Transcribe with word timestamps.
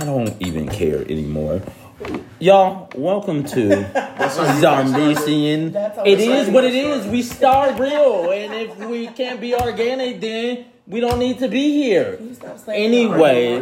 I 0.00 0.06
don't 0.06 0.34
even 0.40 0.66
care 0.66 1.02
anymore. 1.02 1.60
Y'all, 2.38 2.88
welcome 2.94 3.44
to 3.44 3.82
how 3.82 4.14
It 6.06 6.20
is 6.20 6.48
what 6.48 6.64
it 6.64 6.74
is. 6.74 7.06
We 7.06 7.20
start 7.20 7.78
real, 7.78 8.30
and 8.30 8.54
if 8.54 8.78
we 8.78 9.08
can't 9.08 9.42
be 9.42 9.54
organic, 9.54 10.22
then 10.22 10.64
we 10.86 11.00
don't 11.00 11.18
need 11.18 11.40
to 11.40 11.48
be 11.48 11.72
here. 11.72 12.16
Can 12.16 12.28
you 12.28 12.34
stop 12.34 12.58
saying 12.58 12.86
Anyway, 12.86 13.56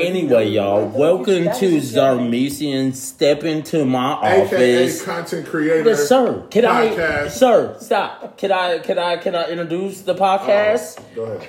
Anyway, 0.00 0.50
y'all, 0.50 0.86
welcome 0.86 1.46
to. 1.46 1.80
Zarmesian. 1.80 2.94
Step 2.94 3.42
into 3.42 3.84
my 3.84 4.20
AKA 4.22 4.44
office. 4.44 5.04
content 5.04 5.48
creator. 5.48 5.90
Yes, 5.90 6.08
sir. 6.08 6.46
Can 6.52 6.66
I, 6.66 7.26
sir? 7.26 7.76
Stop. 7.80 8.38
Can 8.38 8.52
I? 8.52 8.78
Can 8.78 9.00
I? 9.00 9.16
Can 9.16 9.34
I 9.34 9.48
introduce 9.48 10.02
the 10.02 10.14
uh-huh. 10.14 10.38
podcast? 10.38 11.02
Go 11.16 11.24
ahead. 11.24 11.48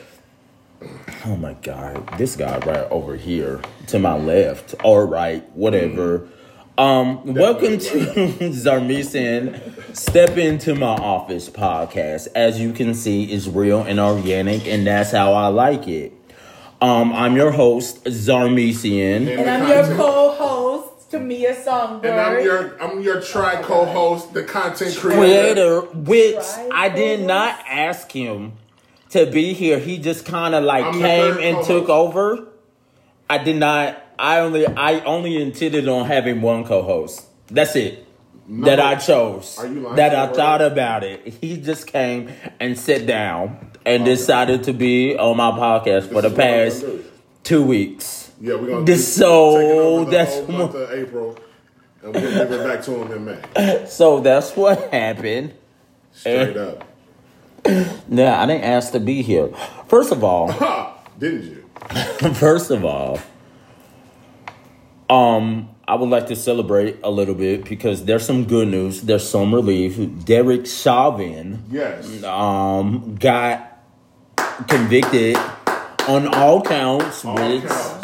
Oh 1.26 1.36
my 1.36 1.54
god, 1.54 2.18
this 2.18 2.36
guy 2.36 2.58
right 2.60 2.88
over 2.92 3.16
here 3.16 3.62
to 3.88 4.00
my 4.00 4.16
left 4.16 4.76
or 4.84 5.06
right, 5.06 5.44
whatever. 5.56 6.28
Um, 6.78 7.34
welcome 7.34 7.80
to 7.80 8.00
Zarmesian 8.52 9.96
Step 9.96 10.38
Into 10.38 10.76
My 10.76 10.88
Office 10.88 11.50
podcast. 11.50 12.28
As 12.36 12.60
you 12.60 12.74
can 12.74 12.94
see, 12.94 13.32
is 13.32 13.50
real 13.50 13.82
and 13.82 14.00
organic, 14.00 14.68
and 14.68 14.86
that's 14.86 15.12
how 15.12 15.34
I 15.34 15.48
like 15.48 15.88
it. 15.88 16.14
Um, 16.82 17.14
I'm 17.14 17.36
your 17.36 17.52
host, 17.52 18.04
Zarmesian. 18.04 19.28
And 19.40 19.50
I'm 19.50 19.68
your 19.68 19.98
co-host, 19.98 21.10
Tamia 21.12 21.56
Songbird. 21.56 22.12
And 22.12 22.20
I'm 22.20 22.44
your 22.44 22.84
I'm 22.84 23.02
your 23.02 23.22
tri 23.22 23.62
co-host, 23.62 24.34
the 24.34 24.44
content 24.44 24.96
creator. 24.96 25.82
creator, 25.82 25.82
which 25.82 26.44
I 26.72 26.90
did 26.90 27.22
not 27.22 27.58
ask 27.68 28.12
him 28.12 28.54
to 29.16 29.26
be 29.32 29.54
here. 29.54 29.80
He 29.80 29.98
just 29.98 30.26
kind 30.26 30.54
of 30.56 30.64
like 30.64 30.86
I'm 30.86 30.94
came 31.00 31.38
and 31.38 31.56
co-host. 31.58 31.68
took 31.68 31.90
over. 31.90 32.48
I 33.30 33.38
did 33.40 33.56
not. 33.58 34.02
I 34.20 34.40
only. 34.40 34.66
I 34.68 35.00
only 35.02 35.42
intended 35.42 35.88
on 35.88 36.06
having 36.06 36.42
one 36.42 36.64
co-host. 36.66 37.26
That's 37.48 37.76
it. 37.76 38.06
that 38.48 38.80
I 38.80 38.96
chose. 38.96 39.58
Are 39.58 39.66
you 39.68 39.80
lying 39.82 39.96
that 39.96 40.14
I 40.16 40.28
thought 40.32 40.62
about 40.62 41.04
it. 41.04 41.26
He 41.42 41.58
just 41.58 41.88
came 41.88 42.30
and 42.60 42.78
sat 42.78 43.06
down 43.08 43.72
and 43.86 44.06
decided 44.06 44.64
to 44.66 44.74
be 44.74 45.18
on 45.18 45.38
my 45.38 45.52
podcast 45.52 46.08
for 46.12 46.22
the 46.22 46.28
is 46.28 46.32
what 46.32 46.32
I'm 46.32 46.36
past 46.36 46.86
two 47.44 47.64
weeks. 47.64 48.32
Yeah, 48.42 48.56
we're 48.56 48.68
gonna 48.68 48.86
This- 48.86 49.16
so 49.16 49.58
take 49.58 49.72
over 49.72 50.06
the 50.06 50.12
that's 50.12 50.48
month 50.48 50.76
of 50.76 50.92
April, 50.92 51.38
and 52.04 52.14
we'll 52.14 52.22
give 52.34 52.52
it 52.52 52.64
back 52.68 52.84
to 52.86 52.92
him 53.04 53.12
in 53.12 53.26
May. 53.26 53.86
So 53.88 54.20
that's 54.20 54.56
what 54.56 54.92
happened. 54.94 55.54
Straight 56.14 56.56
up. 56.58 56.84
Yeah, 58.10 58.42
I 58.42 58.46
didn't 58.46 58.64
ask 58.64 58.92
to 58.94 59.00
be 59.00 59.22
here. 59.22 59.50
First 59.88 60.12
of 60.12 60.24
all, 60.24 60.48
Didn't 61.20 61.44
you? 61.44 61.66
First 62.34 62.72
of 62.72 62.86
all, 62.86 63.20
um, 65.10 65.70
I 65.88 65.96
would 65.96 66.10
like 66.10 66.28
to 66.28 66.36
celebrate 66.36 66.98
a 67.04 67.10
little 67.12 67.36
bit 67.36 67.66
because 67.66 68.06
there's 68.06 68.26
some 68.26 68.46
good 68.46 68.68
news. 68.68 69.02
There's 69.02 69.28
some 69.28 69.54
relief. 69.54 69.98
Derek 70.26 70.66
Chauvin 70.66 71.64
Yes. 71.72 72.24
um 72.24 73.16
got 73.20 73.80
convicted 74.68 75.38
on 76.08 76.28
all 76.34 76.62
counts, 76.62 77.24
All 77.26 77.38
counts. 77.38 77.95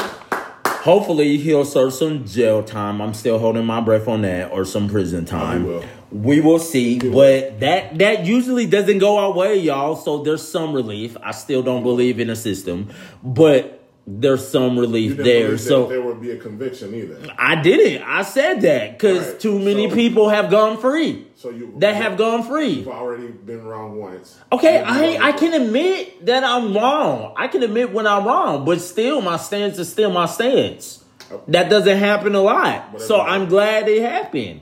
Hopefully 0.82 1.38
he'll 1.38 1.66
serve 1.66 1.94
some 1.94 2.26
jail 2.26 2.64
time. 2.64 3.02
I'm 3.02 3.14
still 3.14 3.40
holding 3.40 3.66
my 3.66 3.82
breath 3.82 4.08
on 4.08 4.24
that, 4.24 4.52
or 4.52 4.66
some 4.66 4.90
prison 4.90 5.26
time. 5.26 5.66
will. 5.66 5.84
We 6.12 6.42
will 6.42 6.60
see, 6.60 7.00
will. 7.00 7.14
but 7.14 7.60
that 7.62 7.98
that 8.00 8.26
usually 8.26 8.66
doesn't 8.66 8.98
go 8.98 9.18
our 9.18 9.32
way, 9.32 9.58
y'all. 9.58 9.96
So 9.96 10.24
there's 10.24 10.48
some 10.48 10.74
relief. 10.74 11.16
I 11.24 11.32
still 11.32 11.64
don't 11.64 11.84
believe 11.84 12.20
in 12.20 12.30
a 12.30 12.36
system, 12.36 12.90
but 13.24 13.81
there's 14.08 14.46
some 14.48 14.78
relief 14.80 15.18
there. 15.18 15.58
So 15.58 15.86
there 15.88 16.02
would 16.02 16.20
be 16.20 16.32
a 16.32 16.38
conviction 16.38 16.94
either. 16.96 17.18
I 17.38 17.62
didn't. 17.62 18.02
I 18.04 18.24
said 18.24 18.62
that 18.62 18.98
because 18.98 19.28
Right. 19.28 19.40
too 19.40 19.60
many 19.60 19.90
So- 19.90 19.96
people 19.96 20.30
have 20.30 20.50
gone 20.50 20.78
free. 20.78 21.28
So 21.36 21.50
you 21.50 21.74
That 21.78 21.96
have 21.96 22.18
gone 22.18 22.44
free. 22.44 22.68
You've 22.70 22.88
already 22.88 23.28
been 23.28 23.64
wrong 23.64 24.00
once. 24.00 24.38
Okay, 24.52 24.80
I 24.86 25.18
I 25.30 25.32
can 25.34 25.54
admit 25.54 26.26
that 26.26 26.44
I'm 26.44 26.74
wrong. 26.76 27.34
I 27.38 27.48
can 27.48 27.64
admit 27.64 27.94
when 27.94 28.06
I'm 28.08 28.26
wrong, 28.26 28.66
but 28.66 28.82
still, 28.82 29.22
my 29.22 29.38
stance 29.38 29.78
is 29.80 29.90
still 29.90 30.12
my 30.12 30.26
stance. 30.26 31.04
That 31.48 31.70
doesn't 31.70 31.98
happen 31.98 32.36
a 32.36 32.42
lot, 32.42 32.92
Whatever. 32.94 33.00
so 33.08 33.22
I'm 33.22 33.48
glad 33.48 33.88
it 33.88 34.02
happened. 34.02 34.62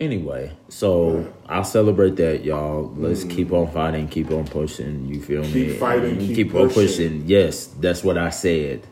Anyway, 0.00 0.52
so 0.68 1.26
I'll 1.50 1.64
celebrate 1.64 2.14
that, 2.16 2.44
y'all. 2.44 2.92
Let's 2.96 3.24
keep 3.24 3.52
on 3.52 3.70
fighting, 3.72 4.06
keep 4.06 4.30
on 4.30 4.46
pushing. 4.46 5.06
You 5.06 5.20
feel 5.20 5.42
me? 5.42 5.52
Keep 5.52 5.78
fighting, 5.78 6.18
And 6.18 6.34
keep 6.36 6.54
on 6.54 6.68
pushing. 6.68 6.86
pushing. 6.86 7.22
Yes, 7.26 7.66
that's 7.66 8.04
what 8.04 8.16
I 8.16 8.30
said. 8.30 8.86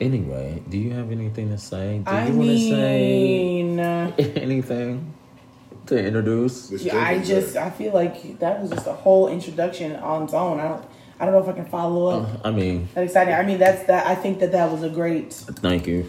Anyway, 0.00 0.62
do 0.68 0.78
you 0.78 0.92
have 0.92 1.10
anything 1.10 1.50
to 1.50 1.58
say? 1.58 1.98
Do 1.98 2.10
I 2.10 2.28
you 2.28 2.34
want 2.34 2.48
to 2.50 2.54
uh, 2.54 4.16
say 4.16 4.34
anything 4.40 5.12
to 5.86 6.06
introduce? 6.06 6.70
Yeah, 6.70 6.98
I 6.98 7.18
just. 7.22 7.56
I 7.56 7.70
feel 7.70 7.92
like 7.92 8.38
that 8.38 8.60
was 8.60 8.70
just 8.70 8.86
a 8.86 8.92
whole 8.92 9.28
introduction 9.28 9.96
on 9.96 10.22
its 10.24 10.34
own. 10.34 10.60
I 10.60 10.68
don't 10.68 10.84
I 11.18 11.24
don't 11.24 11.34
know 11.34 11.40
if 11.40 11.48
I 11.48 11.52
can 11.52 11.66
follow 11.66 12.06
up. 12.06 12.40
I 12.44 12.50
mean, 12.50 12.88
that 12.94 13.04
exciting. 13.04 13.34
I 13.34 13.42
mean, 13.44 13.58
that's 13.58 13.84
that. 13.86 14.06
I 14.06 14.14
think 14.14 14.38
that 14.40 14.52
that 14.52 14.70
was 14.70 14.82
a 14.82 14.88
great 14.88 15.32
thank 15.32 15.86
you. 15.86 16.08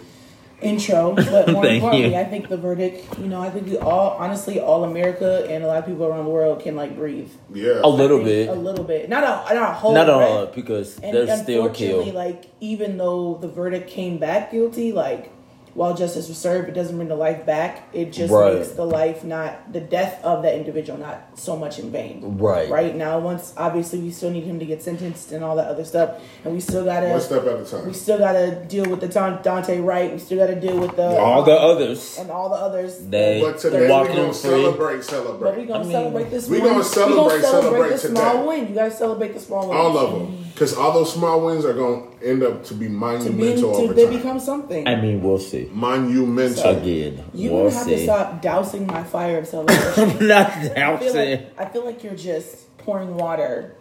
Intro, 0.62 1.14
but 1.16 1.48
more 1.48 1.62
Thank 1.62 1.74
importantly, 1.82 2.10
you. 2.14 2.16
I 2.20 2.24
think 2.24 2.48
the 2.48 2.56
verdict. 2.56 3.18
You 3.18 3.26
know, 3.26 3.40
I 3.40 3.50
think 3.50 3.66
we 3.66 3.76
all, 3.78 4.10
honestly, 4.18 4.60
all 4.60 4.84
America 4.84 5.46
and 5.50 5.62
a 5.64 5.66
lot 5.66 5.78
of 5.78 5.86
people 5.86 6.04
around 6.06 6.24
the 6.24 6.30
world 6.30 6.62
can 6.62 6.76
like 6.76 6.96
breathe 6.96 7.30
yeah. 7.52 7.80
A 7.82 7.88
little 7.88 8.22
bit. 8.22 8.48
a 8.48 8.52
little 8.54 8.84
bit, 8.84 9.08
not 9.08 9.22
a 9.24 9.54
not 9.54 9.70
a 9.70 9.74
whole, 9.74 9.94
Not 9.94 10.06
breath. 10.06 10.18
all, 10.30 10.46
because 10.46 10.98
And 11.00 11.14
they're 11.16 11.36
still 11.36 11.62
unfortunately, 11.66 12.04
killed. 12.04 12.14
like 12.14 12.44
even 12.60 12.96
though 12.96 13.34
the 13.40 13.48
verdict 13.48 13.88
came 13.90 14.18
back 14.18 14.52
guilty, 14.52 14.92
like 14.92 15.30
while 15.74 15.92
justice 15.94 16.28
was 16.28 16.38
served, 16.38 16.68
it 16.68 16.72
doesn't 16.74 16.96
bring 16.96 17.08
the 17.08 17.16
life 17.16 17.44
back. 17.44 17.88
It 17.92 18.12
just 18.12 18.32
Right. 18.32 18.54
makes 18.54 18.68
the 18.70 18.84
life 18.86 19.24
not 19.24 19.72
the 19.72 19.80
death 19.80 20.20
of 20.24 20.42
that 20.42 20.54
individual 20.54 20.98
not 20.98 21.22
so 21.34 21.56
much 21.56 21.78
in 21.78 21.90
vain. 21.90 22.36
Right. 22.38 22.70
Right 22.70 22.94
now, 22.96 23.18
once 23.18 23.52
obviously 23.56 23.98
we 23.98 24.10
still 24.10 24.30
need 24.30 24.44
him 24.44 24.58
to 24.60 24.64
get 24.64 24.82
sentenced 24.82 25.32
and 25.32 25.42
all 25.44 25.56
that 25.56 25.66
other 25.68 25.84
stuff, 25.84 26.10
and 26.44 26.54
we 26.54 26.60
still 26.60 26.84
gotta 26.84 27.08
One 27.08 27.20
step 27.20 27.44
at 27.46 27.60
a 27.60 27.64
time. 27.64 27.86
we 27.86 27.92
still 27.92 28.18
gotta 28.18 28.52
deal 28.68 28.88
with 28.88 29.00
the 29.00 29.08
Don- 29.08 29.38
Daunte 29.42 29.84
Wright. 29.84 30.12
We 30.12 30.18
still 30.18 30.38
gotta 30.38 30.54
deal 30.54 30.78
with 30.78 30.94
the 30.96 31.18
All 31.18 31.42
the 31.42 31.52
others, 31.58 32.18
and 32.20 32.30
all 32.30 32.48
the 32.48 32.54
others. 32.56 32.98
they 33.08 33.40
But 33.42 33.58
today 33.58 33.80
we're 33.90 34.06
gonna 34.06 34.32
free. 34.32 35.02
celebrate, 35.02 35.40
But 35.40 35.56
we 35.58 35.64
gonna 35.64 35.80
I 35.80 35.82
mean, 35.82 35.92
celebrate 35.92 36.30
this. 36.30 36.48
we 36.48 36.60
gonna 36.60 36.84
celebrate, 36.84 37.14
we 37.14 37.28
gonna 37.30 37.42
celebrate 37.42 37.64
celebrate 37.64 37.90
the 37.90 37.98
small 37.98 38.46
win. 38.46 38.68
You 38.68 38.74
guys 38.74 38.96
celebrate 38.98 39.34
the 39.34 39.40
small 39.40 39.68
win. 39.68 39.76
All 39.76 39.98
of 39.98 40.12
them. 40.12 40.43
Because 40.54 40.72
all 40.76 40.92
those 40.92 41.12
small 41.12 41.44
wins 41.44 41.64
are 41.64 41.72
going 41.74 42.16
to 42.20 42.24
end 42.26 42.42
up 42.44 42.62
to 42.66 42.74
be 42.74 42.86
monumental 42.86 43.24
to 43.26 43.32
be 43.32 43.38
monumental 43.42 43.72
to, 43.72 43.82
over 43.82 43.92
they 43.94 44.04
time. 44.06 44.16
become 44.16 44.38
something. 44.40 44.86
I 44.86 45.00
mean, 45.00 45.20
we'll 45.20 45.40
see. 45.40 45.68
monumental. 45.72 46.76
Again, 46.76 47.24
You're 47.34 47.52
we'll 47.52 47.64
gonna 47.64 47.74
have 47.76 47.86
to 47.88 48.02
stop 48.04 48.40
dousing 48.40 48.86
my 48.86 49.02
fire 49.02 49.38
of 49.38 49.48
celebration. 49.48 49.82
I'm 50.20 50.28
not 50.28 50.50
I 50.50 50.96
feel, 50.98 51.14
like, 51.14 51.60
I 51.60 51.64
feel 51.66 51.84
like 51.84 52.04
you're 52.04 52.14
just 52.14 52.76
pouring 52.78 53.16
water 53.16 53.74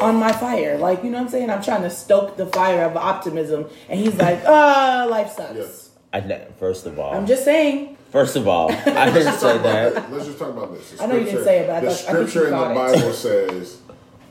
on 0.00 0.16
my 0.16 0.32
fire. 0.32 0.76
Like, 0.78 1.04
you 1.04 1.10
know 1.10 1.18
what 1.18 1.24
I'm 1.26 1.30
saying? 1.30 1.48
I'm 1.50 1.62
trying 1.62 1.82
to 1.82 1.90
stoke 1.90 2.36
the 2.36 2.46
fire 2.46 2.82
of 2.84 2.96
optimism. 2.96 3.66
And 3.88 4.00
he's 4.00 4.16
like, 4.16 4.42
ah, 4.46 5.06
life 5.08 5.30
sucks. 5.30 5.54
Yes. 5.54 5.90
I, 6.12 6.20
ne- 6.20 6.46
first 6.58 6.86
of 6.86 6.98
all, 6.98 7.14
I'm 7.14 7.26
just 7.28 7.44
saying. 7.44 7.96
first 8.10 8.34
of 8.34 8.48
all, 8.48 8.72
I 8.72 9.10
didn't 9.12 9.34
say 9.38 9.58
that. 9.58 10.10
Let's 10.10 10.26
just 10.26 10.40
talk 10.40 10.48
about 10.48 10.74
this. 10.74 10.90
The 10.90 11.04
I 11.04 11.06
know 11.06 11.14
you 11.14 11.24
didn't 11.24 11.44
say 11.44 11.60
it, 11.60 11.66
but 11.68 11.76
I 11.76 11.80
the 11.80 11.90
thought- 11.94 12.08
I 12.08 12.12
think 12.14 12.18
you 12.24 12.28
scripture 12.30 12.48
in 12.48 12.58
the 12.58 12.70
it. 12.70 12.74
Bible 12.74 13.12
says 13.12 13.80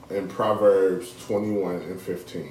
in 0.10 0.28
Proverbs 0.28 1.14
21 1.28 1.76
and 1.76 2.00
15, 2.02 2.50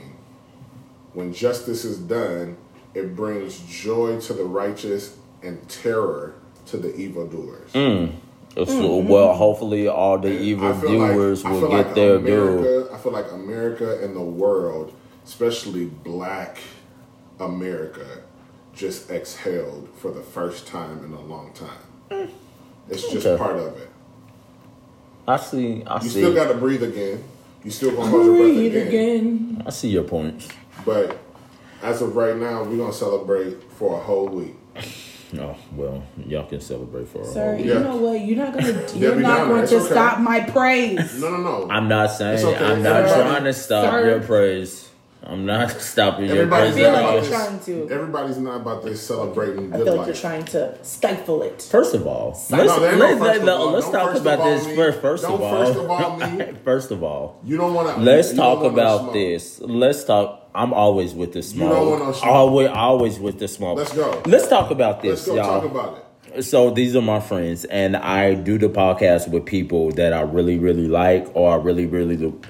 when 1.14 1.32
justice 1.32 1.84
is 1.84 1.98
done, 1.98 2.56
it 2.94 3.14
brings 3.16 3.58
joy 3.60 4.20
to 4.20 4.32
the 4.32 4.44
righteous 4.44 5.16
and 5.42 5.66
terror 5.68 6.34
to 6.66 6.76
the 6.76 6.94
evildoers. 6.96 7.70
So, 7.72 8.08
Mm-hmm. 8.56 9.08
well, 9.08 9.34
hopefully, 9.34 9.86
all 9.88 10.18
the 10.18 10.32
evil 10.36 10.72
feel 10.74 10.90
doers 10.90 11.44
I 11.44 11.50
will 11.52 11.60
get 11.68 11.86
like 11.88 11.94
their 11.94 12.18
due. 12.18 12.88
I 12.92 12.96
feel 12.98 13.12
like 13.12 13.30
America 13.30 14.02
and 14.02 14.16
the 14.16 14.20
world, 14.20 14.92
especially 15.24 15.84
black 15.86 16.58
America, 17.38 18.22
just 18.74 19.10
exhaled 19.10 19.88
for 19.96 20.10
the 20.10 20.22
first 20.22 20.66
time 20.66 21.04
in 21.04 21.12
a 21.12 21.20
long 21.20 21.52
time. 21.52 22.30
It's 22.88 23.08
just 23.12 23.26
Okay. 23.26 23.36
part 23.40 23.56
of 23.58 23.76
it. 23.76 23.90
I 25.28 25.36
see. 25.36 25.84
I 25.86 26.02
You 26.02 26.08
see. 26.08 26.20
still 26.20 26.34
got 26.34 26.48
to 26.48 26.54
breathe 26.54 26.82
again. 26.82 27.22
You 27.64 27.70
still 27.70 27.92
gonna 27.94 28.08
hold 28.08 28.24
your 28.26 28.36
breath 28.36 28.56
again. 28.56 28.86
again. 28.88 29.62
I 29.66 29.70
see 29.70 29.88
your 29.88 30.04
points. 30.04 30.48
But 30.84 31.18
as 31.82 32.00
of 32.02 32.14
right 32.16 32.36
now, 32.36 32.62
we're 32.64 32.76
gonna 32.78 32.92
celebrate 32.92 33.62
for 33.72 33.98
a 33.98 34.02
whole 34.02 34.28
week. 34.28 34.54
Oh 35.38 35.54
well, 35.76 36.02
y'all 36.26 36.46
can 36.46 36.60
celebrate 36.60 37.06
for 37.08 37.20
a 37.20 37.24
Sir, 37.26 37.56
whole 37.56 37.60
you 37.64 37.72
Yeah. 37.74 37.80
know 37.80 37.96
what? 37.96 38.20
You're 38.20 38.36
not 38.38 38.54
gonna. 38.54 38.86
You're 38.94 39.16
not 39.16 39.48
going 39.48 39.66
to 39.66 39.76
okay. 39.76 39.86
stop 39.86 40.20
my 40.20 40.40
praise. 40.40 41.20
No, 41.20 41.30
no, 41.30 41.36
no. 41.42 41.68
I'm 41.70 41.86
not 41.88 42.10
saying. 42.12 42.44
Okay. 42.46 42.56
I'm 42.64 42.82
not 42.82 42.96
Everybody- 43.04 43.22
trying 43.30 43.44
to 43.44 43.52
stop 43.52 43.92
Sir. 43.92 44.08
your 44.08 44.20
praise. 44.20 44.87
I'm 45.28 45.44
not 45.44 45.70
stopping 45.82 46.24
your 46.24 46.36
Everybody's 46.36 46.72
praise. 46.72 46.84
feel 46.84 46.92
not 46.92 47.02
like 47.02 47.18
about 47.18 47.28
you're 47.28 47.38
trying 47.38 47.60
to. 47.60 47.94
Everybody's 47.94 48.38
not 48.38 48.56
about 48.62 48.82
this 48.82 49.06
celebrating 49.06 49.74
I 49.74 49.76
feel 49.76 49.96
like 49.96 50.06
you're 50.06 50.16
trying 50.16 50.44
to 50.46 50.82
stifle 50.82 51.42
it. 51.42 51.60
First 51.60 51.94
of 51.94 52.06
all, 52.06 52.30
let's, 52.30 52.50
No, 52.50 52.80
there 52.80 52.90
ain't 52.92 52.98
no 52.98 53.06
let's, 53.06 53.20
first 53.20 53.42
of 53.42 53.48
all. 53.48 53.70
let's 53.72 53.90
talk 53.90 54.16
about 54.16 54.44
this 54.44 54.66
me. 54.66 54.74
first. 54.76 55.00
First 55.02 55.22
Don't 55.24 55.34
of 55.34 55.40
all, 55.42 55.50
first 55.66 55.78
of 55.78 55.90
all 55.90 56.16
me. 56.16 56.52
first 56.64 56.90
of 56.90 57.02
all, 57.02 57.40
You 57.44 57.58
don't 57.58 57.74
want 57.74 57.94
to. 57.94 58.02
let's 58.02 58.32
talk 58.32 58.64
about 58.64 59.12
this. 59.12 59.60
Let's 59.60 60.02
talk. 60.04 60.48
I'm 60.54 60.72
always 60.72 61.12
with 61.12 61.34
the 61.34 61.42
smoke. 61.42 61.72
don't 61.72 62.00
want 62.00 62.24
no. 62.24 62.30
Always, 62.30 62.68
always 62.68 63.18
with 63.20 63.38
the 63.38 63.48
smoke. 63.48 63.76
Let's 63.76 63.92
go. 63.92 64.22
Let's 64.24 64.48
talk 64.48 64.70
about 64.70 65.04
Let's 65.04 65.24
this, 65.24 65.26
go 65.26 65.36
y'all. 65.36 65.60
talk 65.60 65.70
about 65.70 65.98
it. 65.98 66.42
So 66.42 66.70
these 66.70 66.96
are 66.96 67.02
my 67.02 67.20
friends, 67.20 67.64
and 67.66 67.96
I 67.96 68.34
do 68.34 68.56
the 68.58 68.68
podcast 68.68 69.28
with 69.28 69.44
people 69.44 69.90
that 69.92 70.12
I 70.14 70.22
really, 70.22 70.58
really 70.58 70.88
like 70.88 71.26
or 71.34 71.52
I 71.52 71.56
really, 71.56 71.86
really 71.86 72.16
do 72.16 72.40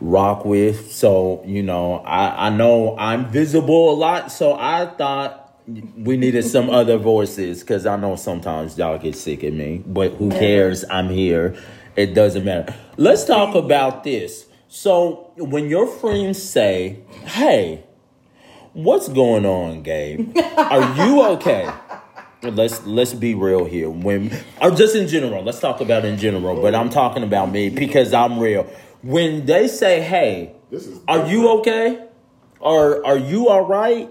rock 0.00 0.44
with. 0.44 0.92
So 0.92 1.42
you 1.46 1.62
know, 1.62 1.96
I 1.98 2.46
I 2.46 2.50
know 2.50 2.96
I'm 2.98 3.26
visible 3.30 3.90
a 3.92 3.96
lot, 3.96 4.32
so 4.32 4.54
I 4.54 4.86
thought 4.86 5.54
we 5.96 6.16
needed 6.16 6.44
some 6.44 6.70
other 6.80 6.96
voices 6.98 7.60
because 7.60 7.86
I 7.86 7.96
know 7.96 8.16
sometimes 8.16 8.76
y'all 8.78 8.98
get 8.98 9.16
sick 9.16 9.42
of 9.42 9.54
me, 9.54 9.82
but 9.86 10.12
who 10.14 10.30
cares? 10.30 10.84
I'm 10.90 11.08
here. 11.08 11.56
It 11.96 12.14
doesn't 12.14 12.44
matter. 12.44 12.74
Let's 12.96 13.24
talk 13.24 13.54
about 13.54 14.04
this. 14.04 14.46
So 14.68 15.32
when 15.36 15.68
your 15.68 15.86
friends 15.86 16.42
say, 16.42 17.00
"Hey," 17.24 17.84
What's 18.72 19.08
going 19.08 19.44
on, 19.46 19.82
Gabe? 19.82 20.36
Are 20.56 20.96
you 20.96 21.24
okay? 21.32 21.68
Let's 22.42 22.86
let's 22.86 23.12
be 23.12 23.34
real 23.34 23.66
here. 23.66 23.90
When 23.90 24.32
or 24.62 24.70
just 24.70 24.96
in 24.96 25.08
general, 25.08 25.42
let's 25.42 25.60
talk 25.60 25.82
about 25.82 26.06
in 26.06 26.16
general, 26.16 26.62
but 26.62 26.74
I'm 26.74 26.88
talking 26.88 27.22
about 27.22 27.50
me 27.50 27.68
because 27.68 28.14
I'm 28.14 28.38
real. 28.38 28.66
When 29.02 29.46
they 29.46 29.68
say, 29.68 30.00
"Hey, 30.00 30.54
This 30.70 30.86
is 30.86 31.00
are 31.08 31.26
you 31.26 31.48
okay? 31.58 32.04
Or 32.60 33.04
are 33.06 33.16
you 33.16 33.48
all 33.48 33.62
right?" 33.62 34.10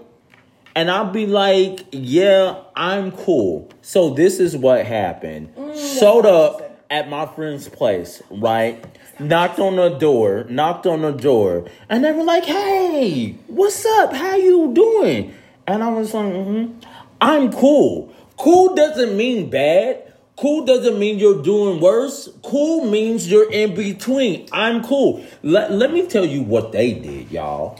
And 0.74 0.90
I'll 0.90 1.10
be 1.10 1.26
like, 1.26 1.86
"Yeah, 1.92 2.56
I'm 2.74 3.12
cool." 3.12 3.68
So 3.82 4.10
this 4.10 4.40
is 4.40 4.56
what 4.56 4.86
happened. 4.86 5.52
Showed 5.76 6.26
up 6.26 6.80
at 6.90 7.08
my 7.08 7.26
friend's 7.26 7.68
place, 7.68 8.22
right? 8.30 8.84
Knocked 9.20 9.60
on 9.60 9.76
the 9.76 9.90
door, 9.90 10.46
knocked 10.48 10.86
on 10.86 11.02
the 11.02 11.12
door, 11.12 11.66
and 11.88 12.04
they 12.04 12.12
were 12.12 12.24
like, 12.24 12.44
"Hey, 12.44 13.36
what's 13.46 13.84
up? 13.84 14.12
How 14.12 14.36
you 14.36 14.72
doing?" 14.74 15.34
And 15.66 15.84
I 15.84 15.90
was 15.90 16.14
like, 16.14 16.32
mm-hmm. 16.32 16.80
"I'm 17.20 17.52
cool." 17.52 18.12
Cool 18.36 18.74
doesn't 18.74 19.16
mean 19.16 19.50
bad. 19.50 20.09
Cool 20.40 20.64
doesn't 20.64 20.98
mean 20.98 21.18
you're 21.18 21.42
doing 21.42 21.80
worse. 21.80 22.30
Cool 22.42 22.86
means 22.86 23.30
you're 23.30 23.52
in 23.52 23.74
between. 23.74 24.48
I'm 24.52 24.82
cool. 24.82 25.22
Let, 25.42 25.70
let 25.70 25.92
me 25.92 26.06
tell 26.06 26.24
you 26.24 26.42
what 26.42 26.72
they 26.72 26.94
did, 26.94 27.30
y'all. 27.30 27.78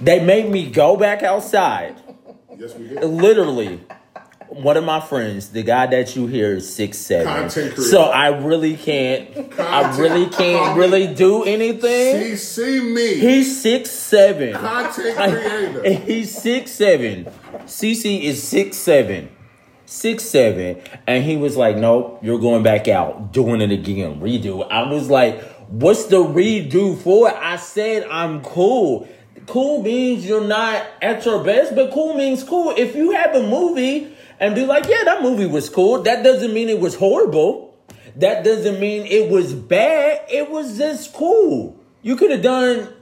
They 0.00 0.24
made 0.24 0.48
me 0.48 0.70
go 0.70 0.96
back 0.96 1.24
outside. 1.24 1.96
Yes, 2.56 2.76
we 2.76 2.86
did. 2.86 3.02
Literally, 3.02 3.80
one 4.50 4.76
of 4.76 4.84
my 4.84 5.00
friends, 5.00 5.48
the 5.48 5.64
guy 5.64 5.88
that 5.88 6.14
you 6.14 6.28
hear 6.28 6.52
is 6.52 6.72
six 6.72 6.96
seven. 6.96 7.26
Content 7.26 7.74
creator. 7.74 7.90
So 7.90 8.02
I 8.02 8.28
really 8.28 8.76
can't. 8.76 9.58
I 9.58 9.98
really 9.98 10.30
can't 10.30 10.78
really 10.78 11.12
do 11.12 11.42
anything. 11.42 12.34
CC 12.36 12.94
me. 12.94 13.14
He's 13.14 13.60
six 13.60 13.90
seven. 13.90 14.52
Content 14.54 15.16
creator. 15.16 15.90
he's 16.04 16.40
six 16.40 16.70
seven. 16.70 17.24
CC 17.64 18.22
is 18.22 18.40
six 18.40 18.76
seven. 18.76 19.30
Six 19.86 20.24
seven. 20.24 20.82
And 21.06 21.24
he 21.24 21.36
was 21.36 21.56
like, 21.56 21.76
Nope, 21.76 22.18
you're 22.22 22.40
going 22.40 22.64
back 22.64 22.88
out, 22.88 23.32
doing 23.32 23.60
it 23.60 23.70
again. 23.70 24.20
Redo. 24.20 24.68
I 24.70 24.90
was 24.90 25.08
like, 25.08 25.40
What's 25.68 26.06
the 26.06 26.16
redo 26.16 26.98
for? 26.98 27.32
I 27.32 27.56
said 27.56 28.06
I'm 28.10 28.42
cool. 28.42 29.08
Cool 29.46 29.82
means 29.82 30.26
you're 30.26 30.44
not 30.46 30.84
at 31.00 31.24
your 31.24 31.44
best, 31.44 31.76
but 31.76 31.92
cool 31.92 32.14
means 32.14 32.42
cool. 32.42 32.74
If 32.76 32.96
you 32.96 33.12
have 33.12 33.34
a 33.36 33.42
movie 33.48 34.12
and 34.40 34.56
be 34.56 34.66
like, 34.66 34.86
Yeah, 34.88 35.04
that 35.04 35.22
movie 35.22 35.46
was 35.46 35.68
cool, 35.68 36.02
that 36.02 36.24
doesn't 36.24 36.52
mean 36.52 36.68
it 36.68 36.80
was 36.80 36.96
horrible. 36.96 37.76
That 38.16 38.44
doesn't 38.44 38.80
mean 38.80 39.06
it 39.06 39.30
was 39.30 39.52
bad. 39.52 40.24
It 40.28 40.50
was 40.50 40.78
just 40.78 41.12
cool. 41.12 41.78
You 42.02 42.16
could 42.16 42.30
have 42.30 42.42
done 42.42 42.92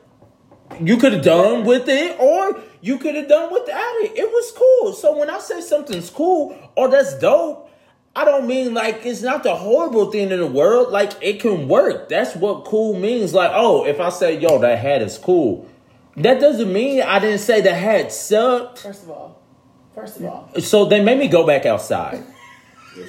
you 0.80 0.96
could 0.96 1.12
have 1.12 1.24
done 1.24 1.64
with 1.64 1.88
it 1.88 2.18
or 2.18 2.60
you 2.80 2.98
could 2.98 3.14
have 3.14 3.28
done 3.28 3.52
without 3.52 3.94
it. 4.02 4.12
It 4.16 4.28
was 4.30 4.52
cool. 4.52 4.92
So 4.92 5.16
when 5.16 5.30
I 5.30 5.38
say 5.38 5.60
something's 5.60 6.10
cool 6.10 6.56
or 6.76 6.88
that's 6.88 7.18
dope, 7.18 7.70
I 8.16 8.24
don't 8.24 8.46
mean 8.46 8.74
like 8.74 9.04
it's 9.04 9.22
not 9.22 9.42
the 9.42 9.56
horrible 9.56 10.10
thing 10.10 10.30
in 10.30 10.38
the 10.38 10.46
world. 10.46 10.92
Like 10.92 11.12
it 11.20 11.40
can 11.40 11.68
work. 11.68 12.08
That's 12.08 12.36
what 12.36 12.64
cool 12.64 12.98
means. 12.98 13.34
Like, 13.34 13.50
oh, 13.52 13.84
if 13.86 14.00
I 14.00 14.10
say, 14.10 14.38
yo, 14.38 14.58
that 14.58 14.78
hat 14.78 15.02
is 15.02 15.18
cool, 15.18 15.68
that 16.16 16.40
doesn't 16.40 16.72
mean 16.72 17.02
I 17.02 17.18
didn't 17.18 17.40
say 17.40 17.60
the 17.60 17.74
hat 17.74 18.12
sucked. 18.12 18.80
First 18.80 19.02
of 19.02 19.10
all, 19.10 19.42
first 19.94 20.18
of 20.18 20.26
all, 20.26 20.50
So 20.60 20.84
they 20.84 21.02
made 21.02 21.18
me 21.18 21.28
go 21.28 21.46
back 21.46 21.66
outside. 21.66 22.22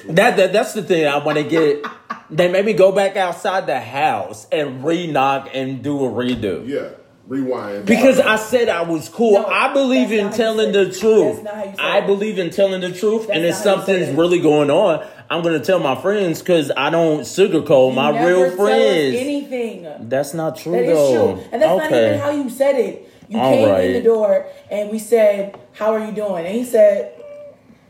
That, 0.08 0.36
that 0.36 0.52
that's 0.52 0.72
the 0.72 0.82
thing 0.82 1.06
I 1.06 1.18
want 1.18 1.38
to 1.38 1.44
get. 1.44 1.84
They 2.28 2.50
made 2.50 2.64
me 2.66 2.72
go 2.72 2.90
back 2.90 3.16
outside 3.16 3.68
the 3.68 3.78
house 3.78 4.48
and 4.50 4.84
re-knock 4.84 5.48
and 5.54 5.80
do 5.80 6.04
a 6.04 6.10
redo. 6.10 6.66
Yeah. 6.66 6.88
Rewind. 7.28 7.86
Because 7.86 8.20
I 8.20 8.36
said 8.36 8.68
I 8.68 8.82
was 8.82 9.08
cool. 9.08 9.32
No, 9.32 9.46
I 9.46 9.72
believe 9.72 10.12
in 10.12 10.18
not 10.18 10.24
how 10.26 10.30
you 10.30 10.36
telling 10.36 10.72
the 10.72 10.84
truth. 10.92 11.34
That's 11.36 11.44
not 11.44 11.54
how 11.54 11.64
you 11.64 11.76
say 11.76 11.82
I 11.82 11.98
it. 11.98 12.06
believe 12.06 12.38
in 12.38 12.50
telling 12.50 12.80
the 12.80 12.92
truth. 12.92 13.28
and 13.28 13.44
if 13.44 13.54
That's 13.54 13.64
not 13.64 13.74
how 13.74 13.80
you 13.80 13.86
say 13.86 13.92
something's 14.00 14.18
really 14.18 14.40
going 14.40 14.70
on, 14.70 15.04
I'm 15.28 15.42
going 15.42 15.58
to 15.58 15.64
tell 15.64 15.80
my 15.80 16.00
friends 16.00 16.38
because 16.40 16.70
I 16.76 16.90
don't 16.90 17.20
sugarcoat 17.22 17.94
my 17.96 18.12
never 18.12 18.26
real 18.28 18.46
tell 18.56 18.66
friends. 18.66 19.16
anything. 19.16 20.08
That's 20.08 20.34
not 20.34 20.56
true, 20.56 20.72
That 20.72 20.84
is 20.84 20.88
though. 20.96 21.34
true. 21.34 21.44
And 21.50 21.62
that's 21.62 21.90
not 21.90 21.92
even 21.92 22.18
how 22.20 22.30
you 22.30 22.48
said 22.48 22.76
it. 22.76 23.12
You 23.28 23.40
All 23.40 23.52
came 23.52 23.68
right. 23.68 23.84
in 23.86 23.92
the 23.94 24.02
door 24.02 24.46
and 24.70 24.88
we 24.90 25.00
said, 25.00 25.58
How 25.72 25.94
are 25.94 26.06
you 26.06 26.12
doing? 26.12 26.46
And 26.46 26.54
he 26.54 26.64
said, 26.64 27.12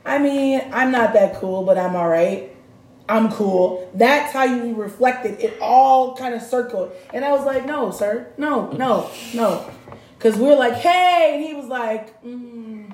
I 0.02 0.18
mean, 0.18 0.62
I'm 0.72 0.90
not 0.90 1.12
that 1.12 1.34
cool, 1.40 1.62
but 1.64 1.76
I'm 1.76 1.94
all 1.94 2.08
right. 2.08 2.55
I'm 3.08 3.30
cool. 3.30 3.88
That's 3.94 4.32
how 4.32 4.44
you 4.44 4.74
reflected. 4.74 5.40
It 5.40 5.58
all 5.60 6.16
kind 6.16 6.34
of 6.34 6.42
circled. 6.42 6.92
And 7.14 7.24
I 7.24 7.32
was 7.32 7.44
like, 7.46 7.64
No, 7.66 7.90
sir. 7.90 8.32
No, 8.36 8.70
no, 8.72 9.10
no. 9.34 9.70
Because 10.18 10.36
we're 10.36 10.56
like, 10.56 10.74
Hey. 10.74 11.32
And 11.36 11.44
he 11.44 11.54
was 11.54 11.66
like, 11.66 12.22
mm, 12.24 12.92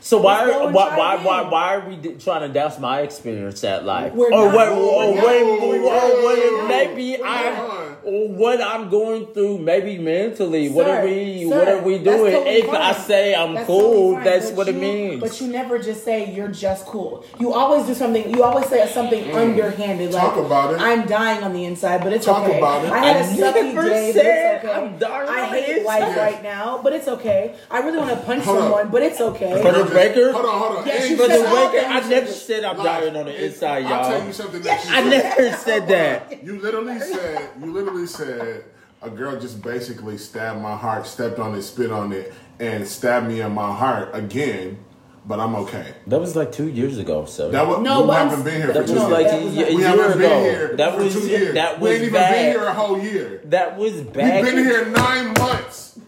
So 0.00 0.20
why 0.20 0.42
are 0.50 0.70
why 0.70 0.96
why, 0.98 1.14
again. 1.14 1.24
why 1.26 1.42
why 1.48 1.74
are 1.76 1.88
we 1.88 1.96
d- 1.96 2.16
trying 2.18 2.42
to 2.46 2.52
douse 2.52 2.78
my 2.78 3.00
experience 3.02 3.64
at 3.64 3.84
life? 3.84 4.12
We're 4.12 4.26
or 4.26 4.46
not. 4.46 4.54
what? 4.54 4.68
No, 4.68 4.90
Or 4.90 5.14
we're 5.14 5.22
what? 5.22 5.24
not. 5.24 5.68
We're 5.68 5.80
Or 5.80 5.90
not. 5.90 6.58
what? 6.58 6.68
Maybe 6.68 7.22
I. 7.22 7.42
not. 7.54 7.70
Or 7.70 7.93
what 8.04 8.60
I'm 8.60 8.90
going 8.90 9.26
through, 9.32 9.58
maybe 9.58 9.98
mentally. 9.98 10.68
what 10.68 10.88
are 10.88 11.04
we? 11.04 11.48
sir, 11.48 11.58
what 11.58 11.68
are 11.68 11.82
we 11.82 11.98
doing? 11.98 12.32
totally 12.32 12.56
if 12.56 12.68
I 12.68 12.92
say 12.92 13.34
I'm 13.34 13.54
That's 13.54 13.66
cool, 13.66 14.12
totally 14.14 14.24
that's 14.24 14.46
but 14.50 14.56
what 14.56 14.68
it 14.68 14.76
means. 14.76 15.20
But 15.20 15.40
you 15.40 15.46
never 15.48 15.78
just 15.78 16.04
say 16.04 16.32
you're 16.34 16.48
just 16.48 16.86
cool. 16.86 17.24
You 17.40 17.52
always 17.52 17.86
do 17.86 17.94
something. 17.94 18.30
You 18.34 18.42
always 18.42 18.66
say 18.68 18.86
something 18.88 19.32
underhanded. 19.34 20.12
Like 20.12 20.22
Mm. 20.24 20.34
Talk 20.34 20.46
about 20.46 20.74
it. 20.74 20.80
I'm 20.80 21.06
dying 21.06 21.42
on 21.44 21.52
the 21.52 21.64
inside, 21.64 22.02
but 22.02 22.12
it's 22.12 22.24
Talk 22.24 22.44
okay. 22.48 22.58
about 22.58 22.84
it. 22.84 22.90
I 22.92 22.98
had 22.98 23.16
a 23.16 23.20
I 23.20 23.32
sucky 23.52 23.74
day, 23.84 24.12
said 24.12 24.22
but 24.22 24.26
it's 24.26 24.64
okay. 24.64 24.72
I'm 24.86 24.98
dying 24.98 25.28
I 25.28 25.46
hate 25.46 25.84
life 25.84 26.08
inside. 26.08 26.16
right 26.20 26.42
now, 26.42 26.80
but 26.82 26.92
it's 26.92 27.08
okay. 27.08 27.54
I 27.70 27.78
really 27.80 27.98
want 27.98 28.10
to 28.10 28.16
punch 28.24 28.44
Hold 28.44 28.56
on. 28.58 28.62
someone, 28.64 28.88
but 28.90 29.02
it's 29.02 29.20
okay. 29.20 29.62
For 29.62 29.72
the 29.72 29.84
record, 29.94 30.32
Hold 30.32 30.46
on, 30.46 30.58
hold 30.60 30.78
on. 30.78 30.86
Yes, 30.86 31.10
And 31.10 31.18
For 31.18 31.28
the 31.28 31.42
record, 31.44 31.84
I 31.84 32.08
never 32.08 32.26
said 32.26 32.64
I'm 32.64 32.76
dying 32.76 33.16
on 33.16 33.26
the 33.26 33.44
inside, 33.44 33.80
y'all. 33.84 33.92
I'll 33.94 34.10
tell 34.10 34.22
y'all. 34.24 34.32
something 34.32 34.62
that 34.62 34.84
you 34.84 34.90
I 34.94 35.02
never 35.08 35.56
said 35.56 35.88
that. 35.88 36.42
You 36.44 36.60
literally 36.60 36.98
said, 37.00 37.50
you 37.60 37.72
literally 37.72 37.93
said, 38.06 38.64
a 39.02 39.10
girl 39.10 39.38
just 39.38 39.62
basically 39.62 40.16
stabbed 40.18 40.60
my 40.60 40.76
heart, 40.76 41.06
stepped 41.06 41.38
on 41.38 41.54
it, 41.54 41.62
spit 41.62 41.90
on 41.92 42.12
it, 42.12 42.32
and 42.60 42.86
stabbed 42.86 43.26
me 43.28 43.40
in 43.40 43.52
my 43.52 43.72
heart 43.74 44.10
again. 44.14 44.78
But 45.26 45.40
I'm 45.40 45.54
okay. 45.56 45.94
That 46.06 46.20
was 46.20 46.36
like 46.36 46.52
two 46.52 46.68
years 46.68 46.98
ago, 46.98 47.24
so 47.24 47.50
That 47.50 47.66
was 47.66 47.80
No, 47.80 48.02
we 48.02 48.06
but 48.08 48.12
I'm- 48.18 48.28
haven't 48.28 48.44
been 48.44 48.56
here 48.60 48.66
that 48.66 48.74
for 48.74 48.80
was 48.82 48.90
two 48.90 49.08
like 49.08 49.24
years. 49.26 49.32
that 49.32 49.40
a, 49.40 49.44
was 49.44 49.56
a 49.56 49.74
we 49.74 49.80
year 49.82 50.10
ago. 50.10 50.18
been 50.18 50.40
here 50.44 50.76
that 50.76 50.98
was 50.98 51.12
two 51.14 51.28
years. 51.28 51.54
that 51.54 51.80
we 51.80 51.88
was 51.88 51.92
ain't 51.92 52.02
even 52.08 52.12
been 52.20 52.52
here 52.52 52.64
a 52.64 52.74
whole 52.74 52.98
year. 52.98 53.40
That 53.44 53.78
was 53.78 54.00
back. 54.02 54.42
We've 54.44 54.54
been 54.54 54.64
here 54.64 54.84
nine 54.90 55.32
months. 55.38 55.98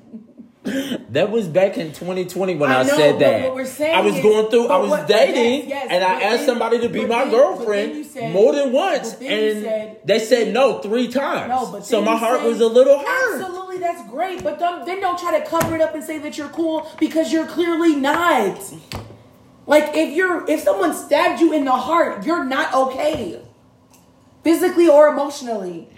That 1.10 1.30
was 1.30 1.46
back 1.48 1.78
in 1.78 1.88
2020 1.92 2.56
when 2.56 2.70
I, 2.70 2.80
I 2.80 2.82
know, 2.82 2.96
said 2.96 3.12
but 3.12 3.18
that. 3.20 3.42
what 3.44 3.54
we're 3.54 3.64
saying 3.64 3.94
I 3.94 4.00
was 4.00 4.14
going 4.20 4.50
through. 4.50 4.66
I 4.68 4.76
was 4.78 4.90
what- 4.90 5.06
dating, 5.06 5.68
yes, 5.68 5.84
yes, 5.84 5.86
and 5.90 6.04
I 6.04 6.20
asked 6.20 6.38
then- 6.38 6.46
somebody 6.46 6.80
to 6.80 6.88
be 6.88 7.06
my 7.06 7.24
then- 7.24 7.30
girlfriend 7.30 8.06
said- 8.06 8.32
more 8.32 8.52
than 8.54 8.72
once, 8.72 9.10
but 9.10 9.20
then 9.20 9.30
you 9.42 9.50
and 9.52 9.62
said- 9.64 9.96
they 10.04 10.18
said 10.18 10.52
no 10.52 10.78
three 10.78 11.08
times. 11.08 11.48
No, 11.48 11.66
but 11.72 11.86
so 11.86 12.02
my 12.02 12.16
heart 12.16 12.40
say- 12.40 12.48
was 12.48 12.60
a 12.60 12.66
little 12.66 12.98
hurt. 12.98 13.40
Absolutely, 13.40 13.78
that's 13.78 14.02
great. 14.10 14.42
But 14.42 14.58
don't, 14.58 14.84
then 14.84 15.00
don't 15.00 15.18
try 15.18 15.38
to 15.38 15.44
cover 15.46 15.74
it 15.76 15.80
up 15.80 15.94
and 15.94 16.02
say 16.04 16.18
that 16.18 16.36
you're 16.36 16.48
cool 16.48 16.86
because 16.98 17.32
you're 17.32 17.46
clearly 17.46 17.94
not. 17.96 18.58
Like 19.66 19.90
if 19.94 20.14
you're 20.14 20.48
if 20.48 20.60
someone 20.60 20.94
stabbed 20.94 21.40
you 21.40 21.52
in 21.52 21.64
the 21.64 21.72
heart, 21.72 22.24
you're 22.26 22.44
not 22.44 22.72
okay, 22.74 23.40
physically 24.44 24.88
or 24.88 25.08
emotionally. 25.08 25.88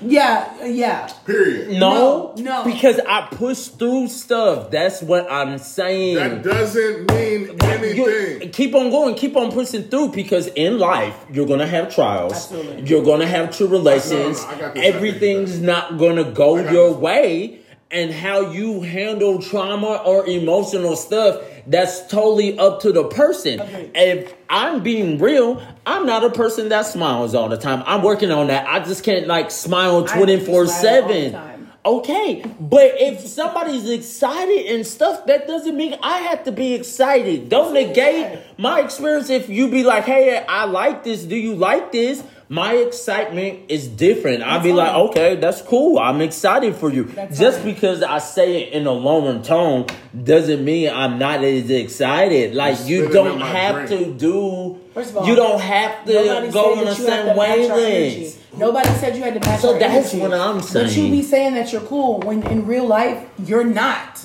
Yeah, 0.00 0.64
yeah. 0.64 1.08
Period. 1.26 1.70
No, 1.80 2.32
No, 2.36 2.42
no. 2.42 2.64
because 2.64 3.00
I 3.08 3.28
push 3.30 3.66
through 3.68 4.08
stuff. 4.08 4.70
That's 4.70 5.02
what 5.02 5.30
I'm 5.30 5.58
saying. 5.58 6.16
That 6.16 6.42
doesn't 6.42 7.10
mean 7.10 7.42
You- 7.46 8.06
anything. 8.06 8.50
keep 8.50 8.74
on 8.74 8.90
going, 8.90 9.14
keep 9.16 9.36
on 9.36 9.50
pushing 9.50 9.84
through 9.84 10.08
because 10.10 10.46
in 10.48 10.78
life 10.78 11.14
you're 11.32 11.46
gonna 11.46 11.66
have 11.66 11.92
trials. 11.94 12.32
Absolutely. 12.32 12.82
You're 12.86 13.04
gonna 13.04 13.26
have 13.26 13.56
tribulations. 13.56 14.42
No, 14.42 14.48
no, 14.50 14.56
I 14.56 14.60
got 14.60 14.74
this, 14.74 14.84
Everything's 14.84 15.50
I 15.50 15.52
got 15.54 15.60
this. 15.60 15.66
not 15.66 15.98
gonna 15.98 16.24
go 16.24 16.56
your 16.56 16.90
this. 16.90 16.96
way. 16.98 17.58
And 17.90 18.12
how 18.12 18.50
you 18.52 18.82
handle 18.82 19.40
trauma 19.40 20.02
or 20.04 20.26
emotional 20.26 20.94
stuff, 20.94 21.38
that's 21.68 22.06
totally 22.08 22.58
up 22.58 22.80
to 22.80 22.92
the 22.92 23.04
person. 23.04 23.60
Agreed. 23.60 23.90
If 23.94 24.34
I'm 24.48 24.82
being 24.82 25.18
real, 25.18 25.62
I'm 25.86 26.06
not 26.06 26.24
a 26.24 26.30
person 26.30 26.70
that 26.70 26.86
smiles 26.86 27.34
all 27.34 27.48
the 27.48 27.58
time. 27.58 27.82
I'm 27.86 28.02
working 28.02 28.30
on 28.30 28.48
that. 28.48 28.66
I 28.66 28.80
just 28.84 29.04
can't 29.04 29.26
like 29.26 29.50
smile 29.50 30.04
24 30.04 30.66
smile 30.66 31.02
all 31.02 31.08
the 31.08 31.30
7. 31.30 31.58
Okay, 31.86 32.44
but 32.60 32.94
if 32.96 33.20
somebody's 33.20 33.88
excited 33.88 34.66
and 34.74 34.86
stuff, 34.86 35.24
that 35.26 35.46
doesn't 35.46 35.74
mean 35.74 35.96
I 36.02 36.18
have 36.18 36.44
to 36.44 36.52
be 36.52 36.74
excited. 36.74 37.48
Don't 37.48 37.72
negate 37.72 38.40
my 38.58 38.80
experience 38.80 39.30
if 39.30 39.48
you 39.48 39.70
be 39.70 39.84
like, 39.84 40.04
hey, 40.04 40.44
I 40.46 40.64
like 40.64 41.04
this. 41.04 41.22
Do 41.22 41.36
you 41.36 41.54
like 41.54 41.92
this? 41.92 42.22
My 42.50 42.72
excitement 42.76 43.64
is 43.68 43.86
different. 43.88 44.42
I'll 44.42 44.62
be 44.62 44.72
like, 44.72 44.92
fine. 44.92 45.00
okay, 45.08 45.36
that's 45.36 45.60
cool. 45.60 45.98
I'm 45.98 46.22
excited 46.22 46.74
for 46.76 46.90
you. 46.90 47.04
That's 47.04 47.38
Just 47.38 47.58
fine. 47.60 47.74
because 47.74 48.02
I 48.02 48.18
say 48.20 48.62
it 48.62 48.72
in 48.72 48.86
a 48.86 48.90
lower 48.92 49.38
tone 49.42 49.84
doesn't 50.24 50.64
mean 50.64 50.88
I'm 50.88 51.18
not 51.18 51.44
as 51.44 51.68
excited. 51.68 52.54
Like 52.54 52.86
you 52.86 53.08
don't 53.10 53.38
have 53.40 53.86
drink. 53.88 53.90
to 53.90 54.14
do. 54.14 54.80
First 54.94 55.10
of 55.10 55.18
all, 55.18 55.26
you 55.28 55.34
don't 55.36 55.60
have 55.60 56.06
to 56.06 56.12
go 56.50 56.74
said 56.74 56.78
on 56.78 56.78
the 56.78 56.84
that 56.86 56.98
you 56.98 57.04
same 57.04 57.26
to 57.26 57.38
wavelength. 57.38 58.58
Nobody 58.58 58.88
said 58.94 59.14
you 59.16 59.22
had 59.22 59.34
to 59.34 59.46
match 59.46 59.60
So 59.60 59.74
our 59.74 59.78
that's 59.78 60.14
energy. 60.14 60.18
what 60.20 60.32
I'm 60.32 60.62
saying. 60.62 60.86
But 60.86 60.92
you 60.96 61.02
saying. 61.02 61.10
be 61.12 61.22
saying 61.22 61.54
that 61.54 61.70
you're 61.72 61.82
cool 61.82 62.20
when 62.20 62.42
in 62.44 62.66
real 62.66 62.86
life 62.86 63.28
you're 63.44 63.62
not. 63.64 64.24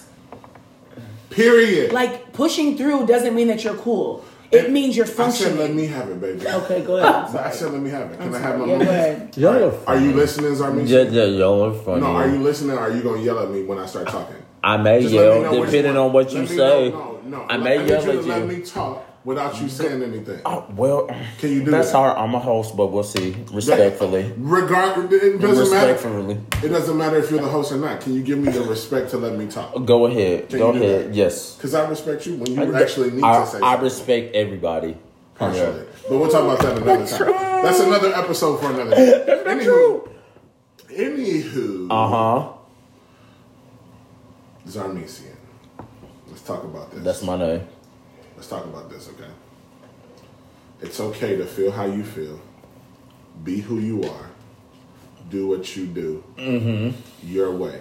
Period. 1.30 1.92
Like 1.92 2.32
pushing 2.32 2.78
through 2.78 3.06
doesn't 3.08 3.36
mean 3.36 3.48
that 3.50 3.64
you're 3.64 3.76
cool. 3.76 4.24
It 4.54 4.72
means 4.72 4.96
you're 4.96 5.06
I 5.20 5.30
said, 5.30 5.58
let 5.58 5.74
me 5.74 5.88
have 5.88 6.10
it, 6.10 6.22
baby. 6.22 6.48
okay, 6.48 6.82
go 6.84 6.98
ahead. 6.98 7.14
I'm 7.16 7.26
I 7.26 7.32
sorry. 7.32 7.54
said, 7.54 7.72
let 7.74 7.82
me 7.82 7.90
have 7.90 8.12
it. 8.12 8.20
Can 8.20 8.28
I'm 8.30 8.36
I 8.36 8.40
have 8.40 8.60
my 8.60 8.66
sorry. 8.66 8.72
Yeah, 8.80 8.86
go 8.86 8.92
ahead. 8.92 9.38
Y'all 9.38 9.56
are 9.64 9.68
Are 9.68 9.72
funny. 9.72 10.06
you 10.06 10.14
listening, 10.14 10.52
Zarmisha? 10.54 10.88
Yeah, 10.88 11.02
yeah, 11.04 11.24
y'all 11.26 11.64
are 11.66 11.74
funny. 11.74 12.02
No, 12.02 12.08
are 12.08 12.28
you 12.30 12.38
listening? 12.38 12.78
Or 12.78 12.82
are 12.82 12.92
you 12.92 13.02
gonna 13.04 13.22
yell 13.22 13.40
at 13.40 13.50
me 13.50 13.64
when 13.64 13.80
I 13.80 13.86
start 13.86 14.08
talking? 14.08 14.38
I 14.64 14.78
may 14.78 15.02
Just 15.02 15.14
yell 15.14 15.42
depending 15.62 15.96
one. 15.96 15.98
on 16.06 16.14
what 16.14 16.26
Let 16.28 16.34
you 16.34 16.42
me 16.42 16.48
say. 16.48 16.90
know- 16.90 17.20
No, 17.26 17.38
no. 17.40 17.42
I 17.50 17.54
I 17.56 17.58
may 17.58 17.78
need 17.80 17.90
yell 17.90 18.04
you 18.06 18.10
at 18.20 18.24
to 18.24 18.28
let 18.30 18.42
you. 18.42 18.48
me 18.48 18.62
talk 18.62 19.04
without 19.24 19.60
you 19.62 19.70
saying 19.70 20.02
anything. 20.04 20.42
Oh, 20.46 20.66
well, 20.76 21.08
Can 21.40 21.52
you 21.52 21.64
do 21.64 21.72
that's 21.72 21.92
that? 21.92 21.98
hard. 21.98 22.18
I'm 22.18 22.34
a 22.36 22.40
host, 22.40 22.76
but 22.76 22.88
we'll 22.88 23.04
see. 23.04 23.36
Respectfully. 23.52 24.34
Regard, 24.38 25.12
it 25.14 25.40
doesn't 25.40 25.72
matter. 25.72 25.92
Respectfully. 25.94 26.42
It 26.64 26.70
doesn't 26.70 26.98
matter 26.98 27.18
if 27.18 27.32
you're 27.32 27.42
the 27.42 27.48
host 27.48 27.72
or 27.72 27.78
not. 27.78 28.02
Can 28.02 28.14
you 28.14 28.22
give 28.24 28.38
me 28.40 28.52
the 28.52 28.62
respect 28.62 29.12
to 29.12 29.18
let 29.18 29.38
me 29.38 29.48
talk? 29.48 29.86
Go 29.86 30.06
ahead. 30.08 30.50
Can 30.50 30.60
Go 30.60 30.70
ahead. 30.72 31.10
that? 31.10 31.14
Yes. 31.16 31.56
Because 31.56 31.74
I 31.74 31.88
respect 31.88 32.26
you 32.26 32.36
when 32.36 32.52
you 32.54 32.76
actually 32.76 33.12
need 33.12 33.24
I, 33.24 33.40
to 33.46 33.48
say 33.50 33.58
I 33.58 33.62
something. 33.62 33.84
respect 33.84 34.36
everybody. 34.36 34.98
Partially. 35.36 35.86
But 36.10 36.18
we'll 36.18 36.30
talk 36.30 36.44
about 36.44 36.60
that 36.60 36.78
another 36.82 37.08
time. 37.08 37.64
That's 37.64 37.80
another 37.80 38.14
episode 38.14 38.58
for 38.60 38.70
another 38.72 38.96
day. 38.96 39.24
That's 39.26 39.46
not 39.46 39.62
true. 39.64 40.10
Anywho, 40.90 41.88
Uh 41.90 42.08
huh. 42.08 42.54
Zarmesian. 44.68 45.36
Let's 46.28 46.42
talk 46.42 46.64
about 46.64 46.92
this. 46.92 47.04
That's 47.04 47.24
my 47.24 47.38
name. 47.38 47.68
Let's 48.44 48.50
talk 48.50 48.66
about 48.66 48.90
this, 48.90 49.08
okay? 49.08 49.32
It's 50.82 51.00
okay 51.00 51.38
to 51.38 51.46
feel 51.46 51.72
how 51.72 51.86
you 51.86 52.04
feel. 52.04 52.42
Be 53.46 53.62
who 53.62 53.80
you 53.80 54.04
are. 54.04 54.30
Do 55.30 55.48
what 55.48 55.78
you 55.78 55.86
do. 55.88 56.22
Mm-hmm. 56.36 57.00
Your 57.26 57.54
way. 57.54 57.80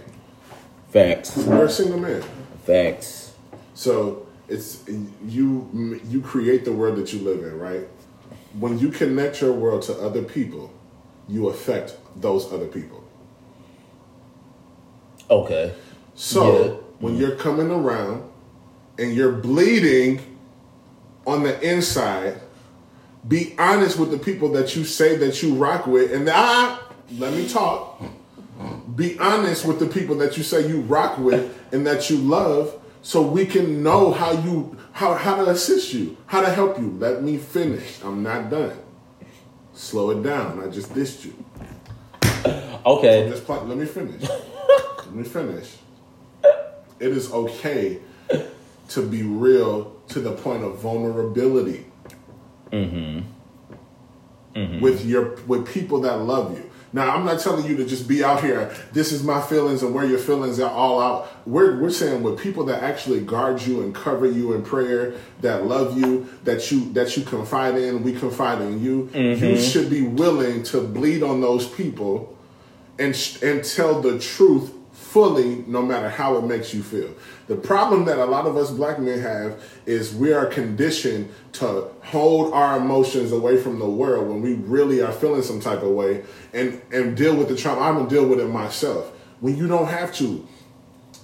Facts. 0.90 1.36
You're 1.36 1.64
a 1.64 1.68
single 1.68 1.98
man. 1.98 2.22
Facts. 2.64 3.34
So 3.74 4.24
it's 4.46 4.84
you 5.26 6.00
you 6.08 6.20
create 6.20 6.64
the 6.64 6.70
world 6.70 6.96
that 6.98 7.12
you 7.12 7.18
live 7.22 7.42
in, 7.42 7.58
right? 7.58 7.88
When 8.60 8.78
you 8.78 8.90
connect 8.90 9.40
your 9.40 9.52
world 9.52 9.82
to 9.82 9.94
other 9.94 10.22
people, 10.22 10.72
you 11.26 11.48
affect 11.48 11.96
those 12.14 12.52
other 12.52 12.68
people. 12.68 13.02
Okay. 15.28 15.74
So 16.14 16.44
Yeah. 16.62 16.70
when 17.00 17.16
you're 17.16 17.34
coming 17.34 17.72
around 17.72 18.30
and 18.96 19.12
you're 19.12 19.32
bleeding 19.32 20.20
on 21.26 21.42
the 21.42 21.60
inside, 21.60 22.40
be 23.26 23.54
honest 23.58 23.98
with 23.98 24.10
the 24.10 24.18
people 24.18 24.50
that 24.52 24.74
you 24.74 24.84
say 24.84 25.16
that 25.16 25.42
you 25.42 25.54
rock 25.54 25.86
with. 25.86 26.12
And 26.12 26.28
ah, 26.30 26.82
let 27.18 27.32
me 27.32 27.48
talk. 27.48 28.02
Be 28.94 29.18
honest 29.18 29.64
with 29.64 29.78
the 29.78 29.86
people 29.86 30.16
that 30.16 30.36
you 30.36 30.42
say 30.42 30.68
you 30.68 30.80
rock 30.82 31.18
with 31.18 31.58
and 31.72 31.86
that 31.86 32.10
you 32.10 32.18
love, 32.18 32.78
so 33.02 33.22
we 33.22 33.46
can 33.46 33.82
know 33.82 34.12
how 34.12 34.32
you 34.32 34.76
how 34.92 35.14
how 35.14 35.36
to 35.36 35.50
assist 35.50 35.92
you, 35.92 36.16
how 36.26 36.40
to 36.40 36.50
help 36.50 36.78
you. 36.78 36.90
Let 36.98 37.22
me 37.22 37.38
finish. 37.38 38.02
I'm 38.02 38.22
not 38.22 38.50
done. 38.50 38.76
Slow 39.72 40.10
it 40.10 40.22
down. 40.22 40.62
I 40.62 40.68
just 40.68 40.94
dissed 40.94 41.24
you. 41.24 41.34
Okay. 42.84 43.28
Just 43.28 43.44
play, 43.44 43.58
let 43.60 43.78
me 43.78 43.86
finish. 43.86 44.22
let 44.98 45.14
me 45.14 45.24
finish. 45.24 45.76
It 47.00 47.10
is 47.10 47.32
okay 47.32 47.98
to 48.88 49.02
be 49.02 49.22
real 49.22 50.01
to 50.12 50.20
the 50.20 50.32
point 50.32 50.62
of 50.62 50.78
vulnerability. 50.78 51.86
Mm-hmm. 52.70 53.20
Mm-hmm. 54.54 54.80
With 54.80 55.04
your 55.04 55.36
with 55.46 55.66
people 55.66 56.00
that 56.02 56.18
love 56.18 56.56
you. 56.56 56.70
Now 56.92 57.14
I'm 57.14 57.24
not 57.24 57.40
telling 57.40 57.64
you 57.64 57.76
to 57.78 57.86
just 57.86 58.06
be 58.06 58.22
out 58.22 58.42
here. 58.42 58.74
This 58.92 59.12
is 59.12 59.22
my 59.22 59.40
feelings 59.40 59.82
and 59.82 59.94
where 59.94 60.04
your 60.04 60.18
feelings 60.18 60.60
are 60.60 60.70
all 60.70 61.00
out. 61.00 61.46
We're 61.46 61.80
we're 61.80 61.90
saying 61.90 62.22
with 62.22 62.38
people 62.38 62.66
that 62.66 62.82
actually 62.82 63.22
guard 63.22 63.62
you 63.62 63.82
and 63.82 63.94
cover 63.94 64.26
you 64.26 64.52
in 64.52 64.62
prayer, 64.62 65.14
that 65.40 65.64
love 65.64 65.98
you, 65.98 66.28
that 66.44 66.70
you 66.70 66.92
that 66.92 67.16
you 67.16 67.24
confide 67.24 67.76
in. 67.76 68.02
We 68.02 68.12
confide 68.12 68.60
in 68.60 68.82
you. 68.82 69.10
You 69.14 69.36
mm-hmm. 69.36 69.62
should 69.62 69.88
be 69.88 70.02
willing 70.02 70.62
to 70.64 70.82
bleed 70.82 71.22
on 71.22 71.40
those 71.40 71.66
people 71.66 72.36
and 72.98 73.14
and 73.42 73.64
tell 73.64 74.02
the 74.02 74.18
truth 74.18 74.74
fully 75.12 75.62
no 75.66 75.82
matter 75.82 76.08
how 76.08 76.38
it 76.38 76.44
makes 76.44 76.72
you 76.72 76.82
feel. 76.82 77.14
The 77.46 77.54
problem 77.54 78.06
that 78.06 78.16
a 78.16 78.24
lot 78.24 78.46
of 78.46 78.56
us 78.56 78.70
black 78.70 78.98
men 78.98 79.20
have 79.20 79.62
is 79.84 80.14
we 80.14 80.32
are 80.32 80.46
conditioned 80.46 81.28
to 81.52 81.88
hold 82.02 82.54
our 82.54 82.78
emotions 82.78 83.30
away 83.30 83.58
from 83.58 83.78
the 83.78 83.88
world 83.88 84.26
when 84.26 84.40
we 84.40 84.54
really 84.54 85.02
are 85.02 85.12
feeling 85.12 85.42
some 85.42 85.60
type 85.60 85.82
of 85.82 85.90
way 85.90 86.24
and 86.54 86.80
and 86.90 87.14
deal 87.14 87.36
with 87.36 87.48
the 87.48 87.56
trauma. 87.56 87.82
I'm 87.82 87.96
gonna 87.96 88.08
deal 88.08 88.26
with 88.26 88.40
it 88.40 88.46
myself. 88.46 89.12
When 89.40 89.54
you 89.54 89.68
don't 89.68 89.88
have 89.88 90.14
to. 90.14 90.48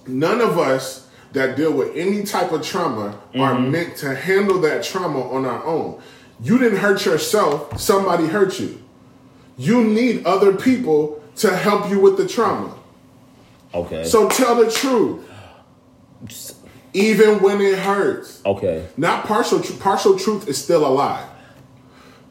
None 0.06 0.42
of 0.42 0.58
us 0.58 1.08
that 1.32 1.56
deal 1.56 1.72
with 1.72 1.96
any 1.96 2.24
type 2.24 2.52
of 2.52 2.62
trauma 2.62 3.18
are 3.36 3.54
mm-hmm. 3.54 3.70
meant 3.70 3.96
to 3.98 4.14
handle 4.14 4.60
that 4.60 4.84
trauma 4.84 5.22
on 5.30 5.46
our 5.46 5.64
own. 5.64 6.02
You 6.42 6.58
didn't 6.58 6.78
hurt 6.78 7.06
yourself, 7.06 7.80
somebody 7.80 8.26
hurt 8.26 8.60
you. 8.60 8.82
You 9.56 9.82
need 9.82 10.26
other 10.26 10.54
people 10.54 11.22
to 11.36 11.56
help 11.56 11.90
you 11.90 12.00
with 12.00 12.16
the 12.18 12.28
trauma. 12.28 12.77
Okay. 13.74 14.04
So 14.04 14.28
tell 14.28 14.54
the 14.56 14.70
truth, 14.70 15.24
even 16.94 17.40
when 17.42 17.60
it 17.60 17.78
hurts. 17.78 18.40
okay. 18.44 18.86
Not 18.96 19.24
partial. 19.26 19.60
Tr- 19.60 19.74
partial 19.74 20.18
truth 20.18 20.48
is 20.48 20.62
still 20.62 20.86
a 20.86 20.88
lie. 20.88 21.28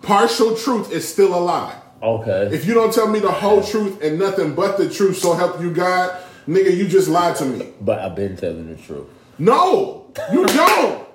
Partial 0.01 0.56
truth 0.56 0.91
is 0.91 1.08
still 1.08 1.36
a 1.36 1.41
lie. 1.41 1.75
Okay. 2.01 2.50
If 2.56 2.65
you 2.65 2.74
don't 2.74 2.94
tell 2.94 3.08
me 3.08 3.20
the 3.20 3.32
whole 3.32 3.63
truth 3.63 4.01
and 4.03 4.20
nothing 4.20 4.53
but 4.56 4.77
the 4.77 4.89
truth, 4.89 5.17
so 5.17 5.34
help 5.34 5.60
you 5.62 5.72
God, 5.72 6.15
nigga, 6.48 6.75
you 6.75 6.88
just 6.88 7.08
lied 7.08 7.36
to 7.38 7.46
me. 7.46 7.74
but 7.82 8.00
I've 8.00 8.15
been 8.15 8.36
telling 8.38 8.67
the 8.67 8.82
truth. 8.82 9.08
No, 9.39 10.12
you 10.32 10.46
don't. 10.46 11.08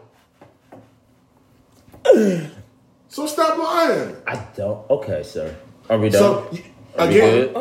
so 3.08 3.26
stop 3.26 3.58
lying. 3.58 4.16
I 4.26 4.36
don't. 4.56 4.88
Okay, 4.90 5.22
sir. 5.22 5.56
Are 5.88 5.98
we 5.98 6.08
done? 6.10 6.20
So 6.20 6.58
Are 6.98 7.08
again, 7.08 7.54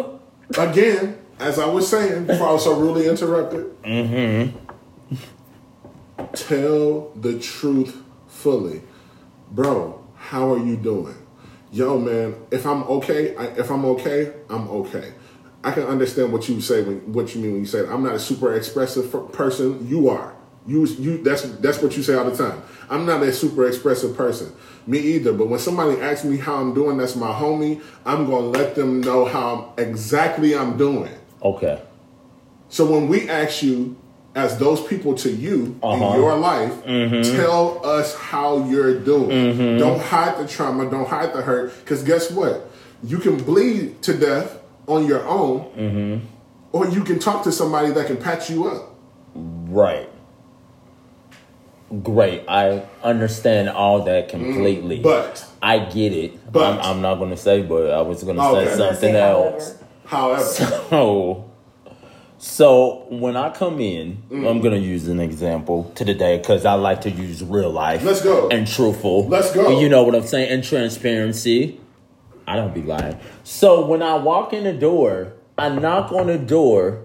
again, 0.58 1.21
as 1.42 1.58
I 1.58 1.66
was 1.66 1.90
saying 1.90 2.26
before 2.26 2.48
I 2.48 2.54
was 2.54 2.64
so 2.64 2.80
rudely 2.80 3.08
interrupted. 3.08 3.82
Mm-hmm. 3.84 4.58
Tell 6.34 7.10
the 7.16 7.40
truth 7.40 8.02
fully, 8.28 8.84
bro. 9.50 9.98
How 10.16 10.54
are 10.54 10.60
you 10.60 10.78
doing? 10.78 11.16
Yo, 11.72 11.98
man. 11.98 12.36
If 12.52 12.66
I'm 12.66 12.84
okay, 12.84 13.36
I, 13.36 13.46
if 13.48 13.72
I'm 13.72 13.84
okay, 13.86 14.34
I'm 14.50 14.70
okay. 14.70 15.14
I 15.64 15.72
can 15.72 15.84
understand 15.84 16.32
what 16.32 16.48
you 16.48 16.62
say 16.62 16.84
when 16.84 17.12
what 17.12 17.34
you 17.34 17.42
mean 17.42 17.54
when 17.54 17.62
you 17.62 17.68
say 17.68 17.88
I'm 17.88 18.04
not 18.04 18.16
a 18.16 18.20
super 18.20 18.54
expressive 18.56 19.14
f- 19.14 19.32
person. 19.32 19.88
You 19.88 20.10
are. 20.10 20.36
You 20.68 20.86
you. 20.86 21.24
That's 21.24 21.42
that's 21.42 21.82
what 21.82 21.98
you 21.98 22.04
say 22.04 22.14
all 22.14 22.30
the 22.30 22.38
time. 22.38 22.62
I'm 22.90 23.06
not 23.06 23.24
a 23.24 23.34
super 23.34 23.68
expressive 23.68 24.16
person. 24.16 24.54
Me 24.86 25.00
either. 25.00 25.34
But 25.34 25.48
when 25.50 25.60
somebody 25.60 26.00
asks 26.02 26.24
me 26.24 26.38
how 26.38 26.56
I'm 26.56 26.74
doing, 26.74 26.98
that's 26.98 27.16
my 27.16 27.32
homie. 27.32 27.82
I'm 28.06 28.26
gonna 28.30 28.48
let 28.48 28.76
them 28.76 29.02
know 29.02 29.26
how 29.26 29.74
exactly 29.78 30.56
I'm 30.56 30.78
doing. 30.78 31.12
Okay. 31.44 31.82
So 32.70 32.86
when 32.90 33.08
we 33.08 33.30
ask 33.30 33.64
you, 33.64 33.98
as 34.34 34.58
those 34.58 34.82
people 34.88 35.14
to 35.16 35.30
you 35.30 35.78
Uh-huh. 35.84 36.14
in 36.14 36.20
your 36.22 36.36
life, 36.38 36.72
tell 37.36 37.86
us 37.86 38.16
how 38.16 38.64
you're 38.70 38.98
doing. 39.00 39.78
Don't 39.78 40.00
hide 40.02 40.38
the 40.38 40.48
trauma. 40.48 40.90
Don't 40.90 41.08
hide 41.08 41.34
the 41.34 41.42
hurt. 41.42 41.74
Because 41.82 42.02
guess 42.04 42.32
what? 42.32 42.70
You 43.04 43.18
can 43.18 43.36
bleed 43.44 44.02
to 44.04 44.14
death 44.14 44.58
on 44.88 45.06
your 45.06 45.28
own, 45.28 46.22
or 46.72 46.88
you 46.88 47.04
can 47.04 47.20
talk 47.20 47.44
to 47.44 47.52
somebody 47.52 47.92
that 47.92 48.08
can 48.08 48.18
patch 48.18 48.50
you 48.50 48.68
up. 48.68 48.96
Right. 49.36 50.08
Great. 52.04 52.44
I 52.48 52.84
understand 53.04 53.68
all 53.70 54.04
that 54.04 54.30
completely. 54.30 55.00
Mm, 55.00 55.04
But 55.04 55.46
I 55.62 55.80
get 55.80 56.14
it. 56.14 56.52
But- 56.52 56.80
I'm, 56.80 56.96
I'm 56.98 57.02
not 57.02 57.16
going 57.16 57.32
to 57.32 57.38
say, 57.38 57.64
but 57.64 57.90
I 57.92 58.02
was 58.02 58.24
going 58.24 58.38
to 58.38 58.44
Okay. 58.44 58.66
say 58.70 58.78
something 58.78 59.12
say 59.14 59.20
else. 59.22 59.76
However, 60.12 60.44
So, 60.44 61.50
so 62.38 63.06
when 63.10 63.38
I 63.38 63.50
come 63.50 63.80
in, 63.80 64.24
Mm. 64.30 64.50
I'm 64.50 64.62
gonna 64.62 64.78
use 64.78 65.08
an 65.08 65.20
example 65.20 65.92
to 65.96 66.04
the 66.06 66.14
day 66.14 66.38
because 66.38 66.66
I 66.66 66.74
like 66.74 67.02
to 67.02 67.10
use 67.10 67.44
real 67.44 67.70
life. 67.70 68.04
Let's 68.04 68.22
go. 68.22 68.50
And 68.50 68.68
truthful. 68.68 69.28
Let's 69.28 69.52
go. 69.54 69.80
You 69.80 69.88
know 69.90 70.04
what 70.04 70.16
I'm 70.16 70.28
saying? 70.28 70.50
And 70.52 70.64
transparency. 70.64 71.80
I 72.48 72.56
don't 72.58 72.74
be 72.74 72.82
lying. 72.82 73.18
So 73.44 73.86
when 73.86 74.02
I 74.02 74.16
walk 74.16 74.52
in 74.54 74.64
the 74.66 74.74
door, 74.74 75.34
I 75.58 75.70
knock 75.70 76.12
on 76.12 76.28
the 76.28 76.38
door, 76.38 77.04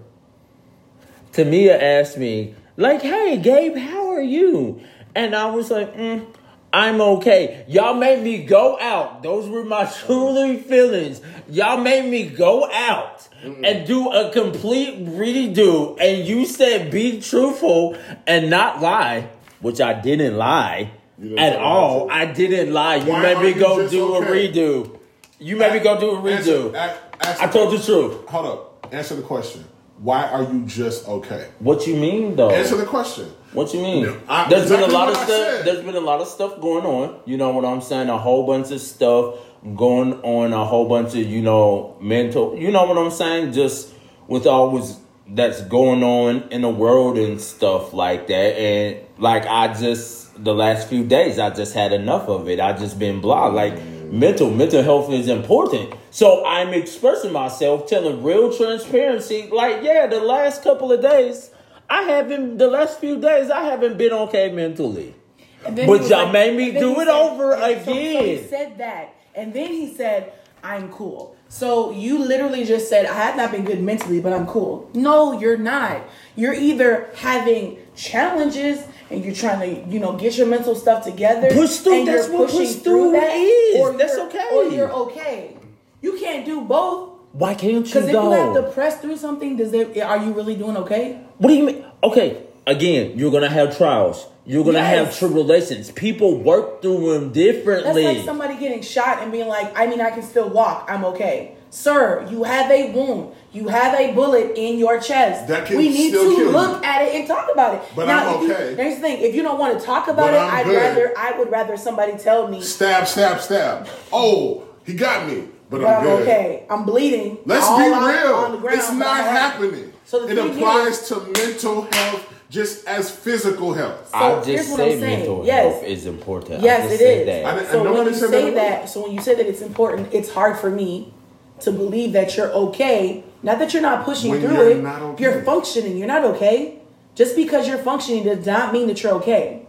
Tamia 1.31 1.79
asked 1.81 2.17
me, 2.17 2.55
like, 2.75 3.01
hey, 3.01 3.37
Gabe, 3.37 3.77
how 3.77 4.09
are 4.09 4.21
you? 4.21 4.81
And 5.15 5.35
I 5.35 5.45
was 5.51 5.69
like, 5.71 5.95
mm, 5.95 6.25
I'm 6.73 6.99
okay. 6.99 7.65
Y'all 7.67 7.93
made 7.93 8.23
me 8.23 8.43
go 8.43 8.77
out. 8.79 9.23
Those 9.23 9.49
were 9.49 9.63
my 9.63 9.85
truly 10.05 10.57
feelings. 10.57 11.21
Y'all 11.49 11.79
made 11.79 12.09
me 12.09 12.27
go 12.27 12.69
out 12.71 13.27
and 13.41 13.87
do 13.87 14.11
a 14.11 14.31
complete 14.31 15.05
redo. 15.05 15.97
And 15.99 16.27
you 16.27 16.45
said 16.45 16.91
be 16.91 17.21
truthful 17.21 17.97
and 18.25 18.49
not 18.49 18.81
lie, 18.81 19.29
which 19.61 19.79
I 19.79 19.93
didn't 19.99 20.37
lie 20.37 20.91
didn't 21.19 21.39
at 21.39 21.55
all. 21.57 22.09
I 22.11 22.25
didn't 22.25 22.73
lie. 22.73 22.97
You 22.97 23.11
Why 23.11 23.21
made 23.33 23.39
me 23.39 23.49
you 23.49 23.59
go 23.59 23.87
do 23.87 24.15
okay? 24.15 24.27
a 24.47 24.51
redo. 24.51 24.99
You 25.39 25.55
made 25.55 25.73
me 25.73 25.79
go 25.79 25.99
do 25.99 26.11
a 26.11 26.21
redo. 26.21 26.75
Answer- 26.75 26.97
answer 27.21 27.43
I 27.43 27.47
told 27.47 27.73
the 27.73 27.83
truth. 27.83 28.27
Hold 28.27 28.45
up. 28.45 28.87
Answer 28.93 29.15
the 29.15 29.21
question. 29.21 29.63
Why 29.99 30.23
are 30.27 30.43
you 30.43 30.63
just 30.65 31.07
okay? 31.07 31.47
What 31.59 31.87
you 31.87 31.95
mean 31.95 32.35
though? 32.35 32.51
Answer 32.51 32.77
the 32.77 32.85
question. 32.85 33.31
What 33.57 33.73
you 33.73 33.81
mean? 33.81 34.13
I- 34.29 34.47
there's 34.49 34.69
been 34.69 34.83
a 34.83 34.87
lot 34.87 35.09
of 35.09 35.17
stuff. 35.17 35.65
There's 35.65 35.83
been 35.83 35.95
a 35.95 35.99
lot 36.11 36.21
of 36.21 36.27
stuff 36.27 36.61
going 36.61 36.85
on. 36.85 37.15
You 37.25 37.37
know 37.37 37.49
what 37.49 37.65
I'm 37.65 37.81
saying? 37.81 38.07
A 38.07 38.17
whole 38.17 38.45
bunch 38.45 38.69
of 38.71 38.79
stuff 38.79 39.35
going 39.75 40.13
on. 40.21 40.53
A 40.53 40.63
whole 40.63 40.87
bunch 40.87 41.09
of 41.15 41.25
you 41.25 41.41
know 41.41 41.95
mental. 41.99 42.55
You 42.55 42.71
know 42.71 42.85
what 42.85 42.97
I'm 42.99 43.09
saying? 43.09 43.53
Just 43.53 43.89
with 44.27 44.45
always 44.45 44.97
that's 45.29 45.61
going 45.63 46.03
on 46.03 46.43
in 46.51 46.61
the 46.61 46.69
world 46.69 47.17
and 47.17 47.41
stuff 47.41 47.93
like 47.93 48.27
that. 48.27 48.33
And 48.59 48.97
like 49.17 49.47
I 49.47 49.73
just 49.73 50.43
the 50.43 50.53
last 50.53 50.87
few 50.87 51.03
days, 51.03 51.39
I 51.39 51.49
just 51.49 51.73
had 51.73 51.91
enough 51.93 52.29
of 52.29 52.47
it. 52.47 52.59
I 52.59 52.73
just 52.73 52.99
been 52.99 53.21
blah. 53.21 53.47
Like 53.47 53.73
mental 54.11 54.51
mental 54.51 54.83
health 54.83 55.11
is 55.11 55.27
important. 55.27 55.95
So 56.11 56.45
I'm 56.45 56.75
expressing 56.75 57.31
myself, 57.31 57.87
telling 57.87 58.21
real 58.21 58.55
transparency. 58.55 59.49
Like 59.51 59.81
yeah, 59.81 60.05
the 60.05 60.19
last 60.19 60.63
couple 60.63 60.91
of 60.91 61.01
days. 61.01 61.49
I 61.89 62.01
haven't 62.03 62.57
the 62.57 62.67
last 62.67 62.99
few 62.99 63.19
days 63.19 63.49
I 63.49 63.63
haven't 63.63 63.97
been 63.97 64.11
okay 64.13 64.51
mentally. 64.51 65.15
But 65.63 66.07
y'all 66.09 66.31
made 66.31 66.55
me 66.55 66.71
do 66.71 66.99
it 67.01 67.05
said- 67.05 67.07
over 67.09 67.51
so- 67.53 67.83
So, 67.85 67.93
he 67.93 68.17
again. 68.17 68.49
said 68.49 68.77
that, 68.77 69.13
and 69.35 69.53
then 69.53 69.67
he 69.67 69.93
said, 69.93 70.31
"I'm 70.63 70.89
cool." 70.91 71.35
So 71.49 71.91
you 71.91 72.19
literally 72.19 72.63
just 72.65 72.89
said, 72.89 73.05
"I 73.05 73.13
have 73.13 73.37
not 73.37 73.51
been 73.51 73.63
good 73.63 73.81
mentally, 73.81 74.19
but 74.19 74.33
I'm 74.33 74.45
cool." 74.47 74.89
No, 74.93 75.39
you're 75.39 75.57
not. 75.57 76.01
You're 76.35 76.53
either 76.53 77.07
having 77.15 77.77
challenges 77.95 78.79
and 79.09 79.23
you're 79.23 79.33
trying 79.33 79.59
to, 79.61 79.89
you 79.89 79.99
know, 79.99 80.13
get 80.13 80.37
your 80.37 80.47
mental 80.47 80.75
stuff 80.75 81.03
together. 81.03 81.49
Push 81.51 81.77
through, 81.77 82.05
that's 82.05 82.27
what 82.27 82.49
pushing 82.49 82.67
push 82.67 82.75
through 82.75 83.11
that, 83.13 83.33
is. 83.35 83.79
Or 83.79 83.93
That's 83.93 84.17
okay. 84.17 84.47
Or 84.53 84.63
you're 84.65 84.91
okay. 84.91 85.57
You 86.01 86.17
can't 86.17 86.45
do 86.45 86.61
both. 86.61 87.09
Why 87.31 87.53
can't 87.53 87.73
you 87.73 87.81
Because 87.81 88.07
if 88.07 88.13
you 88.13 88.31
have 88.31 88.53
to 88.55 88.63
press 88.63 88.99
through 88.99 89.17
something, 89.17 89.57
does 89.57 89.73
it? 89.73 89.97
Are 90.01 90.17
you 90.17 90.31
really 90.33 90.55
doing 90.55 90.77
okay? 90.77 91.19
What 91.37 91.49
do 91.49 91.53
you 91.55 91.63
mean? 91.65 91.85
Okay, 92.03 92.43
again, 92.65 93.13
you're 93.15 93.31
gonna 93.31 93.49
have 93.49 93.77
trials. 93.77 94.25
You're 94.45 94.63
gonna 94.63 94.81
have 94.83 95.07
Yes. 95.07 95.19
tribulations. 95.19 95.91
People 95.91 96.37
work 96.37 96.81
through 96.81 97.13
them 97.13 97.29
differently. 97.31 97.83
That's 97.83 97.95
differently. 97.95 98.15
like 98.17 98.25
somebody 98.25 98.55
getting 98.55 98.81
shot 98.81 99.21
and 99.21 99.31
being 99.31 99.47
like, 99.47 99.77
I 99.77 99.87
mean, 99.87 99.99
I 100.01 100.09
can 100.11 100.23
still 100.23 100.47
walk. 100.49 100.87
I'm 100.89 101.03
okay. 101.05 101.51
Sir, 101.69 102.25
you 102.31 102.43
have 102.43 102.71
a 102.71 102.91
wound. 102.91 103.33
You 103.51 103.67
have 103.67 103.99
a 103.99 104.13
bullet 104.13 104.53
in 104.55 104.79
your 104.79 104.99
chest. 104.99 105.47
That 105.49 105.65
can 105.65 105.77
we 105.77 105.89
need 105.89 106.09
still 106.09 106.29
to 106.29 106.35
kill 106.35 106.51
look 106.51 106.77
you. 106.81 106.83
at 106.89 107.01
it 107.01 107.15
and 107.15 107.27
talk 107.27 107.49
about 107.51 107.75
it. 107.75 107.81
But 107.93 108.07
now, 108.07 108.29
I'm 108.29 108.35
if 108.35 108.41
you- 108.43 108.53
okay. 108.53 108.75
here's 108.75 108.95
the 108.95 109.01
thing: 109.01 109.21
if 109.21 109.35
you 109.35 109.43
don't 109.43 109.59
want 109.59 109.77
to 109.77 109.85
talk 109.85 110.07
about 110.07 110.27
But 110.27 110.33
it, 110.35 110.37
I'm 110.37 110.67
I'd 110.67 110.73
rather 110.73 111.13
I 111.17 111.37
would 111.37 111.51
rather 111.51 111.75
somebody 111.75 112.13
tell 112.13 112.47
me. 112.47 112.61
Stab, 112.61 113.05
stab, 113.05 113.41
stab. 113.41 113.87
Oh, 114.13 114.63
he 114.85 114.93
got 114.93 115.27
me. 115.27 115.43
But, 115.69 115.81
But 115.81 115.87
I'm 115.87 115.97
I'm 115.97 116.03
good. 116.03 116.21
okay. 116.21 116.63
I'm 116.69 116.85
bleeding. 116.85 117.37
Let's 117.45 117.65
all 117.65 117.77
be 117.79 117.83
real. 117.89 118.33
On 118.35 118.51
the 118.53 118.57
ground, 118.59 118.77
it's 118.79 118.91
not 118.93 119.07
I'm 119.07 119.19
all 119.19 119.25
right. 119.33 119.37
happening. 119.41 119.93
So 120.07 120.25
the 120.25 120.31
it 120.31 120.35
thing 120.37 120.55
applies 120.63 121.07
to 121.09 121.19
mental 121.19 121.81
health 121.91 122.33
just 122.49 122.87
as 122.87 123.11
physical 123.11 123.73
health. 123.73 124.09
I 124.13 124.19
So 124.39 124.41
here's 124.45 124.59
just 124.59 124.71
what 124.71 124.79
I'm 124.79 124.91
say 124.93 124.99
saying. 125.01 125.19
mental 125.19 125.45
Yes. 125.45 125.73
health 125.73 125.83
is 125.83 126.05
important. 126.05 126.61
I 126.61 126.63
Yes, 126.63 126.81
just 126.83 126.93
it 126.93 126.97
said 126.99 127.19
is. 127.19 127.25
that. 127.27 127.45
I 127.45 127.55
didn't- 127.57 127.71
So 127.71 127.83
when 127.93 128.05
you 128.07 128.13
said 128.13 128.29
say 128.29 128.45
that 128.51 128.55
that, 128.55 128.89
so 128.89 129.01
when 129.03 129.11
you 129.11 129.19
say 129.21 129.35
that 129.35 129.45
it's 129.45 129.61
important, 129.61 130.07
it's 130.13 130.29
hard 130.29 130.57
for 130.57 130.69
me 130.69 131.11
to 131.59 131.71
believe 131.71 132.13
that 132.13 132.37
you're 132.37 132.51
okay. 132.53 133.25
Not 133.43 133.59
that 133.59 133.73
you're 133.73 133.83
not 133.83 134.05
pushing 134.05 134.31
When 134.31 134.39
through 134.41 134.55
you're 134.55 134.69
it. 134.71 134.81
not 134.81 135.01
okay. 135.01 135.23
You're 135.23 135.41
functioning. 135.43 135.97
You're 135.97 136.07
not 136.07 136.23
okay. 136.23 136.79
Just 137.15 137.35
because 137.35 137.67
you're 137.67 137.77
functioning 137.79 138.23
does 138.23 138.45
not 138.45 138.71
mean 138.71 138.87
that 138.87 139.03
you're 139.03 139.13
okay. 139.15 139.66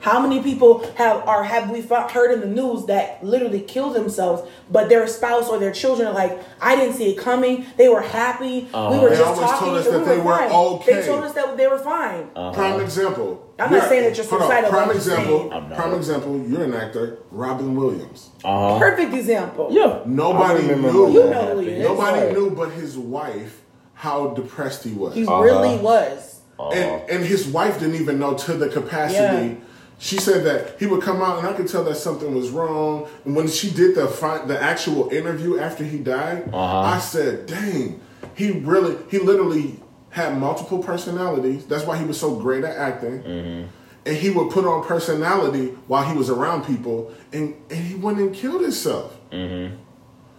How 0.00 0.18
many 0.18 0.42
people 0.42 0.86
have 0.96 1.26
are 1.28 1.44
have 1.44 1.70
we 1.70 1.82
heard 1.82 2.32
in 2.32 2.40
the 2.40 2.46
news 2.46 2.86
that 2.86 3.22
literally 3.22 3.60
killed 3.60 3.94
themselves, 3.94 4.48
but 4.70 4.88
their 4.88 5.06
spouse 5.06 5.48
or 5.48 5.58
their 5.58 5.72
children 5.72 6.08
are 6.08 6.14
like, 6.14 6.38
I 6.60 6.74
didn't 6.74 6.94
see 6.94 7.10
it 7.12 7.18
coming. 7.18 7.66
They 7.76 7.88
were 7.90 8.00
happy. 8.00 8.60
We 8.72 8.98
were 8.98 9.10
They 9.10 9.16
just 9.16 9.22
always 9.26 9.40
talking. 9.50 9.66
told 9.68 9.78
us 9.78 9.86
and 9.86 9.94
that 9.96 10.00
we 10.00 10.06
they 10.06 10.16
were 10.18 10.24
were 10.24 10.38
fine. 10.38 10.50
okay. 10.52 10.94
They 11.00 11.06
told 11.06 11.24
us 11.24 11.32
that 11.34 11.56
they 11.58 11.66
were 11.66 11.78
fine. 11.78 12.30
Prime 12.54 12.80
example. 12.80 13.46
I'm 13.58 13.70
not 13.70 13.88
saying 13.90 14.04
that 14.04 14.16
you're 14.16 14.26
hold 14.26 14.40
on. 14.40 14.48
suicidal, 14.48 14.70
Prime 14.70 14.90
example. 14.90 15.50
saying- 15.50 15.70
Prime 15.74 15.94
example. 15.94 16.38
You're 16.48 16.64
an 16.64 16.72
actor, 16.74 17.18
Robin 17.30 17.76
Williams. 17.76 18.30
Uh-huh. 18.42 18.78
Perfect 18.78 19.12
example. 19.12 19.68
Yeah. 19.70 20.00
Nobody 20.06 20.66
knew. 20.66 20.76
You 21.12 21.28
know 21.28 21.54
who 21.54 21.58
he 21.60 21.68
is. 21.72 21.84
Nobody 21.86 22.20
Right. 22.26 22.32
knew 22.32 22.50
but 22.52 22.70
his 22.70 22.96
wife 22.96 23.60
how 23.92 24.28
depressed 24.28 24.82
he 24.84 24.92
was. 24.92 25.14
He 25.14 25.26
Uh-huh. 25.26 25.42
really 25.42 25.76
was. 25.76 26.40
and 26.74 27.02
and 27.10 27.24
his 27.24 27.46
wife 27.46 27.78
didn't 27.80 27.96
even 27.96 28.18
know 28.18 28.32
to 28.34 28.52
the 28.54 28.68
capacity. 28.68 29.46
Yeah. 29.48 29.54
She 30.02 30.16
said 30.16 30.44
that 30.44 30.80
he 30.80 30.86
would 30.86 31.02
come 31.02 31.20
out, 31.20 31.38
and 31.38 31.46
I 31.46 31.52
could 31.52 31.68
tell 31.68 31.84
that 31.84 31.94
something 31.96 32.34
was 32.34 32.48
wrong. 32.48 33.06
And 33.26 33.36
when 33.36 33.46
she 33.48 33.70
did 33.70 33.94
the 33.94 34.08
fi- 34.08 34.44
the 34.46 34.60
actual 34.60 35.10
interview 35.10 35.58
after 35.60 35.84
he 35.84 35.98
died, 35.98 36.48
Uh-huh. 36.52 36.78
I 36.80 36.98
said, 36.98 37.44
"Dang, 37.46 38.00
he 38.34 38.50
really, 38.50 38.96
he 39.10 39.18
literally 39.18 39.78
had 40.08 40.38
multiple 40.38 40.78
personalities. 40.82 41.66
That's 41.66 41.84
why 41.84 41.98
he 41.98 42.04
was 42.06 42.18
so 42.18 42.34
great 42.34 42.64
at 42.64 42.76
acting." 42.76 43.68
And 44.06 44.16
he 44.16 44.30
would 44.30 44.48
put 44.50 44.64
on 44.64 44.82
personality 44.84 45.66
while 45.86 46.04
he 46.10 46.16
was 46.16 46.30
around 46.30 46.64
people, 46.64 47.12
and, 47.34 47.54
and 47.68 47.78
he 47.78 47.94
went 47.94 48.18
and 48.18 48.34
killed 48.34 48.62
himself. 48.62 49.14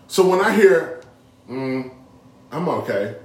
So 0.07 0.27
when 0.27 0.41
I 0.41 0.51
hear, 0.55 1.01
mm, 1.47 1.91
I'm 2.51 2.67
okay, 2.67 3.15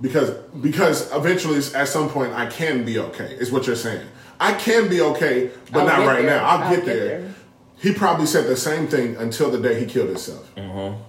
because 0.00 0.30
because 0.62 1.12
eventually 1.12 1.58
at 1.74 1.86
some 1.86 2.08
point 2.08 2.32
I 2.32 2.46
can 2.46 2.84
be 2.84 2.98
okay. 2.98 3.36
Is 3.38 3.52
what 3.52 3.66
you're 3.66 3.76
saying. 3.76 4.06
I 4.42 4.54
can 4.54 4.88
be 4.88 5.00
okay, 5.00 5.50
but 5.70 5.88
I'll 5.88 6.00
not 6.00 6.06
right 6.06 6.22
there. 6.22 6.36
now. 6.38 6.44
I'll, 6.44 6.62
I'll 6.64 6.70
get, 6.70 6.84
get 6.84 6.86
there. 6.86 7.20
there. 7.20 7.34
He 7.76 7.92
probably 7.94 8.26
said 8.26 8.46
the 8.46 8.56
same 8.56 8.88
thing 8.88 9.16
until 9.16 9.50
the 9.50 9.58
day 9.58 9.78
he 9.78 9.86
killed 9.86 10.08
himself. 10.08 10.52
Mm-hmm. 10.56 11.00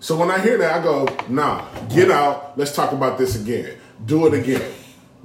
So 0.00 0.16
when 0.16 0.30
I 0.30 0.38
hear 0.40 0.58
that, 0.58 0.80
I 0.80 0.82
go, 0.82 1.06
Nah, 1.28 1.68
get 1.88 2.10
out. 2.10 2.56
Let's 2.58 2.74
talk 2.74 2.92
about 2.92 3.18
this 3.18 3.40
again. 3.40 3.76
Do 4.04 4.26
it 4.26 4.34
again. 4.34 4.72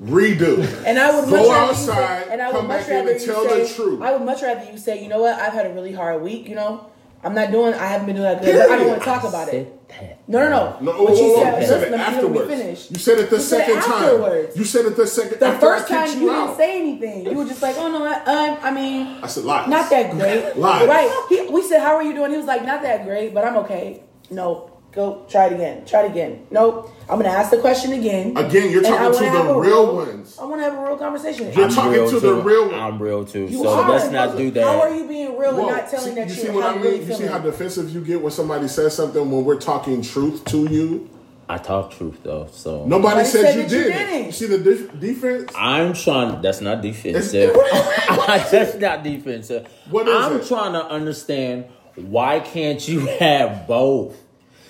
Redo. 0.02 0.60
And 0.86 1.00
I 1.00 1.20
would 1.20 1.30
go 1.30 1.52
outside. 1.52 2.26
say, 2.26 2.32
and 2.32 2.42
I 2.42 2.48
would 2.52 2.58
come 2.58 2.68
much 2.68 2.88
rather 2.88 3.12
and 3.12 3.20
you 3.20 3.26
tell 3.26 3.50
say, 3.50 3.64
the 3.64 3.74
truth. 3.74 4.02
I 4.02 4.14
would 4.14 4.22
much 4.24 4.42
rather 4.44 4.72
you 4.72 4.78
say, 4.78 5.02
you 5.02 5.10
know 5.10 5.22
what, 5.22 5.40
I've 5.40 5.54
had 5.54 5.66
a 5.66 5.74
really 5.74 5.94
hard 5.94 6.22
week. 6.22 6.48
You 6.48 6.56
know, 6.56 6.92
I'm 7.24 7.34
not 7.34 7.52
doing, 7.52 7.74
I 7.74 7.88
haven't 7.88 8.06
been 8.08 8.16
doing 8.16 8.28
that 8.28 8.42
good. 8.44 8.54
But 8.56 8.72
I 8.72 8.78
don't 8.78 8.88
want 8.88 9.00
to 9.02 9.06
talk 9.06 9.24
about 9.24 9.48
it. 9.50 9.52
Said 9.52 9.80
that. 9.90 10.30
No, 10.30 10.40
no, 10.40 10.50
no. 10.50 10.80
No, 10.82 11.06
But 11.08 11.16
you 11.18 11.24
whoa, 11.24 11.30
whoa, 11.36 11.44
said, 11.44 11.62
you 11.62 11.68
said 11.68 11.84
it 11.84 11.92
let 11.92 11.92
me- 11.92 11.98
let 11.98 12.12
me 12.12 12.16
afterwards. 12.18 12.92
You 12.92 12.98
said 13.00 13.20
it 13.20 13.30
the 13.30 13.36
You 13.38 13.42
second 13.42 13.82
time. 13.82 14.48
You 14.56 14.64
said 14.64 14.86
it 14.86 14.96
the 14.96 15.08
second. 15.08 15.40
The 15.40 15.46
after 15.48 15.66
first 15.66 15.92
I 15.92 16.08
time 16.08 16.20
you 16.22 16.30
you 16.30 16.36
didn't 16.36 16.58
say 16.58 16.80
anything. 16.80 17.26
You 17.26 17.38
were 17.38 17.46
just 17.46 17.62
like, 17.62 17.76
oh 17.78 17.90
no, 17.92 18.04
I, 18.06 18.50
um, 18.50 18.58
I 18.62 18.72
mean, 18.72 19.08
I 19.24 19.28
said 19.28 19.46
lies. 19.46 19.68
not 19.70 19.90
that 19.90 20.12
great. 20.12 20.56
Lies. 20.58 20.88
Right. 20.88 21.26
He, 21.30 21.48
we 21.50 21.62
said, 21.64 21.82
how 21.82 21.96
are 21.96 22.04
you 22.04 22.14
doing? 22.14 22.32
He 22.32 22.38
was 22.38 22.46
like, 22.46 22.66
not 22.66 22.82
that 22.84 23.06
great, 23.06 23.34
but 23.34 23.44
I'm 23.46 23.58
okay. 23.58 24.04
No, 24.30 24.67
go 24.92 25.26
try 25.30 25.48
it 25.48 25.54
again. 25.54 25.86
Try 25.86 26.04
it 26.06 26.12
again. 26.12 26.46
Nope. 26.52 26.92
I'm 27.10 27.18
gonna 27.18 27.30
ask 27.30 27.52
the 27.52 27.58
question 27.60 27.94
again. 27.94 28.36
Again, 28.36 28.70
you're 28.72 28.82
talking 28.84 29.20
to 29.20 29.32
the 29.32 29.44
a 29.50 29.60
real 29.62 29.96
ones. 29.96 30.38
I 30.40 30.46
want 30.46 30.60
to 30.60 30.64
have 30.66 30.74
a 30.78 30.82
real 30.84 30.98
conversation. 30.98 31.52
You're 31.54 31.66
I'm 31.66 31.70
talking 31.72 31.92
real 31.94 32.10
to 32.10 32.20
the 32.20 32.34
real 32.36 32.66
one. 32.72 32.80
I'm 32.80 33.02
real 33.02 33.26
too. 33.26 33.46
You 33.46 33.64
so 33.64 33.70
are. 33.70 33.90
let's 33.90 34.12
not 34.12 34.36
do 34.38 34.52
that. 34.52 34.64
How 34.64 34.82
are 34.82 34.94
you 34.94 35.08
being 35.08 35.38
real 35.38 35.54
Whoa, 35.56 35.68
and 35.68 35.78
not 35.78 35.90
telling 35.90 36.10
see, 36.10 36.16
that 36.16 36.28
you 36.28 36.34
you 36.36 36.42
see 36.42 36.48
are 36.50 36.54
what 36.54 36.64
how 36.64 36.70
I 36.70 36.74
you 36.74 36.80
mean? 36.80 36.84
really 36.86 37.00
You 37.00 37.06
feeling? 37.06 37.22
see 37.22 37.28
how 37.28 37.40
defensive 37.40 37.90
you 37.94 38.02
get 38.02 38.22
when 38.22 38.32
somebody 38.32 38.68
says 38.68 38.94
something 38.96 39.30
when 39.32 39.46
we're 39.46 39.60
talking 39.60 40.02
truth 40.02 40.44
to 40.46 40.66
you. 40.70 41.10
I 41.50 41.58
talk 41.58 41.92
truth 41.92 42.24
though, 42.24 42.50
so 42.52 42.86
Nobody 42.86 42.90
Nobody 42.90 43.26
said, 43.26 43.42
said 43.42 43.56
you 43.56 43.62
that 43.64 43.72
you 43.72 43.84
did. 43.84 43.94
didn't. 43.94 44.26
You 44.26 44.32
see 44.34 44.46
the 44.48 44.58
dif- 44.58 45.00
defense? 45.00 45.52
I'm 45.56 45.94
trying. 45.94 46.42
That's 46.42 46.60
not 46.60 46.84
It's- 46.84 47.04
defensive. 47.04 47.54
that's 48.52 48.76
not 48.76 49.04
defensive. 49.04 49.68
What 49.90 50.10
is 50.10 50.16
I'm 50.26 50.42
it? 50.42 50.48
trying 50.48 50.74
to 50.74 50.86
understand 50.86 51.66
why 51.96 52.42
can't 52.42 52.86
you 52.86 53.00
have 53.20 53.66
both? 53.66 54.18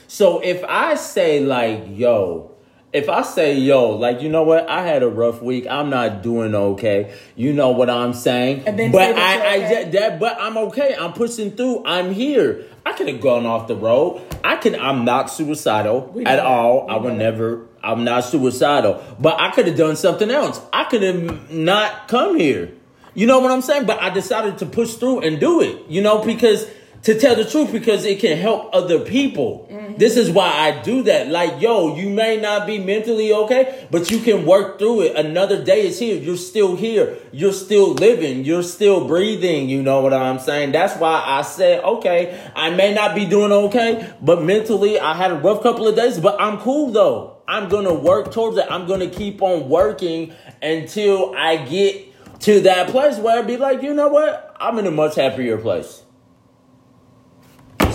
So 0.08 0.40
if 0.40 0.64
I 0.64 0.96
say 0.96 1.42
like, 1.42 1.84
yo, 1.90 2.58
if 2.94 3.10
I 3.10 3.22
say, 3.22 3.58
yo, 3.58 3.90
like, 3.92 4.22
you 4.22 4.30
know 4.30 4.44
what? 4.44 4.70
I 4.70 4.84
had 4.84 5.04
a 5.04 5.10
rough 5.10 5.42
week. 5.42 5.68
I'm 5.70 5.90
not 5.90 6.24
doing 6.24 6.56
okay. 6.56 7.14
You 7.36 7.52
know 7.52 7.72
what 7.72 7.90
I'm 7.90 8.14
saying? 8.14 8.64
And 8.66 8.80
then 8.80 8.92
but 8.92 9.16
I, 9.16 9.56
I, 9.56 9.56
okay. 9.58 9.90
that, 9.92 10.20
but 10.20 10.38
I'm 10.40 10.58
okay. 10.58 10.96
I'm 10.98 11.12
pushing 11.12 11.52
through. 11.52 11.84
I'm 11.86 12.14
here. 12.14 12.64
I 12.86 12.94
could 12.94 13.10
have 13.10 13.20
gone 13.20 13.46
off 13.46 13.68
the 13.68 13.76
road. 13.76 14.22
I 14.44 14.56
can. 14.56 14.76
I'm 14.76 15.04
not 15.04 15.30
suicidal 15.30 16.12
We 16.14 16.26
at 16.26 16.40
all. 16.40 16.88
We 16.88 16.94
I 16.94 16.98
would 16.98 17.18
never. 17.18 17.68
I'm 17.84 18.06
not 18.06 18.24
suicidal, 18.24 19.04
but 19.20 19.40
I 19.40 19.52
could 19.52 19.68
have 19.68 19.78
done 19.78 19.98
something 19.98 20.32
else. 20.32 20.62
I 20.72 20.86
could 20.86 21.04
have 21.04 21.52
not 21.52 22.08
come 22.08 22.38
here. 22.40 22.72
You 23.14 23.28
know 23.28 23.40
what 23.40 23.52
I'm 23.52 23.62
saying? 23.62 23.86
But 23.86 24.02
I 24.02 24.10
decided 24.10 24.60
to 24.60 24.66
push 24.66 24.94
through 24.94 25.22
and 25.22 25.40
do 25.40 25.62
it. 25.62 25.90
You 25.90 26.02
know 26.02 26.24
because 26.24 26.66
to 27.04 27.20
tell 27.20 27.36
the 27.36 27.46
truth 27.46 27.72
because 27.72 28.06
it 28.06 28.20
can 28.20 28.38
help 28.38 28.70
other 28.74 29.00
people. 29.00 29.68
Mm-hmm. 29.72 29.98
This 29.98 30.18
is 30.18 30.30
why 30.30 30.50
I 30.50 30.82
do 30.82 31.04
that. 31.04 31.30
Like, 31.30 31.62
yo, 31.62 31.96
you 31.96 32.10
may 32.10 32.38
not 32.38 32.68
be 32.68 32.80
mentally 32.80 33.32
okay, 33.32 33.88
but 33.92 34.12
you 34.12 34.20
can 34.20 34.46
work 34.46 34.80
through 34.80 35.02
it. 35.02 35.16
Another 35.16 35.64
day 35.64 35.88
is 35.88 36.00
here. 36.00 36.18
You're 36.18 36.38
still 36.38 36.76
here. 36.76 37.18
You're 37.32 37.54
still 37.54 37.94
living. 37.94 38.46
You're 38.46 38.64
still 38.64 39.08
breathing. 39.08 39.70
You 39.70 39.82
know 39.84 40.02
what 40.02 40.14
I'm 40.14 40.40
saying? 40.40 40.72
That's 40.72 41.00
why 41.00 41.24
I 41.26 41.44
said, 41.44 41.84
okay, 41.84 42.52
I 42.56 42.72
may 42.72 42.94
not 42.94 43.16
be 43.16 43.26
doing 43.26 43.52
okay, 43.52 44.14
but 44.22 44.44
mentally 44.44 45.00
I 45.00 45.14
had 45.14 45.32
a 45.32 45.36
rough 45.36 45.64
couple 45.64 45.88
of 45.88 45.96
days, 45.96 46.20
but 46.20 46.40
I'm 46.40 46.60
cool 46.60 46.92
though. 46.92 47.38
I'm 47.48 47.70
gonna 47.70 47.94
work 47.94 48.34
towards 48.34 48.58
it. 48.58 48.66
I'm 48.70 48.88
gonna 48.88 49.10
keep 49.10 49.42
on 49.42 49.70
working 49.70 50.34
until 50.62 51.34
I 51.36 51.58
get 51.58 52.40
to 52.42 52.62
that 52.62 52.90
place 52.90 53.18
where 53.18 53.40
I'd 53.40 53.48
be 53.48 53.58
like, 53.58 53.82
you 53.82 53.94
know 53.94 54.10
what? 54.10 54.56
I'm 54.60 54.78
in 54.80 54.88
a 54.88 54.92
much 54.92 55.16
happier 55.16 55.58
place. 55.58 56.04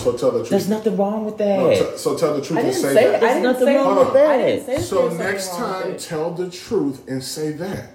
So 0.02 0.16
tell 0.16 0.30
the 0.32 0.38
truth. 0.38 0.50
There's 0.50 0.68
nothing 0.68 0.96
wrong 0.96 1.24
with 1.24 1.38
that. 1.38 1.58
No, 1.58 1.70
t- 1.70 1.96
so 1.96 2.16
tell 2.16 2.34
the 2.34 2.42
truth 2.42 2.58
I 2.58 2.62
and 2.62 2.70
didn't 2.72 2.82
say, 2.82 2.94
say, 2.94 3.04
that. 3.06 3.14
I 3.14 3.18
There's 3.20 3.32
didn't 3.34 3.42
nothing 3.44 3.66
say 3.66 3.76
wrong 3.76 3.96
with 3.98 4.12
that. 4.14 4.26
I 4.30 4.36
didn't 4.38 4.66
say 4.66 4.78
So 4.80 5.08
next 5.10 5.48
time, 5.56 5.96
tell 5.96 6.30
the 6.32 6.50
truth 6.50 7.08
and 7.08 7.22
say 7.22 7.52
that, 7.52 7.94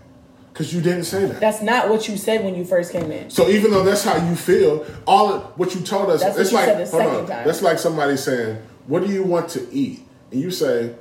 because 0.53 0.73
you 0.73 0.79
didn't 0.81 1.03
say 1.03 1.25
that. 1.25 1.39
That's 1.41 1.61
not 1.61 1.89
what 1.89 2.07
you 2.07 2.15
said 2.17 2.43
when 2.45 2.55
you 2.55 2.63
first 2.63 2.91
came 2.93 3.11
in. 3.11 3.29
So 3.29 3.49
even 3.49 3.71
though 3.71 3.83
that's 3.83 4.03
how 4.03 4.15
you 4.29 4.35
feel, 4.35 4.85
all 5.05 5.33
of 5.33 5.43
what 5.59 5.75
you 5.75 5.81
told 5.81 6.09
us, 6.09 6.21
That's 6.21 6.35
what 6.35 6.41
it's 6.43 6.51
you 6.51 6.57
like 6.57 6.65
said 6.67 6.85
the 6.87 6.89
hold 6.91 7.03
second 7.03 7.15
on. 7.21 7.27
time. 7.27 7.45
That's 7.47 7.61
like 7.61 7.77
somebody 7.79 8.15
saying, 8.17 8.57
"What 8.87 9.05
do 9.05 9.11
you 9.11 9.23
want 9.23 9.49
to 9.49 9.67
eat?" 9.73 9.99
And 10.31 10.39
you 10.41 10.49
say, 10.51 10.95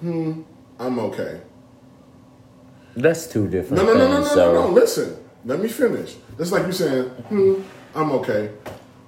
"Hmm, 0.00 0.42
I'm 0.78 0.98
okay." 0.98 1.40
That's 2.96 3.26
two 3.28 3.48
different 3.48 3.82
No, 3.82 3.92
no, 3.94 3.98
no, 3.98 4.08
no, 4.08 4.14
things. 4.16 4.28
no, 4.30 4.34
so 4.34 4.52
no, 4.52 4.66
no. 4.68 4.72
Listen, 4.74 5.16
let 5.44 5.60
me 5.60 5.68
finish. 5.68 6.16
It's 6.38 6.52
like 6.52 6.66
you 6.66 6.72
saying, 6.72 7.04
"Hmm, 7.04 7.54
I'm 7.94 8.10
okay." 8.12 8.50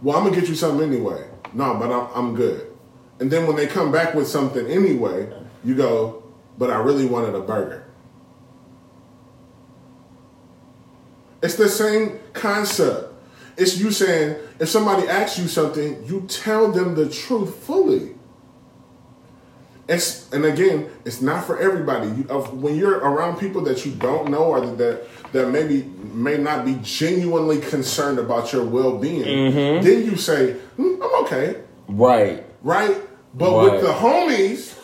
Well, 0.00 0.16
I'm 0.16 0.24
gonna 0.24 0.34
get 0.40 0.48
you 0.48 0.54
something 0.54 0.88
anyway. 0.88 1.24
No, 1.54 1.74
but 1.74 1.90
I'm 1.90 2.08
I'm 2.14 2.34
good. 2.34 2.68
And 3.20 3.30
then 3.30 3.46
when 3.46 3.56
they 3.56 3.66
come 3.66 3.92
back 3.92 4.14
with 4.14 4.26
something 4.26 4.66
anyway, 4.66 5.32
you 5.64 5.74
go, 5.74 6.22
"But 6.58 6.70
I 6.70 6.78
really 6.78 7.06
wanted 7.06 7.34
a 7.34 7.40
burger." 7.40 7.84
It's 11.42 11.56
the 11.56 11.68
same 11.68 12.20
concept. 12.32 13.12
It's 13.56 13.78
you 13.78 13.90
saying 13.90 14.36
if 14.58 14.68
somebody 14.68 15.06
asks 15.08 15.38
you 15.38 15.48
something, 15.48 16.04
you 16.04 16.22
tell 16.28 16.70
them 16.72 16.94
the 16.94 17.08
truth 17.08 17.54
fully. 17.56 18.14
It's 19.88 20.32
and 20.32 20.44
again, 20.44 20.88
it's 21.04 21.20
not 21.20 21.44
for 21.44 21.58
everybody. 21.58 22.06
You, 22.08 22.26
of, 22.30 22.54
when 22.62 22.76
you're 22.76 22.98
around 22.98 23.38
people 23.38 23.62
that 23.62 23.84
you 23.84 23.92
don't 23.92 24.30
know 24.30 24.44
or 24.44 24.60
that 24.64 25.02
that 25.32 25.48
maybe 25.50 25.82
may 26.14 26.38
not 26.38 26.64
be 26.64 26.78
genuinely 26.82 27.58
concerned 27.60 28.18
about 28.18 28.52
your 28.52 28.64
well 28.64 28.96
being, 28.98 29.24
Mm-hmm. 29.24 29.84
then 29.84 30.04
you 30.04 30.16
say, 30.16 30.52
"Hmm, 30.76 31.02
"I'm 31.02 31.24
okay," 31.24 31.56
right. 31.88 32.44
right? 32.62 32.96
But 33.34 33.50
Right. 33.56 33.72
with 33.72 33.80
the 33.82 33.88
homies, 33.92 34.78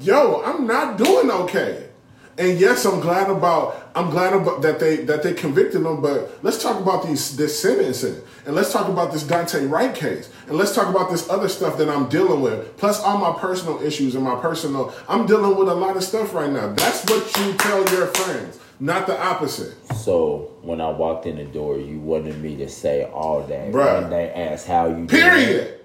yo, 0.00 0.42
I'm 0.44 0.66
not 0.66 0.96
doing 0.98 1.30
okay. 1.30 1.89
And 2.38 2.58
yes, 2.58 2.84
I'm 2.84 3.00
glad 3.00 3.28
about 3.28 3.90
I'm 3.94 4.10
glad 4.10 4.32
about 4.32 4.62
that 4.62 4.78
they 4.78 4.96
that 5.04 5.22
they 5.22 5.34
convicted 5.34 5.82
him. 5.82 6.00
But 6.00 6.38
let's 6.42 6.62
talk 6.62 6.80
about 6.80 7.06
these 7.06 7.36
this 7.36 7.60
sentencing, 7.60 8.22
and 8.46 8.54
let's 8.54 8.72
talk 8.72 8.88
about 8.88 9.12
this 9.12 9.24
Daunte 9.24 9.68
Wright 9.70 9.94
case, 9.94 10.30
and 10.46 10.56
let's 10.56 10.74
talk 10.74 10.88
about 10.88 11.10
this 11.10 11.28
other 11.28 11.48
stuff 11.48 11.76
that 11.78 11.88
I'm 11.88 12.08
dealing 12.08 12.40
with, 12.40 12.76
plus 12.78 13.02
all 13.02 13.18
my 13.18 13.38
personal 13.38 13.82
issues 13.82 14.14
and 14.14 14.24
my 14.24 14.40
personal. 14.40 14.94
I'm 15.08 15.26
dealing 15.26 15.56
with 15.56 15.68
a 15.68 15.74
lot 15.74 15.96
of 15.96 16.04
stuff 16.04 16.32
right 16.32 16.50
now. 16.50 16.72
That's 16.72 17.04
what 17.10 17.36
you 17.38 17.52
tell 17.54 17.84
your 17.92 18.06
friends, 18.06 18.58
not 18.78 19.06
the 19.06 19.20
opposite. 19.20 19.74
So 19.96 20.56
when 20.62 20.80
I 20.80 20.88
walked 20.88 21.26
in 21.26 21.36
the 21.36 21.44
door, 21.44 21.78
you 21.78 21.98
wanted 21.98 22.40
me 22.40 22.56
to 22.56 22.68
say 22.68 23.04
all 23.04 23.42
that. 23.42 23.70
Bruh. 23.72 24.02
When 24.02 24.10
they 24.10 24.30
asked 24.30 24.66
how 24.66 24.86
you 24.86 24.94
doing. 24.94 25.08
Period. 25.08 25.80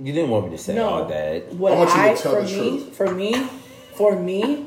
You 0.00 0.12
didn't 0.12 0.30
want 0.30 0.46
me 0.46 0.56
to 0.56 0.58
say 0.58 0.78
all 0.78 1.04
that. 1.04 1.54
What 1.54 1.72
I 1.72 1.76
want 1.76 1.90
you 1.90 1.96
to 1.96 2.00
I, 2.00 2.14
for 2.16 2.42
the 2.42 2.46
me, 2.46 2.78
truth. 2.78 2.96
for 2.96 3.14
me, 3.14 3.48
for 3.94 4.18
me, 4.18 4.66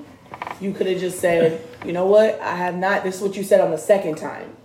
you 0.59 0.73
could 0.73 0.87
have 0.87 0.99
just 0.99 1.19
said, 1.19 1.61
you 1.85 1.93
know 1.93 2.05
what? 2.05 2.39
I 2.41 2.55
have 2.55 2.75
not. 2.75 3.03
This 3.03 3.17
is 3.17 3.21
what 3.21 3.37
you 3.37 3.43
said 3.43 3.61
on 3.61 3.71
the 3.71 3.77
second 3.77 4.15
time. 4.15 4.55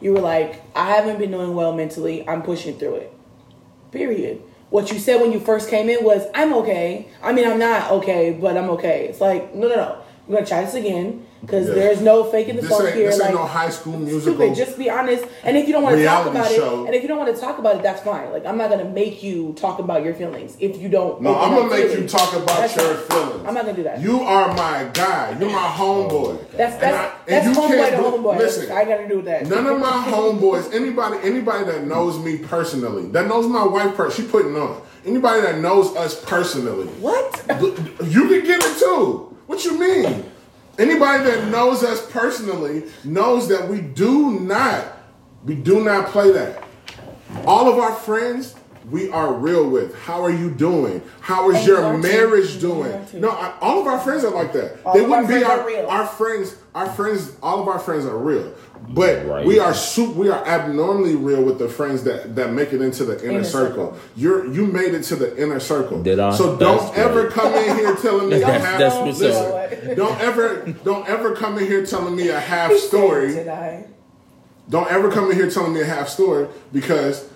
You 0.00 0.12
were 0.12 0.20
like, 0.20 0.62
I 0.74 0.90
haven't 0.90 1.18
been 1.18 1.30
doing 1.30 1.54
well 1.54 1.72
mentally. 1.72 2.28
I'm 2.28 2.42
pushing 2.42 2.78
through 2.78 2.96
it. 2.96 3.12
Period. 3.92 4.42
What 4.70 4.92
you 4.92 4.98
said 4.98 5.20
when 5.20 5.32
you 5.32 5.40
first 5.40 5.70
came 5.70 5.88
in 5.88 6.04
was, 6.04 6.26
I'm 6.34 6.52
okay. 6.54 7.08
I 7.22 7.32
mean, 7.32 7.48
I'm 7.48 7.58
not 7.58 7.90
okay, 7.92 8.36
but 8.38 8.56
I'm 8.56 8.68
okay. 8.70 9.06
It's 9.08 9.20
like, 9.20 9.54
no, 9.54 9.68
no, 9.68 9.76
no. 9.76 10.02
We're 10.28 10.34
gonna 10.36 10.46
try 10.46 10.62
this 10.62 10.74
again 10.74 11.24
because 11.40 11.68
Yeah. 11.68 11.74
there's 11.74 12.00
no 12.02 12.24
faking 12.24 12.56
the 12.56 12.60
This 12.62 12.70
funk 12.70 12.90
here. 12.90 13.08
this 13.08 13.18
like, 13.18 13.30
ain't 13.30 13.38
no 13.38 13.46
high 13.46 13.70
school 13.70 13.96
musical. 13.98 14.34
stupid. 14.34 14.54
Just 14.54 14.76
be 14.78 14.90
honest. 14.90 15.24
And 15.42 15.56
if 15.56 15.66
you 15.66 15.72
don't 15.72 15.82
want 15.82 15.96
to 15.96 16.04
talk 16.04 16.26
about 16.26 16.50
show. 16.50 16.82
it, 16.82 16.86
and 16.88 16.94
if 16.94 17.00
you 17.02 17.08
don't 17.08 17.16
want 17.18 17.34
to 17.34 17.40
talk 17.40 17.58
about 17.58 17.76
it, 17.76 17.82
that's 17.82 18.02
fine. 18.02 18.30
Like 18.30 18.44
I'm 18.44 18.58
not 18.58 18.68
gonna 18.68 18.84
make 18.84 19.22
you 19.22 19.54
talk 19.56 19.78
about 19.78 20.04
your 20.04 20.12
feelings 20.12 20.56
if 20.60 20.76
you 20.82 20.90
don't. 20.90 21.22
No, 21.22 21.34
I'm 21.34 21.54
gonna 21.54 21.70
make 21.70 21.86
freely. 21.86 22.02
you 22.02 22.08
talk 22.08 22.34
about 22.34 22.58
That's 22.58 22.76
your 22.76 22.94
fine. 22.94 23.18
feelings. 23.28 23.44
I'm 23.48 23.54
not 23.54 23.64
gonna 23.64 23.76
do 23.76 23.82
that. 23.84 24.00
You 24.02 24.20
are 24.20 24.48
my 24.48 24.86
guy. 24.92 25.34
You're 25.40 25.48
my 25.50 25.74
oh 25.78 26.08
homeboy. 26.10 26.56
That's 26.58 26.72
And 26.74 26.82
that's 26.82 26.96
I- 26.96 27.04
and 27.04 27.12
that's 27.28 27.46
you 27.46 27.52
homeboy 27.62 27.68
can't 27.76 27.90
to 27.90 27.96
do- 27.96 28.02
homeboy. 28.18 28.38
Listen, 28.38 28.72
I 28.72 28.84
got 28.84 28.96
to 28.98 29.08
do 29.08 29.22
that. 29.22 29.46
None 29.48 29.66
of 29.66 29.78
my 29.80 29.86
homeboys, 30.10 30.74
anybody, 30.74 31.16
anybody 31.22 31.64
that 31.64 31.86
knows 31.86 32.18
me 32.18 32.36
personally, 32.36 33.06
that 33.12 33.26
knows 33.26 33.46
my 33.46 33.64
wife, 33.64 33.94
per- 33.94 34.10
she 34.10 34.22
putting 34.22 34.54
on. 34.56 34.76
Anybody 35.06 35.40
that 35.40 35.58
knows 35.60 35.96
us 35.96 36.14
personally, 36.22 36.86
What? 37.00 37.40
you 38.04 38.28
can 38.28 38.44
get 38.44 38.62
it 38.62 38.78
too. 38.78 39.27
What 39.48 39.64
you 39.64 39.78
mean? 39.80 40.30
Anybody 40.78 41.24
that 41.24 41.48
knows 41.48 41.82
us 41.82 42.04
personally 42.10 42.84
knows 43.02 43.48
that 43.48 43.66
we 43.66 43.80
do 43.80 44.38
not, 44.40 44.98
we 45.42 45.54
do 45.54 45.82
not 45.82 46.10
play 46.10 46.30
that. 46.32 46.62
All 47.46 47.66
of 47.66 47.78
our 47.78 47.94
friends, 47.94 48.54
we 48.90 49.10
are 49.10 49.32
real 49.32 49.68
with. 49.68 49.94
How 50.02 50.22
are 50.22 50.30
you 50.30 50.50
doing? 50.50 51.02
How 51.20 51.50
is 51.50 51.56
And 51.58 51.66
your 51.66 51.78
you 51.80 51.84
are 51.84 51.92
too. 51.96 52.02
marriage 52.02 52.54
You 52.54 52.60
doing? 52.60 53.06
No, 53.14 53.30
I, 53.30 53.54
all 53.60 53.80
of 53.80 53.86
our 53.86 53.98
friends 53.98 54.24
are 54.24 54.30
like 54.30 54.52
that. 54.52 54.78
All 54.84 54.94
they 54.94 55.00
our 55.02 55.08
wouldn't 55.08 55.28
be 55.28 55.34
friends 55.40 55.46
our, 55.50 55.60
are 55.60 55.66
real. 55.66 55.86
our 55.88 56.06
friends. 56.06 56.56
Our 56.74 56.86
friends, 56.90 57.36
all 57.42 57.60
of 57.60 57.68
our 57.68 57.78
friends 57.78 58.04
are 58.06 58.16
real. 58.16 58.54
But 58.90 59.26
Right. 59.26 59.44
we 59.44 59.58
are 59.58 59.74
su- 59.74 60.12
we 60.12 60.28
are 60.30 60.42
abnormally 60.46 61.16
real 61.16 61.42
with 61.42 61.58
the 61.58 61.68
friends 61.68 62.04
that, 62.04 62.36
that 62.36 62.52
make 62.52 62.72
it 62.72 62.80
into 62.80 63.04
the 63.04 63.20
inner, 63.22 63.32
Inner 63.40 63.44
circle. 63.44 63.86
circle. 63.94 63.98
You're 64.16 64.46
you 64.52 64.64
made 64.66 64.94
it 64.94 65.02
to 65.04 65.16
the 65.16 65.36
inner 65.42 65.58
circle. 65.60 66.02
Did 66.02 66.20
I? 66.20 66.34
So 66.34 66.54
That's 66.56 66.84
don't 66.84 66.96
ever 66.96 67.22
great. 67.22 67.32
come 67.32 67.54
in 67.54 67.76
here 67.76 67.94
telling 67.96 68.28
me 68.30 68.36
a 68.42 68.46
That's- 68.46 68.64
half. 68.64 68.78
that's 68.78 68.94
what's 68.96 69.18
listen, 69.20 69.90
up. 69.90 69.96
don't 69.96 70.20
ever 70.20 70.74
don't 70.84 71.08
ever 71.08 71.34
come 71.34 71.58
in 71.58 71.66
here 71.66 71.84
telling 71.84 72.14
me 72.14 72.28
a 72.28 72.38
half 72.40 72.72
story. 72.74 73.32
Did 73.34 73.48
I? 73.48 73.84
Don't 74.70 74.90
ever 74.90 75.10
come 75.10 75.30
in 75.30 75.36
here 75.36 75.50
telling 75.50 75.72
me 75.74 75.80
a 75.80 75.84
half 75.86 76.08
story 76.08 76.46
because 76.72 77.28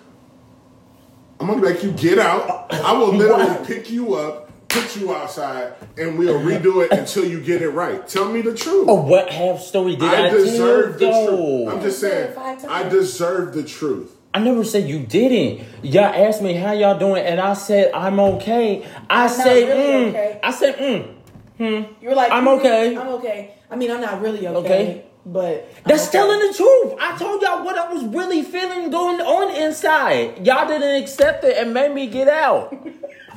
I'm 1.43 1.49
gonna 1.49 1.61
make 1.61 1.83
you 1.83 1.91
get 1.91 2.21
out. 2.21 2.73
I 2.73 2.93
will 2.93 3.13
literally 3.17 3.67
pick 3.67 3.91
you 3.91 4.15
up, 4.15 4.69
put 4.69 4.97
you 4.97 5.13
outside, 5.13 5.73
and 5.99 6.17
we'll 6.17 6.39
redo 6.39 6.85
it 6.85 6.93
until 6.93 7.25
you 7.25 7.41
get 7.41 7.63
it 7.63 7.71
right. 7.71 8.07
Tell 8.07 8.31
me 8.31 8.43
the 8.43 8.55
truth. 8.55 8.87
Oh, 8.89 9.03
what 9.03 9.29
half 9.29 9.59
story 9.61 9.97
did 9.97 10.05
I, 10.05 10.29
I 10.29 10.31
deserve 10.31 11.01
the 11.01 11.11
tell, 11.11 11.27
truth. 11.27 11.69
I'm 11.69 11.83
just 11.83 11.99
saying, 12.01 12.39
I 12.69 12.89
deserve 12.89 13.55
the 13.55 13.65
truth. 13.65 14.17
I 14.33 14.39
never 14.39 14.63
said 14.65 14.89
you 14.89 15.01
didn't. 15.01 15.67
Y'all 15.83 16.05
asked 16.05 16.43
me 16.43 16.55
how 16.55 16.73
y'all 16.73 16.97
doing, 16.97 17.25
and 17.25 17.41
I 17.41 17.55
said 17.55 17.93
I'm 17.93 18.21
okay. 18.21 18.87
I 19.11 19.27
not 19.27 19.31
said, 19.37 19.69
really 19.69 19.83
mm. 19.83 20.09
okay. 20.11 20.41
I 20.45 20.51
said, 20.53 20.77
mm. 20.77 21.17
You 21.59 22.09
were 22.09 22.15
like, 22.15 22.31
I'm 22.31 22.45
"Mm, 22.45 22.59
okay." 22.59 22.97
I'm 22.97 23.09
okay. 23.09 23.55
I 23.69 23.77
mean, 23.77 23.91
I'm 23.91 24.01
not 24.01 24.21
really 24.21 24.47
okay, 24.47 24.59
Okay. 24.59 25.07
But 25.25 25.69
That's 25.85 26.09
okay. 26.09 26.19
telling 26.19 26.41
the 26.41 26.55
truth. 26.55 26.95
I 27.01 27.17
told 27.19 27.43
y'all 27.43 27.65
what 27.65 27.79
I 27.79 27.93
was 27.93 28.05
really 28.05 28.43
feeling 28.43 28.91
going 28.91 29.21
on 29.21 29.55
inside. 29.55 30.45
Y'all 30.47 30.67
didn't 30.67 31.03
accept 31.03 31.45
it 31.45 31.57
and 31.57 31.73
made 31.73 31.93
me 31.95 32.07
get 32.09 32.29
out. 32.29 32.75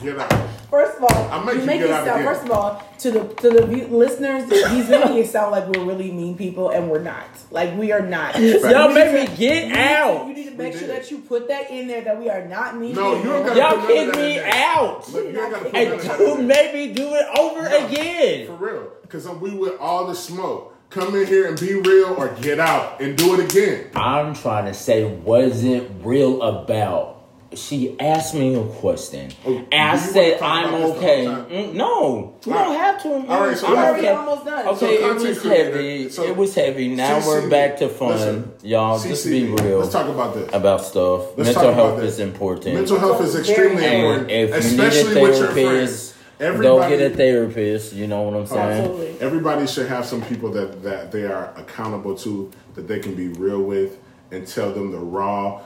Get 0.01 0.17
out. 0.19 0.33
First 0.69 0.97
of 0.97 1.03
all, 1.03 1.23
I'll 1.31 1.45
make 1.45 1.55
you 1.55 1.61
you 1.61 1.65
make 1.67 1.79
get 1.79 1.89
it 1.89 1.93
out 1.93 2.05
sound. 2.05 2.25
First 2.25 2.43
of 2.43 2.51
all, 2.51 2.83
to 2.99 3.11
the 3.11 3.23
to 3.35 3.49
the 3.49 3.65
view, 3.65 3.87
listeners, 3.87 4.43
he's 4.71 4.89
making 4.89 5.15
it 5.17 5.29
sound 5.29 5.51
like 5.51 5.67
we're 5.67 5.85
really 5.85 6.11
mean 6.11 6.35
people, 6.35 6.69
and 6.71 6.89
we're 6.89 6.99
not. 7.01 7.23
Like 7.49 7.77
we 7.77 7.93
are 7.93 8.01
not. 8.01 8.35
Y'all 8.39 8.89
You 8.89 8.93
made 8.95 9.13
me 9.13 9.25
to- 9.27 9.37
get 9.37 9.63
you 9.63 9.69
need 9.69 9.73
to- 9.75 9.79
out. 9.79 10.27
You 10.27 10.33
need 10.33 10.49
to 10.49 10.55
make 10.57 10.73
sure 10.75 10.87
that 10.89 11.09
you 11.11 11.19
put 11.19 11.47
that 11.47 11.69
in 11.71 11.87
there 11.87 12.01
that 12.01 12.19
we 12.19 12.29
are 12.29 12.45
not 12.45 12.77
mean. 12.77 12.93
No, 12.95 13.11
you 13.15 13.17
people. 13.21 13.31
don't 13.31 13.45
gotta 13.45 13.59
Y'all 13.59 13.77
put 13.85 13.87
kicked 13.95 14.15
me 14.17 14.33
there. 14.33 14.49
out. 14.53 15.13
Look, 15.13 15.23
you 15.23 15.29
ain't 15.29 15.51
gotta 15.51 15.65
put 15.65 15.75
And 15.75 15.89
none 16.07 16.09
of 16.09 16.19
you 16.19 16.37
made 16.43 16.73
me 16.73 16.93
do 16.93 17.13
it 17.13 17.39
over 17.39 17.69
No. 17.69 17.85
again. 17.87 18.47
For 18.47 18.53
real. 18.55 18.91
Because 19.01 19.27
we 19.29 19.51
with 19.51 19.79
all 19.79 20.07
the 20.07 20.15
smoke. 20.15 20.74
Come 20.95 21.13
in 21.15 21.27
here 21.27 21.47
and 21.49 21.59
be 21.59 21.73
real 21.73 22.15
or 22.17 22.29
get 22.35 22.57
out 22.57 23.01
and 23.01 23.17
do 23.17 23.37
it 23.37 23.51
again. 23.51 23.87
I'm 23.95 24.33
trying 24.33 24.63
to 24.67 24.73
say 24.73 25.03
wasn't 25.03 25.91
real 26.05 26.41
about. 26.41 27.11
She 27.53 27.99
asked 27.99 28.33
me 28.33 28.55
a 28.55 28.63
question, 28.63 29.29
Oh, 29.45 29.57
and 29.73 29.73
I 29.73 29.97
said 29.97 30.41
I'm 30.41 30.73
about 30.73 30.77
this 30.79 30.91
the 30.91 30.97
okay. 30.97 31.25
Mm, 31.65 31.73
no, 31.73 32.35
you 32.45 32.53
All 32.53 32.63
don't 32.65 32.75
have 32.79 33.03
to. 33.03 33.09
All 33.27 33.45
right, 33.45 33.57
so 33.57 33.67
I'm 33.67 33.73
let's- 34.01 34.07
almost 34.07 34.45
done. 34.45 34.67
Okay, 34.69 34.79
So 34.79 35.09
it 35.11 35.15
was 35.29 35.39
creator, 35.41 35.71
heavy. 35.75 36.09
so 36.09 36.23
it 36.23 36.37
was 36.37 36.55
heavy. 36.55 36.87
Now 36.95 37.19
CC, 37.19 37.27
we're 37.27 37.49
back 37.49 37.77
to 37.77 37.89
fun, 37.89 38.07
listen, 38.11 38.53
y'all. 38.63 38.97
Just 38.97 39.25
be 39.25 39.41
CC, 39.47 39.59
real 39.65 39.79
Let's 39.79 39.91
talk 39.91 40.07
about 40.07 40.33
this. 40.33 40.49
about 40.53 40.81
stuff. 40.85 41.37
Let's 41.37 41.49
Mental 41.49 41.53
talk 41.53 41.63
about 41.73 41.75
health 41.75 41.99
this. 41.99 42.13
is 42.13 42.19
important. 42.21 42.73
Mental 42.75 42.99
health 42.99 43.21
is 43.21 43.35
extremely 43.37 43.83
important. 43.85 43.95
important, 43.95 44.31
and 44.31 44.49
if 44.49 44.49
you 44.51 44.69
especially 44.85 45.13
need 45.15 45.19
a 45.19 45.23
with 45.23 45.37
your 45.39 45.51
friends. 45.51 46.14
Therapist, 46.37 46.61
go 46.63 46.77
Everybody, 46.79 46.97
get 46.97 47.11
a 47.11 47.15
therapist. 47.15 47.93
You 47.93 48.07
know 48.07 48.21
what 48.23 48.33
I'm 48.35 48.45
saying? 48.47 48.61
Absolutely. 48.81 49.19
everybody 49.21 49.67
should 49.67 49.87
have 49.87 50.05
some 50.05 50.21
people 50.23 50.51
that, 50.51 50.83
that 50.83 51.11
they 51.11 51.23
are 51.25 51.53
accountable 51.57 52.15
to, 52.19 52.51
that 52.75 52.87
they 52.87 52.99
can 52.99 53.15
be 53.15 53.29
real 53.29 53.61
with, 53.61 53.97
and 54.31 54.47
tell 54.47 54.71
them 54.73 54.91
the 54.91 54.99
raw, 54.99 55.61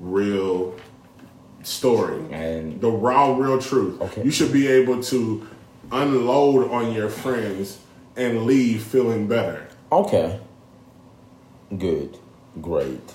real 0.00 0.74
story 1.62 2.22
And- 2.30 2.80
the 2.80 2.90
raw, 2.90 3.36
real 3.36 3.58
truth. 3.60 4.00
Okay. 4.00 4.22
You 4.24 4.30
should 4.30 4.52
be 4.52 4.66
able 4.68 5.02
to 5.04 5.46
unload 5.92 6.70
on 6.70 6.92
your 6.92 7.08
friends 7.08 7.78
and 8.16 8.44
leave 8.44 8.82
feeling 8.82 9.26
better. 9.26 9.66
Okay. 9.90 10.40
Good. 11.76 12.18
Great. 12.60 13.12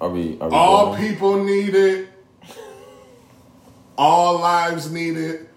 Are 0.00 0.08
we? 0.08 0.38
Are 0.40 0.48
we 0.48 0.54
All 0.56 0.86
going? 0.96 1.00
people 1.08 1.44
need 1.44 1.74
it. 1.74 2.08
All 3.98 4.38
lives 4.38 4.90
need 4.90 5.16
it. 5.18 5.49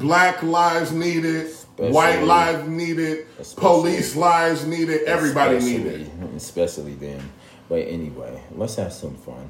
Black 0.00 0.42
lives 0.42 0.92
need 0.92 1.24
it. 1.24 1.54
White 1.76 2.22
lives 2.24 2.68
need 2.68 2.98
it. 2.98 3.26
Police 3.56 4.16
lives 4.16 4.66
need 4.66 4.88
it. 4.90 5.04
Everybody 5.06 5.58
need 5.60 5.86
it. 5.86 6.00
Especially- 6.00 6.36
Especially 6.36 6.94
then. 6.94 7.20
But 7.68 7.86
anyway, 7.86 8.42
let's 8.56 8.74
have 8.76 8.92
some 8.92 9.14
fun. 9.16 9.48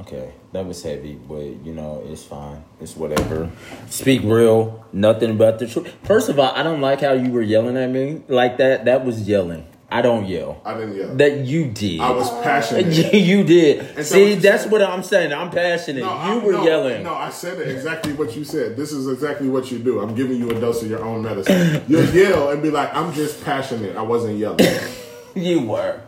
Okay, 0.00 0.30
that 0.52 0.64
was 0.66 0.82
heavy, 0.82 1.14
but 1.14 1.40
you 1.64 1.72
know, 1.72 2.02
it's 2.06 2.22
fine. 2.22 2.62
It's 2.80 2.94
whatever. 2.96 3.50
Speak 3.88 4.20
real, 4.24 4.84
nothing 4.92 5.38
but 5.38 5.58
the 5.58 5.66
truth. 5.66 5.92
First 6.04 6.28
of 6.28 6.38
all, 6.38 6.52
I 6.54 6.62
don't 6.62 6.82
like 6.82 7.00
how 7.00 7.12
you 7.12 7.30
were 7.32 7.40
yelling 7.42 7.76
at 7.78 7.90
me 7.90 8.22
like 8.28 8.58
that. 8.58 8.84
That 8.84 9.04
was 9.06 9.26
yelling. 9.26 9.66
I 9.88 10.02
don't 10.02 10.26
yell. 10.26 10.60
I 10.64 10.74
didn't 10.74 10.96
yell. 10.96 11.14
That 11.14 11.38
you 11.46 11.66
did. 11.70 12.00
I 12.00 12.10
was 12.10 12.28
passionate. 12.42 12.86
you 13.14 13.44
did. 13.44 13.96
So 13.98 14.02
See, 14.02 14.30
you 14.30 14.36
that's 14.40 14.64
said- 14.64 14.72
what 14.72 14.82
I'm 14.82 15.02
saying. 15.04 15.32
I'm 15.32 15.50
passionate. 15.50 16.00
No, 16.00 16.06
you 16.06 16.40
I- 16.40 16.44
were 16.44 16.52
no, 16.52 16.64
yelling. 16.64 17.02
No, 17.04 17.14
I 17.14 17.30
said 17.30 17.60
it 17.60 17.68
exactly 17.68 18.12
what 18.14 18.34
you 18.36 18.42
said. 18.44 18.76
This 18.76 18.90
is 18.90 19.06
exactly 19.08 19.48
what 19.48 19.70
you 19.70 19.78
do. 19.78 20.00
I'm 20.00 20.14
giving 20.16 20.38
you 20.38 20.50
a 20.50 20.60
dose 20.60 20.82
of 20.82 20.90
your 20.90 21.04
own 21.04 21.22
medicine. 21.22 21.84
You'll 21.88 22.04
yell 22.06 22.50
and 22.50 22.60
be 22.62 22.70
like, 22.70 22.92
I'm 22.94 23.12
just 23.12 23.44
passionate. 23.44 23.96
I 23.96 24.02
wasn't 24.02 24.38
yelling. 24.38 24.66
You 25.36 25.60
were. 25.66 26.00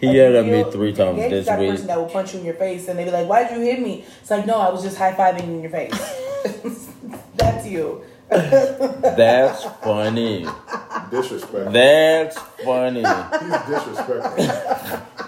He 0.00 0.10
yelled 0.10 0.34
at 0.34 0.46
me 0.46 0.68
three 0.72 0.92
times 0.92 1.16
yeah, 1.16 1.28
this 1.28 1.46
that 1.46 1.60
week. 1.60 1.70
person 1.70 1.86
that 1.86 1.96
will 1.96 2.08
punch 2.08 2.34
you 2.34 2.40
in 2.40 2.44
your 2.44 2.54
face 2.54 2.88
and 2.88 2.98
they 2.98 3.04
be 3.04 3.12
like, 3.12 3.28
"Why'd 3.28 3.52
you 3.52 3.60
hit 3.60 3.80
me?" 3.80 4.04
It's 4.20 4.30
like, 4.32 4.44
no, 4.46 4.58
I 4.58 4.68
was 4.68 4.82
just 4.82 4.98
high 4.98 5.12
fiving 5.12 5.44
in 5.44 5.62
your 5.62 5.70
face. 5.70 6.90
That's 7.36 7.64
you. 7.66 8.04
That's 8.28 9.64
funny. 9.82 10.46
Disrespectful. 11.22 11.72
That's 11.72 12.38
funny. 12.64 13.00
He's 13.44 13.76
disrespectful. 13.76 15.24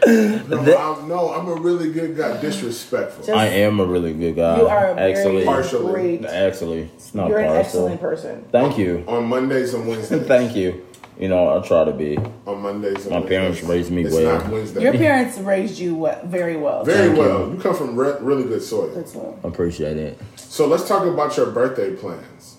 no, 0.06 0.78
I'm, 0.78 1.08
no, 1.08 1.32
I'm 1.34 1.48
a 1.48 1.54
really 1.60 1.92
good 1.92 2.16
guy. 2.16 2.40
Disrespectful. 2.40 3.24
Just- 3.26 3.36
I 3.38 3.46
am 3.46 3.80
a 3.80 3.84
really 3.84 4.12
good 4.14 4.36
guy. 4.36 4.58
You 4.58 4.66
are 4.68 4.88
a 4.90 4.94
very 4.94 5.12
actually. 5.12 5.44
Partially. 5.44 5.92
great. 5.92 6.24
Actually, 6.24 6.82
it's 6.94 7.14
not 7.14 7.28
You're 7.30 7.40
an 7.40 7.56
excellent 7.56 8.00
person. 8.00 8.44
Thank 8.52 8.78
you. 8.78 9.04
on 9.08 9.24
Mondays 9.26 9.74
and 9.74 9.86
Wednesdays. 9.88 10.22
Thank 10.26 10.54
you. 10.56 10.84
You 11.18 11.28
know, 11.28 11.58
I 11.58 11.66
try 11.66 11.84
to 11.84 11.92
be. 11.92 12.16
on 12.46 12.62
Mondays 12.62 13.06
and 13.06 13.20
My 13.22 13.28
parents 13.28 13.60
raised 13.64 13.90
me 13.90 14.04
it's 14.04 14.14
well. 14.14 14.38
Not 14.38 14.52
Wednesday. 14.52 14.82
Your 14.82 14.92
parents 14.92 15.36
raised 15.38 15.76
you 15.80 15.96
we- 15.96 16.10
very 16.26 16.56
well. 16.56 16.84
Very 16.84 17.08
Thank 17.08 17.18
well. 17.18 17.50
You. 17.52 17.58
come 17.60 17.74
from 17.74 17.96
re- 17.96 18.14
really 18.20 18.44
good 18.44 18.62
soil. 18.62 18.88
That's 18.94 19.14
well. 19.16 19.36
Appreciate 19.42 19.96
it. 19.96 20.16
So 20.36 20.68
let's 20.68 20.86
talk 20.86 21.04
about 21.04 21.36
your 21.36 21.50
birthday 21.50 21.92
plans. 21.96 22.56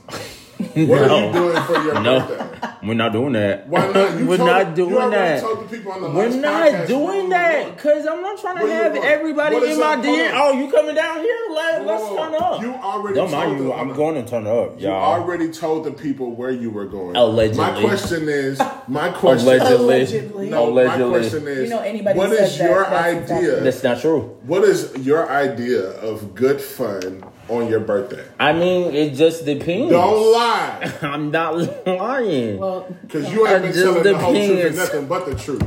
What 0.87 1.01
are 1.11 1.25
you 1.27 1.33
doing 1.33 1.63
for 1.63 1.73
your 1.83 2.01
No. 2.01 2.19
birthday? 2.19 2.45
We're 2.81 2.93
not 2.93 3.11
doing 3.11 3.33
that. 3.33 3.67
Why 3.67 3.87
not? 3.91 3.95
You 4.19 4.25
We're 4.25 4.37
told- 4.37 4.49
not 4.49 4.75
doing 4.75 4.95
already 4.95 5.15
that. 5.15 5.41
told 5.41 5.59
the 5.69 5.77
people 5.77 5.91
on 5.91 6.01
the 6.01 6.09
We're 6.11 6.29
last 6.29 6.35
not 6.37 6.87
doing 6.87 7.29
that 7.29 7.75
because 7.75 8.05
I'm 8.07 8.21
not 8.21 8.39
trying 8.39 8.57
to 8.57 8.63
Where 8.63 8.71
you 8.93 8.95
have 8.95 9.03
everybody 9.03 9.55
in 9.57 9.79
my 9.79 9.93
up? 9.95 10.03
DM. 10.03 10.31
Oh, 10.33 10.51
you 10.53 10.71
coming 10.71 10.95
down 10.95 11.19
here? 11.19 11.37
Let, 11.51 11.81
Whoa, 11.83 11.87
let's 11.87 12.03
turn 12.07 12.31
whoa. 12.33 12.37
up. 12.55 12.61
You 12.61 12.73
already 12.73 13.15
Don't 13.15 13.29
told 13.29 13.43
mind 13.47 13.57
you. 13.59 13.63
them. 13.69 13.79
I'm 13.79 13.93
going 13.93 14.15
to 14.23 14.29
turn 14.29 14.47
up, 14.47 14.79
You 14.79 14.87
y'all. 14.87 15.19
already 15.21 15.51
told 15.51 15.83
the 15.85 15.91
people 15.91 16.31
where 16.35 16.51
you 16.51 16.69
were 16.69 16.85
going. 16.85 17.15
Allegedly. 17.17 17.57
My 17.63 17.81
question 17.81 18.29
is, 18.29 18.61
my 18.87 19.09
question. 19.09 19.47
Allegedly. 19.49 19.75
Allegedly. 19.85 20.49
No, 20.49 20.69
Allegedly. 20.69 21.05
my 21.11 21.17
question 21.19 21.47
is, 21.47 21.69
You 21.69 21.75
know, 21.75 21.81
anybody 21.81 22.17
what 22.17 22.29
says 22.29 22.51
is 22.53 22.57
that, 22.59 22.69
your 22.69 22.83
that's 22.83 22.93
idea? 22.93 23.21
exactly- 23.37 23.63
That's 23.63 23.83
not 23.83 23.99
true. 24.01 24.37
What 24.43 24.63
is 24.63 24.95
your 25.05 25.29
idea 25.29 25.81
of 25.99 26.33
good 26.33 26.61
fun 26.61 27.23
on 27.49 27.67
your 27.67 27.79
birthday? 27.79 28.25
I 28.39 28.53
mean, 28.53 28.93
it 28.93 29.15
just 29.15 29.45
depends. 29.45 29.91
Don't 29.91 30.31
lie, 30.33 30.91
I'm 31.01 31.31
not 31.31 31.55
lying. 31.87 32.57
Well, 32.59 32.87
because 33.01 33.31
you 33.31 33.47
ain't 33.47 33.63
been 33.63 33.71
just 33.73 33.83
telling 33.83 34.03
the 34.03 34.17
whole 34.17 34.33
truth 34.33 34.65
and 34.65 34.75
nothing 34.75 35.07
but 35.07 35.25
the 35.25 35.35
truth. 35.35 35.63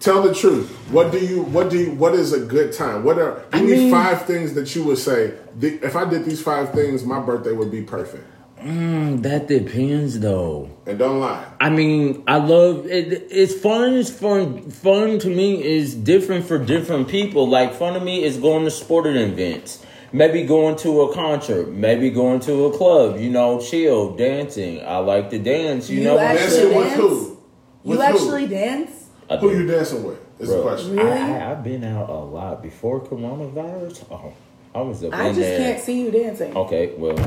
Tell 0.00 0.22
the 0.22 0.32
truth. 0.32 0.70
What 0.90 1.10
do 1.10 1.18
you? 1.18 1.42
What 1.42 1.70
do 1.70 1.78
you? 1.78 1.90
What 1.92 2.14
is 2.14 2.32
a 2.32 2.38
good 2.40 2.72
time? 2.72 3.02
What 3.02 3.18
are? 3.18 3.42
Give 3.52 3.60
I 3.60 3.64
me 3.64 3.70
mean- 3.72 3.90
five 3.90 4.22
things 4.26 4.54
that 4.54 4.74
you 4.76 4.84
would 4.84 4.98
say. 4.98 5.32
"The- 5.58 5.80
If 5.82 5.96
I 5.96 6.08
did 6.08 6.24
these 6.24 6.40
five 6.40 6.72
things, 6.72 7.04
my 7.04 7.18
birthday 7.20 7.52
would 7.52 7.70
be 7.72 7.82
perfect. 7.82 8.24
Mm, 8.62 9.22
that 9.22 9.46
depends, 9.48 10.18
though. 10.20 10.68
And 10.86 10.98
don't 10.98 11.20
lie. 11.20 11.44
I 11.60 11.70
mean, 11.70 12.22
I 12.26 12.38
love 12.38 12.86
it. 12.86 13.26
It's 13.30 13.54
fun. 13.54 13.94
It's 13.94 14.10
fun. 14.10 14.70
Fun 14.70 15.18
to 15.20 15.28
me 15.28 15.62
is 15.64 15.94
different 15.94 16.44
for 16.46 16.58
different 16.58 17.08
people. 17.08 17.48
Like 17.48 17.74
fun 17.74 17.94
to 17.94 18.00
me 18.00 18.22
is 18.24 18.36
going 18.36 18.64
to 18.64 18.70
sporting 18.70 19.16
events, 19.16 19.84
maybe 20.12 20.42
going 20.42 20.76
to 20.78 21.02
a 21.02 21.14
concert, 21.14 21.68
maybe 21.70 22.10
going 22.10 22.40
to 22.40 22.66
a 22.66 22.76
club. 22.76 23.18
You 23.18 23.30
know, 23.30 23.60
chill, 23.60 24.14
dancing. 24.16 24.84
I 24.84 24.98
like 24.98 25.30
to 25.30 25.38
dance. 25.38 25.88
You, 25.90 25.98
You 25.98 26.04
know, 26.04 26.18
actually 26.18 26.60
Dancing 26.72 26.76
with 26.76 26.92
who? 26.94 27.38
With 27.84 27.98
you 27.98 28.02
actually 28.02 28.46
dance? 28.46 29.06
I 29.30 29.36
Who 29.36 29.50
do. 29.50 29.60
you 29.60 29.66
dancing 29.66 30.04
with? 30.04 30.18
Is 30.40 30.48
the 30.50 30.62
question. 30.62 30.96
Really? 30.96 31.10
I, 31.10 31.38
I, 31.48 31.50
I've 31.52 31.64
been 31.64 31.84
out 31.84 32.08
a 32.08 32.12
lot 32.12 32.62
before 32.62 33.00
coronavirus. 33.04 34.04
Oh, 34.10 34.32
I 34.74 34.80
was 34.82 35.02
up 35.04 35.12
I 35.14 35.28
just 35.28 35.40
there. 35.40 35.58
can't 35.58 35.82
see 35.82 36.02
you 36.02 36.10
dancing. 36.10 36.56
Okay, 36.56 36.92
well, 36.96 37.18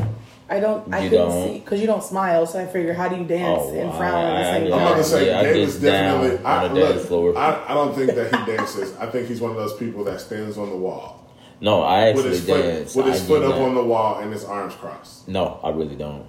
I 0.50 0.60
don't. 0.60 0.94
I 0.94 1.00
You 1.04 1.10
couldn't 1.10 1.28
don't? 1.30 1.48
see 1.48 1.60
because 1.60 1.82
you 1.82 1.88
don't 1.88 2.04
smile. 2.04 2.46
So 2.46 2.60
I 2.60 2.67
figure, 2.67 2.94
how 2.94 3.08
do 3.10 3.17
you 3.17 3.26
dance 3.26 3.62
Oh, 3.65 3.74
and 3.74 3.91
frown 3.94 4.26
at 4.26 4.32
the 4.44 4.50
I- 4.50 4.54
same 4.54 4.62
I- 4.62 4.65
I'm 4.65 4.72
time? 4.72 4.88
about 4.88 4.98
to 4.98 5.04
say 5.04 5.28
Yeah, 5.28 5.39
I 5.39 5.44
Dave 5.44 5.56
is 5.67 5.82
definitely 5.82 6.38
down 6.38 6.46
I, 6.46 6.63
on 6.67 6.74
the 6.74 6.80
look, 6.80 6.96
dance 6.96 7.08
floor. 7.08 7.38
I, 7.38 7.65
I 7.67 7.74
don't 7.74 7.96
think 7.96 8.12
that 8.15 8.36
he 8.36 8.46
dances. 8.56 8.96
I 8.98 9.06
think 9.08 9.28
he's 9.28 9.41
one 9.41 9.52
of 9.52 9.58
those 9.58 9.76
people 9.78 10.04
that 10.06 10.22
stands 10.22 10.58
on 10.58 10.70
the 10.70 10.76
wall 10.78 11.26
no, 11.62 11.82
I 11.84 12.12
with 12.12 12.17
actually 12.26 12.30
his 12.32 12.45
foot 12.45 12.62
dance. 12.63 12.95
with 12.95 13.06
his 13.08 13.21
I 13.24 13.26
foot 13.26 13.39
do 13.41 13.45
up 13.47 13.56
that. 13.56 13.62
on 13.62 13.76
the 13.76 13.84
wall 13.84 14.19
and 14.19 14.34
his 14.34 14.43
arms 14.43 14.74
crossed. 14.76 15.28
No, 15.28 15.60
I 15.63 15.69
really 15.69 15.95
don't. 15.95 16.26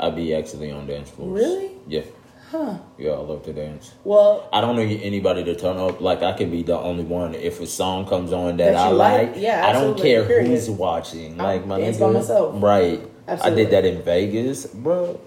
I 0.00 0.10
be 0.10 0.34
actually 0.34 0.70
on 0.70 0.86
dance 0.86 1.10
floors. 1.10 1.40
Really? 1.42 1.70
Yeah. 1.86 2.02
Huh. 2.50 2.78
Yeah, 2.96 3.10
I 3.12 3.18
love 3.18 3.42
to 3.44 3.52
dance. 3.52 3.92
Well, 4.04 4.48
I 4.52 4.60
don't 4.60 4.76
need 4.76 5.02
anybody 5.02 5.42
to 5.44 5.56
turn 5.56 5.78
up. 5.78 6.00
Like 6.00 6.22
I 6.22 6.32
can 6.32 6.48
be 6.50 6.62
the 6.62 6.78
only 6.78 7.02
one. 7.02 7.34
If 7.34 7.60
a 7.60 7.66
song 7.66 8.06
comes 8.06 8.32
on 8.32 8.56
that, 8.58 8.72
That 8.72 8.76
I 8.76 8.88
like? 8.90 9.32
like, 9.32 9.42
Yeah, 9.42 9.66
I 9.66 9.72
don't 9.72 9.96
care 10.00 10.24
period. 10.24 10.46
who's 10.48 10.70
watching. 10.70 11.36
Like 11.36 11.62
I'll 11.62 11.66
my 11.66 11.80
dance 11.80 11.96
nigga, 11.96 12.00
by 12.00 12.10
myself. 12.12 12.62
right? 12.62 13.00
Absolutely. 13.26 13.62
I 13.62 13.64
did 13.64 13.72
that 13.72 13.84
in 13.84 14.02
Vegas, 14.02 14.66
bro. 14.66 15.18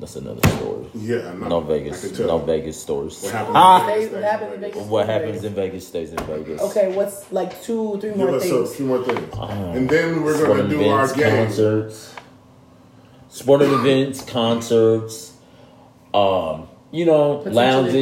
That's 0.00 0.14
another 0.16 0.40
story. 0.50 0.86
Yeah, 0.94 1.32
no, 1.34 1.48
No 1.48 1.60
I 1.60 1.64
Vegas, 1.66 2.16
can 2.16 2.26
no 2.28 2.38
Vegas 2.38 2.80
stories. 2.80 3.20
What 3.20 3.32
happened? 3.32 3.56
Ah, 3.56 3.80
in 3.80 3.86
Vegas 3.86 4.12
what 4.12 4.22
happens 4.22 4.52
in 4.54 4.60
Vegas? 4.60 4.82
what 4.86 5.06
happens 5.08 5.44
in 5.44 5.54
Vegas 5.54 5.86
stays 5.88 6.12
in 6.12 6.18
Vegas. 6.24 6.60
okay. 6.62 6.94
What's 6.94 7.32
like 7.32 7.60
two, 7.62 7.98
three 8.00 8.10
Give 8.10 8.18
more 8.18 8.30
us 8.36 8.44
a 8.44 8.48
things? 8.48 8.76
few 8.76 8.86
more 8.86 9.02
things, 9.04 9.34
Oh. 9.36 9.48
and 9.48 9.88
then 9.88 10.22
we're 10.22 10.46
gonna 10.46 10.68
do 10.68 10.86
our 10.88 11.12
game. 11.12 11.46
concerts, 11.46 12.14
sporting 13.28 13.72
events, 13.72 14.22
concerts, 14.22 15.32
um, 16.14 16.68
you 16.92 17.04
know, 17.04 17.38
Potentially 17.38 17.54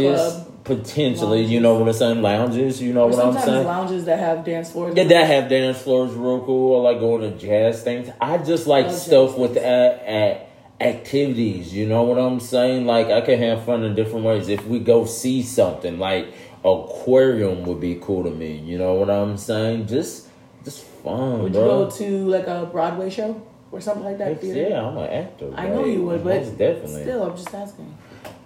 lounges, 0.05 0.21
club. 0.21 0.65
potentially, 0.65 1.43
you 1.45 1.61
know 1.61 1.75
what 1.79 1.89
I'm 1.89 1.95
saying, 1.95 2.23
lounges, 2.23 2.81
you 2.83 2.93
know 2.93 3.05
Or 3.05 3.09
what 3.11 3.15
I'm 3.19 3.23
sometimes 3.33 3.45
saying. 3.47 3.67
lounges 3.67 4.05
that 4.05 4.19
have 4.19 4.45
dance 4.45 4.71
floors. 4.71 4.95
Yeah, 4.97 5.05
that 5.05 5.27
have 5.29 5.49
dance 5.49 5.79
floors 5.79 6.13
real 6.13 6.41
cool. 6.45 6.87
I 6.87 6.91
like 6.93 7.01
going 7.01 7.23
to 7.23 7.39
jazz 7.39 7.83
things. 7.83 8.11
I 8.21 8.39
just 8.39 8.67
like 8.67 8.85
Love 8.87 8.95
jazz 8.95 9.03
stuff 9.07 9.39
with 9.39 9.57
at, 9.57 10.03
at 10.05 10.43
activities. 10.81 11.73
You 11.73 11.87
know 11.87 12.03
what 12.03 12.19
I'm 12.19 12.41
saying? 12.41 12.87
Like 12.87 13.09
I 13.09 13.21
can 13.21 13.39
have 13.39 13.65
fun 13.65 13.85
in 13.85 13.95
different 13.95 14.25
ways. 14.25 14.49
If 14.49 14.67
we 14.67 14.79
go 14.79 15.05
see 15.05 15.43
something, 15.43 15.99
like 15.99 16.33
aquarium 16.65 17.65
would 17.65 17.81
be 17.81 17.99
cool 18.01 18.25
to 18.25 18.31
me. 18.31 18.59
You 18.59 18.79
know 18.79 18.95
what 18.95 19.11
I'm 19.11 19.37
saying? 19.37 19.87
Just, 19.87 20.29
just 20.65 20.85
fun, 20.85 21.43
Would 21.45 21.55
you 21.55 21.61
go 21.61 21.91
to 21.91 22.29
like 22.29 22.47
a 22.47 22.69
Broadway 22.71 23.11
show 23.11 23.41
or 23.71 23.81
something 23.81 24.05
like 24.05 24.19
that? 24.19 24.29
Heck 24.29 24.41
theater? 24.41 24.71
yeah, 24.71 24.87
I'm 24.87 24.97
an 24.99 25.11
actor. 25.11 25.53
I 25.55 25.69
know 25.69 25.85
you 25.85 26.03
would, 26.05 26.25
but 26.25 26.43
most 26.43 26.59
definitely, 26.59 27.03
still, 27.03 27.23
I'm 27.23 27.37
just 27.37 27.55
asking. 27.55 27.97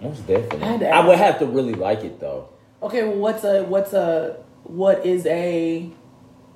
most 0.01 0.27
definitely. 0.27 0.87
I 0.87 1.01
I 1.01 1.07
would 1.07 1.17
have 1.17 1.39
to 1.39 1.45
really 1.45 1.73
like 1.73 2.03
it 2.03 2.19
though. 2.19 2.49
Okay, 2.81 3.03
well, 3.03 3.17
what's 3.17 3.43
a 3.43 3.63
what's 3.63 3.93
a 3.93 4.37
what 4.63 5.05
is 5.05 5.25
a 5.25 5.91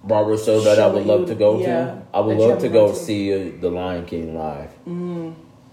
Barber 0.04 0.38
show 0.38 0.62
that 0.62 0.78
I 0.78 0.86
would 0.86 1.06
love 1.06 1.28
to 1.28 1.36
go 1.36 1.60
yeah, 1.60 1.68
to. 1.68 2.02
I 2.14 2.20
would 2.20 2.38
love 2.38 2.60
to 2.60 2.70
go 2.70 2.90
to. 2.90 2.96
see 2.96 3.34
uh, 3.34 3.52
the 3.60 3.72
Lion 3.72 4.06
King 4.06 4.38
live. 4.38 4.70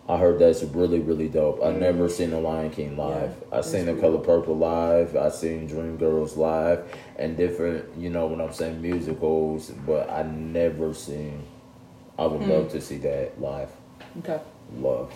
I 0.08 0.18
heard 0.18 0.38
that's 0.40 0.62
really 0.64 0.98
really 0.98 1.28
dope. 1.28 1.62
I've 1.62 1.76
never 1.78 2.08
seen 2.08 2.30
the 2.30 2.40
Lion 2.40 2.70
King 2.70 2.96
live. 2.96 3.30
Mm. 3.30 3.34
Yeah, 3.52 3.58
I've 3.58 3.64
seen 3.64 3.86
the 3.86 3.94
really 3.94 4.00
Color. 4.18 4.18
Purple 4.24 4.56
live. 4.58 5.16
I've 5.16 5.34
seen 5.34 5.68
Dreamgirls 5.68 6.36
live 6.36 6.84
and 7.16 7.36
different, 7.36 7.84
you 7.96 8.10
know, 8.10 8.26
when 8.26 8.40
I'm 8.40 8.52
saying 8.52 8.82
musicals. 8.82 9.70
But 9.86 10.10
I 10.10 10.22
never 10.24 10.92
seen. 10.92 11.42
I 12.18 12.26
Hmm. 12.26 12.38
would 12.38 12.48
love 12.48 12.68
to 12.72 12.80
see 12.80 12.98
that 12.98 13.40
live. 13.40 13.70
okay? 14.18 14.40
love. 14.80 15.12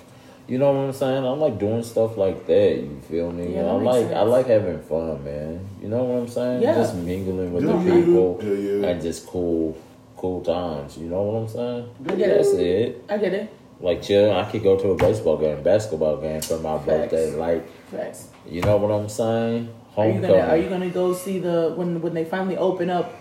You 0.49 0.59
know 0.59 0.71
what 0.73 0.79
I'm 0.87 0.93
saying? 0.93 1.25
I 1.25 1.31
like 1.31 1.59
doing 1.59 1.83
stuff 1.83 2.17
like 2.17 2.47
that. 2.47 2.77
You 2.79 3.01
feel 3.09 3.33
me? 3.33 3.55
Yeah, 3.57 3.67
I 3.73 3.79
makes 3.79 3.85
like 4.09 4.13
I 4.17 4.23
like 4.23 4.47
having 4.47 4.79
fun, 4.81 5.25
man. 5.25 5.61
You 5.83 5.89
know 5.89 6.05
what 6.05 6.19
I'm 6.21 6.29
saying? 6.29 6.63
Yeah. 6.63 6.75
Just 6.77 6.95
mingling 6.95 7.53
with 7.53 7.65
Do 7.65 7.73
the 7.73 7.79
you? 7.83 8.05
people 8.05 8.39
Do 8.39 8.55
you? 8.55 8.85
and 8.85 9.03
just 9.03 9.27
cool, 9.27 9.77
cool 10.17 10.43
times. 10.43 10.97
You 10.97 11.09
know 11.09 11.23
what 11.23 11.41
I'm 11.43 11.49
saying? 11.49 11.89
I 12.09 12.15
get 12.15 12.31
it. 12.31 12.37
That's 12.37 12.53
it. 12.55 13.05
I 13.09 13.19
get 13.19 13.35
it. 13.35 13.51
Like 13.81 14.03
chill. 14.03 14.33
I 14.35 14.51
could 14.51 14.63
go 14.63 14.77
to 14.79 14.91
a 14.91 14.95
baseball 14.97 15.37
game, 15.37 15.63
basketball 15.63 16.17
game 16.19 16.41
for 16.41 16.59
my 16.59 16.77
Facts. 16.79 16.87
birthday. 16.87 17.35
Like 17.37 17.69
Facts. 17.91 18.29
you 18.49 18.63
know 18.63 18.77
what 18.79 18.91
I'm 18.91 19.09
saying? 19.09 19.69
Are 19.97 20.07
you 20.07 20.13
Homecoming. 20.15 20.31
gonna 20.41 20.53
Are 20.53 20.57
you 20.57 20.69
gonna 20.69 20.91
go 20.91 21.13
see 21.15 21.39
the 21.39 21.73
when 21.77 22.01
when 22.01 22.15
they 22.15 22.25
finally 22.25 22.57
open 22.57 22.91
up 22.91 23.13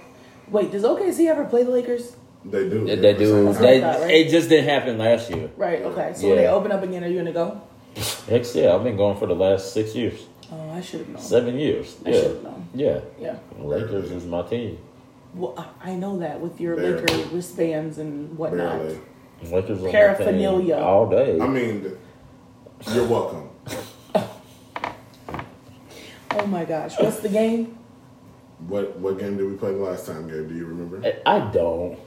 Wait, 0.52 0.72
does 0.72 0.84
OKC 0.84 1.28
ever 1.28 1.46
play 1.46 1.64
the 1.64 1.72
Lakers? 1.72 2.16
They 2.46 2.70
do. 2.70 2.86
They 2.86 3.14
do. 3.16 3.52
They, 3.54 3.82
thought, 3.82 4.02
right? 4.02 4.12
It 4.12 4.30
just 4.30 4.48
didn't 4.48 4.70
happen 4.70 5.00
last 5.00 5.32
year. 5.32 5.50
Right. 5.58 5.82
Okay. 5.82 6.14
So 6.14 6.22
Yeah. 6.28 6.34
when 6.34 6.38
they 6.44 6.48
open 6.48 6.72
up 6.72 6.84
again, 6.84 7.04
are 7.04 7.08
you 7.08 7.18
gonna 7.18 7.32
go? 7.34 7.60
Heck 8.30 8.44
yeah, 8.54 8.76
I've 8.76 8.84
been 8.84 8.96
going 8.98 9.18
for 9.18 9.26
the 9.26 9.34
last 9.34 9.74
six 9.74 9.96
years, 9.96 10.28
Oh, 10.52 10.70
I 10.72 10.82
should 10.82 11.00
have 11.00 11.10
known. 11.10 11.22
seven 11.22 11.58
years. 11.58 11.96
I 12.06 12.10
Yeah, 12.10 12.22
should've 12.22 12.44
known. 12.44 12.68
yeah. 12.76 13.00
Yeah. 13.20 13.36
Lakers 13.60 14.12
is 14.12 14.26
my 14.26 14.44
team. 14.44 14.78
Well, 15.34 15.54
I- 15.58 15.92
I 15.92 15.96
know 15.96 16.20
that 16.20 16.40
with 16.40 16.62
your 16.62 16.76
Barely. 16.76 17.02
Laker 17.02 17.36
wristbands 17.36 17.98
and 17.98 18.38
whatnot. 18.38 18.78
Barely. 18.80 18.98
Lakers 19.44 19.80
are 19.82 19.86
my 19.86 19.92
Paraphernalia. 19.92 20.76
team 20.76 20.84
all 20.84 21.10
day. 21.10 21.40
I 21.40 21.48
mean, 21.48 21.98
you're 22.94 23.06
welcome. 23.08 23.50
Oh 26.38 26.46
my 26.48 26.66
gosh, 26.66 27.00
what's 27.00 27.20
the 27.20 27.30
game? 27.30 27.78
What 28.68 28.98
what 29.00 29.18
game 29.18 29.38
did 29.38 29.50
we 29.50 29.56
play 29.56 29.72
last 29.72 30.06
time, 30.06 30.28
Gabe? 30.28 30.50
Do 30.50 30.54
you 30.56 30.66
remember? 30.66 31.02
I 31.26 31.40
don't. 31.40 31.98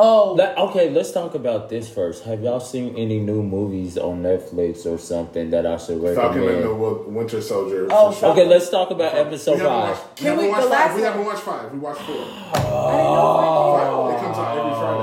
Oh, 0.00 0.34
Let- 0.34 0.56
okay, 0.56 0.88
let's 0.90 1.10
talk 1.12 1.34
about 1.34 1.68
this 1.68 1.88
first. 1.92 2.22
Have 2.24 2.40
y'all 2.42 2.60
seen 2.60 2.94
any 2.96 3.18
new 3.18 3.42
movies 3.42 3.98
on 3.98 4.22
Netflix 4.22 4.86
or 4.86 4.96
something 4.96 5.50
that 5.50 5.66
I 5.66 5.76
should 5.76 6.00
Falcon 6.14 6.42
and 6.48 6.62
the 6.62 6.68
recommend? 6.70 7.14
Winter 7.16 7.42
Soldier. 7.42 7.88
Oh, 7.90 8.14
sure. 8.14 8.30
Okay, 8.30 8.46
let's 8.46 8.70
talk 8.70 8.90
about 8.92 9.12
we 9.14 9.18
episode 9.20 9.56
haven't 9.58 9.66
five. 9.66 9.88
watched, 9.90 10.08
we 10.08 10.16
Can 10.16 10.26
haven't 10.26 10.44
we- 10.44 10.50
watched 10.50 10.62
the 10.62 10.70
five. 10.70 10.86
last 10.90 10.96
We 10.96 11.02
haven't 11.02 11.24
watched 11.26 11.42
five. 11.42 11.72
We 11.72 11.78
watched 11.80 12.00
four. 12.02 12.14
I 12.14 12.22
didn't 12.22 12.70
know. 12.70 13.74
Five. 13.76 14.14
It 14.14 14.20
comes 14.24 14.38
out 14.38 14.58
every 14.58 14.72
Friday. 14.78 14.97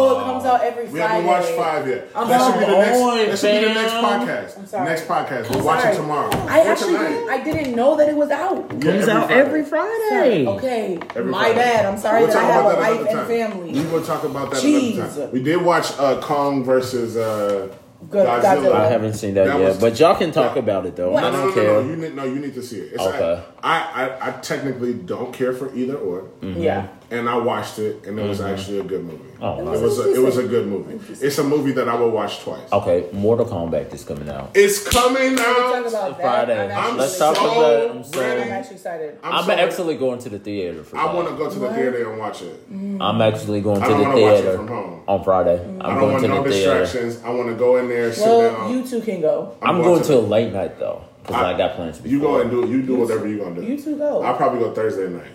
Oh, 0.00 0.20
it 0.20 0.24
comes 0.24 0.44
out 0.44 0.60
every 0.62 0.84
We 0.84 0.90
Friday. 0.98 1.22
We 1.22 1.26
haven't 1.26 1.26
watched 1.26 1.48
five 1.50 1.88
yet. 1.88 2.08
I'm 2.14 2.28
that 2.28 2.40
should 2.52 2.60
be 2.60 2.66
the 2.66 2.72
on, 2.72 2.80
next. 3.18 3.42
That 3.42 3.52
should 3.52 3.60
be 3.60 3.68
the 3.68 3.74
next 3.74 3.92
podcast. 3.92 4.58
I'm 4.58 4.66
sorry. 4.66 4.84
Next 4.88 5.06
podcast. 5.06 5.50
We'll 5.50 5.58
I'm 5.60 5.64
watch 5.64 5.80
sorry. 5.82 5.94
it 5.94 5.98
tomorrow. 5.98 6.30
I 6.48 6.60
Or 6.66 6.70
actually 6.70 6.92
didn't, 6.98 7.28
I 7.30 7.44
didn't 7.44 7.76
know 7.76 7.96
that 7.96 8.08
it 8.08 8.16
was 8.16 8.30
out. 8.30 8.72
Yeah, 8.82 8.92
Comes 8.92 9.08
out 9.08 9.30
every 9.30 9.64
Friday. 9.64 10.46
Okay, 10.46 10.98
Every 11.14 11.24
my 11.30 11.38
Friday. 11.44 11.54
bad. 11.56 11.86
I'm 11.86 11.98
sorry 11.98 12.22
We'll 12.22 12.32
that 12.32 12.36
I 12.36 12.40
talk 12.40 12.50
have 12.50 12.64
about 12.64 12.72
a 12.72 12.80
that 12.80 12.90
wife 12.90 13.00
another 13.00 13.08
and 13.10 13.28
time. 13.50 13.50
family. 13.60 13.72
We 13.72 13.86
will 13.92 14.02
talk 14.04 14.24
about 14.24 14.50
that 14.52 14.62
Jeez. 14.62 14.94
another 14.96 15.22
time. 15.24 15.32
We 15.32 15.42
did 15.42 15.62
watch 15.62 15.92
uh, 15.98 16.20
Kong 16.20 16.64
versus 16.64 17.16
uh, 17.16 17.74
Good- 18.10 18.26
Godzilla. 18.26 18.42
Godzilla. 18.42 18.72
I 18.76 18.88
haven't 18.88 19.12
seen 19.14 19.34
that, 19.34 19.46
That 19.46 19.58
yet, 19.60 19.68
was- 19.68 19.78
but 19.78 20.00
y'all 20.00 20.14
can 20.16 20.32
talk 20.32 20.54
Yeah. 20.56 20.62
about 20.62 20.86
it 20.86 20.96
though. 20.96 21.10
What? 21.10 21.22
I 21.24 21.30
No, 21.30 21.36
don't 21.36 21.46
no, 21.48 21.54
care. 21.54 21.64
no, 21.74 21.82
no. 21.82 21.88
You 21.90 21.96
need, 21.96 22.16
no, 22.16 22.24
you 22.24 22.36
need 22.36 22.54
to 22.54 22.62
see 22.62 22.78
it. 22.80 22.94
It's 22.94 23.02
Okay. 23.02 23.42
I, 23.62 23.78
I, 24.20 24.28
I 24.28 24.30
technically 24.40 24.94
don't 24.94 25.32
care 25.34 25.52
for 25.52 25.74
either 25.74 25.96
or, 25.96 26.28
Yeah. 26.42 26.88
And 27.10 27.28
I 27.28 27.36
watched 27.36 27.78
it, 27.78 28.06
and 28.06 28.18
it 28.18 28.22
was 28.28 28.38
mm-hmm. 28.38 28.54
actually 28.54 28.78
a 28.80 28.84
good 28.84 29.04
movie. 29.04 29.24
Oh, 29.40 29.58
it 29.74 29.80
was 29.80 29.98
a, 29.98 30.14
it 30.14 30.18
was 30.18 30.36
a 30.36 30.46
good 30.46 30.66
movie. 30.66 31.00
It's 31.24 31.38
a 31.38 31.44
movie 31.44 31.72
that 31.72 31.88
I 31.88 31.94
will 31.94 32.10
watch 32.10 32.40
twice. 32.40 32.70
Okay, 32.72 33.08
Mortal 33.12 33.46
Kombat 33.46 33.92
is 33.94 34.04
coming 34.04 34.28
out. 34.28 34.50
It's 34.54 34.86
coming 34.86 35.34
Can 35.34 35.36
talk 35.38 35.46
out. 35.74 35.86
about 35.86 36.18
that? 36.18 36.20
Friday. 36.20 36.72
I'm 36.74 36.96
Let's 36.98 37.18
really 37.18 37.34
talk 37.34 37.36
so 37.36 37.46
excited. 37.46 37.84
about. 37.84 37.96
I'm 37.96 38.04
so. 38.04 38.20
ready. 38.20 38.42
I'm 38.42 38.48
actually 38.50 38.74
excited. 38.76 39.18
I'm, 39.22 39.32
I'm 39.32 39.44
so- 39.44 39.52
actually 39.52 39.96
going 39.96 40.18
to 40.20 40.28
the 40.28 40.38
theater 40.38 40.84
for. 40.84 40.96
I 40.98 41.12
want 41.14 41.28
to 41.28 41.34
go 41.36 41.48
to 41.50 41.58
the 41.58 41.66
What? 41.66 41.74
theater 41.74 42.10
and 42.10 42.18
watch 42.20 42.42
it. 42.42 42.70
Mm. 42.72 42.98
I'm 43.00 43.20
actually 43.22 43.60
going 43.62 43.80
to 43.80 43.88
the 43.88 43.94
wanna 43.94 44.08
watch 44.08 44.18
it 44.18 44.42
theater 44.42 44.56
from 44.56 44.68
home. 44.68 45.02
on 45.08 45.24
Friday. 45.24 45.56
Mm. 45.58 45.82
I 45.82 45.88
I'm 45.88 45.94
don't 45.94 46.00
going 46.00 46.12
want 46.12 46.22
to 46.22 46.28
no 46.28 46.42
the 46.44 46.50
theater. 46.50 46.80
distractions. 46.80 47.22
I 47.24 47.30
want 47.30 47.48
to 47.48 47.54
go 47.54 47.76
in 47.78 47.88
there, 47.88 48.12
sit 48.12 48.26
Well, 48.26 48.52
down. 48.52 48.72
you 48.72 48.86
two 48.86 49.00
can 49.00 49.20
go. 49.20 49.56
I'm 49.62 49.82
going 49.82 50.02
to 50.02 50.14
a 50.16 50.20
late 50.20 50.52
night 50.52 50.78
though 50.78 51.02
because 51.22 51.36
I, 51.36 51.54
I- 51.54 51.56
got 51.56 51.76
plans. 51.76 51.96
Before. 51.96 52.10
You 52.10 52.20
go 52.20 52.40
and 52.42 52.50
do 52.50 52.68
you 52.68 52.82
do 52.82 52.96
whatever 52.96 53.26
you're 53.26 53.42
gonna 53.42 53.62
do. 53.62 53.66
You 53.66 53.80
two 53.80 53.96
go. 53.96 54.22
I'll 54.22 54.36
probably 54.36 54.58
go 54.60 54.72
Thursday 54.74 55.08
night. 55.08 55.32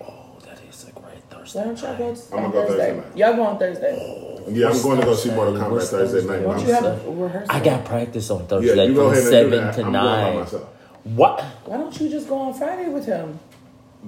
Oh, 0.00 0.38
that 0.44 0.60
is 0.68 0.86
a 0.88 0.92
great 0.92 1.28
Why 1.54 1.62
Thursday. 1.64 1.64
don't 1.64 1.98
y'all 1.98 2.14
go 2.14 2.20
I'm 2.36 2.42
gonna 2.42 2.52
go 2.52 2.66
Thursday? 2.66 2.76
Thursday 2.94 3.08
night. 3.08 3.16
Y'all 3.16 3.36
go 3.36 3.42
on 3.44 3.58
Thursday. 3.58 4.30
Yeah, 4.48 4.68
I'm 4.70 4.82
going 4.82 5.00
to 5.00 5.06
go 5.06 5.14
see 5.14 5.30
Thursday? 5.30 5.34
Mortal 5.36 5.54
Kombat 5.54 5.70
What's 5.70 5.90
Thursday, 5.90 6.18
Thursday? 6.20 6.28
night. 6.32 6.42
Don't 6.42 6.48
What's 6.48 6.62
you 6.64 6.72
have 6.74 6.84
a 7.06 7.10
rehearsal? 7.10 7.56
I 7.56 7.60
got 7.64 7.84
practice 7.86 8.30
on 8.30 8.40
Yeah, 8.40 8.46
Thursday 8.46 8.86
you 8.86 8.94
go 8.94 9.10
from 9.10 9.18
ahead 9.18 9.22
and 9.24 9.50
do 9.50 9.56
seven 9.56 9.64
that. 9.66 9.74
to 9.74 9.80
I'm 9.84 9.92
going 9.92 10.04
by 10.04 10.20
nine. 10.30 10.38
myself 10.40 10.62
What? 11.04 11.40
Why 11.64 11.76
don't 11.78 12.00
you 12.00 12.08
just 12.10 12.28
go 12.28 12.38
on 12.38 12.54
Friday 12.54 12.88
with 12.90 13.06
him? 13.06 13.38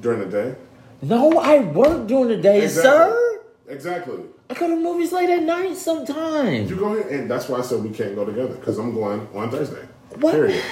during 0.00 0.20
the 0.20 0.26
day. 0.26 0.54
No, 1.02 1.38
I 1.38 1.58
work 1.60 2.06
during 2.06 2.28
the 2.28 2.36
day, 2.36 2.62
Exactly. 2.64 2.82
sir. 2.82 3.40
Exactly. 3.68 4.18
I 4.50 4.54
go 4.54 4.68
to 4.68 4.76
movies 4.76 5.10
late 5.12 5.30
at 5.30 5.42
night 5.42 5.74
sometimes. 5.76 6.68
You 6.70 6.76
go 6.76 6.94
ahead, 6.94 7.10
and 7.12 7.30
that's 7.30 7.48
why 7.48 7.58
I 7.58 7.62
said 7.62 7.82
we 7.82 7.90
can't 7.90 8.14
go 8.14 8.24
together 8.26 8.54
because 8.56 8.78
I'm 8.78 8.92
going 8.94 9.26
on 9.34 9.50
Thursday. 9.50 9.86
What? 10.20 10.32
Period. 10.34 10.62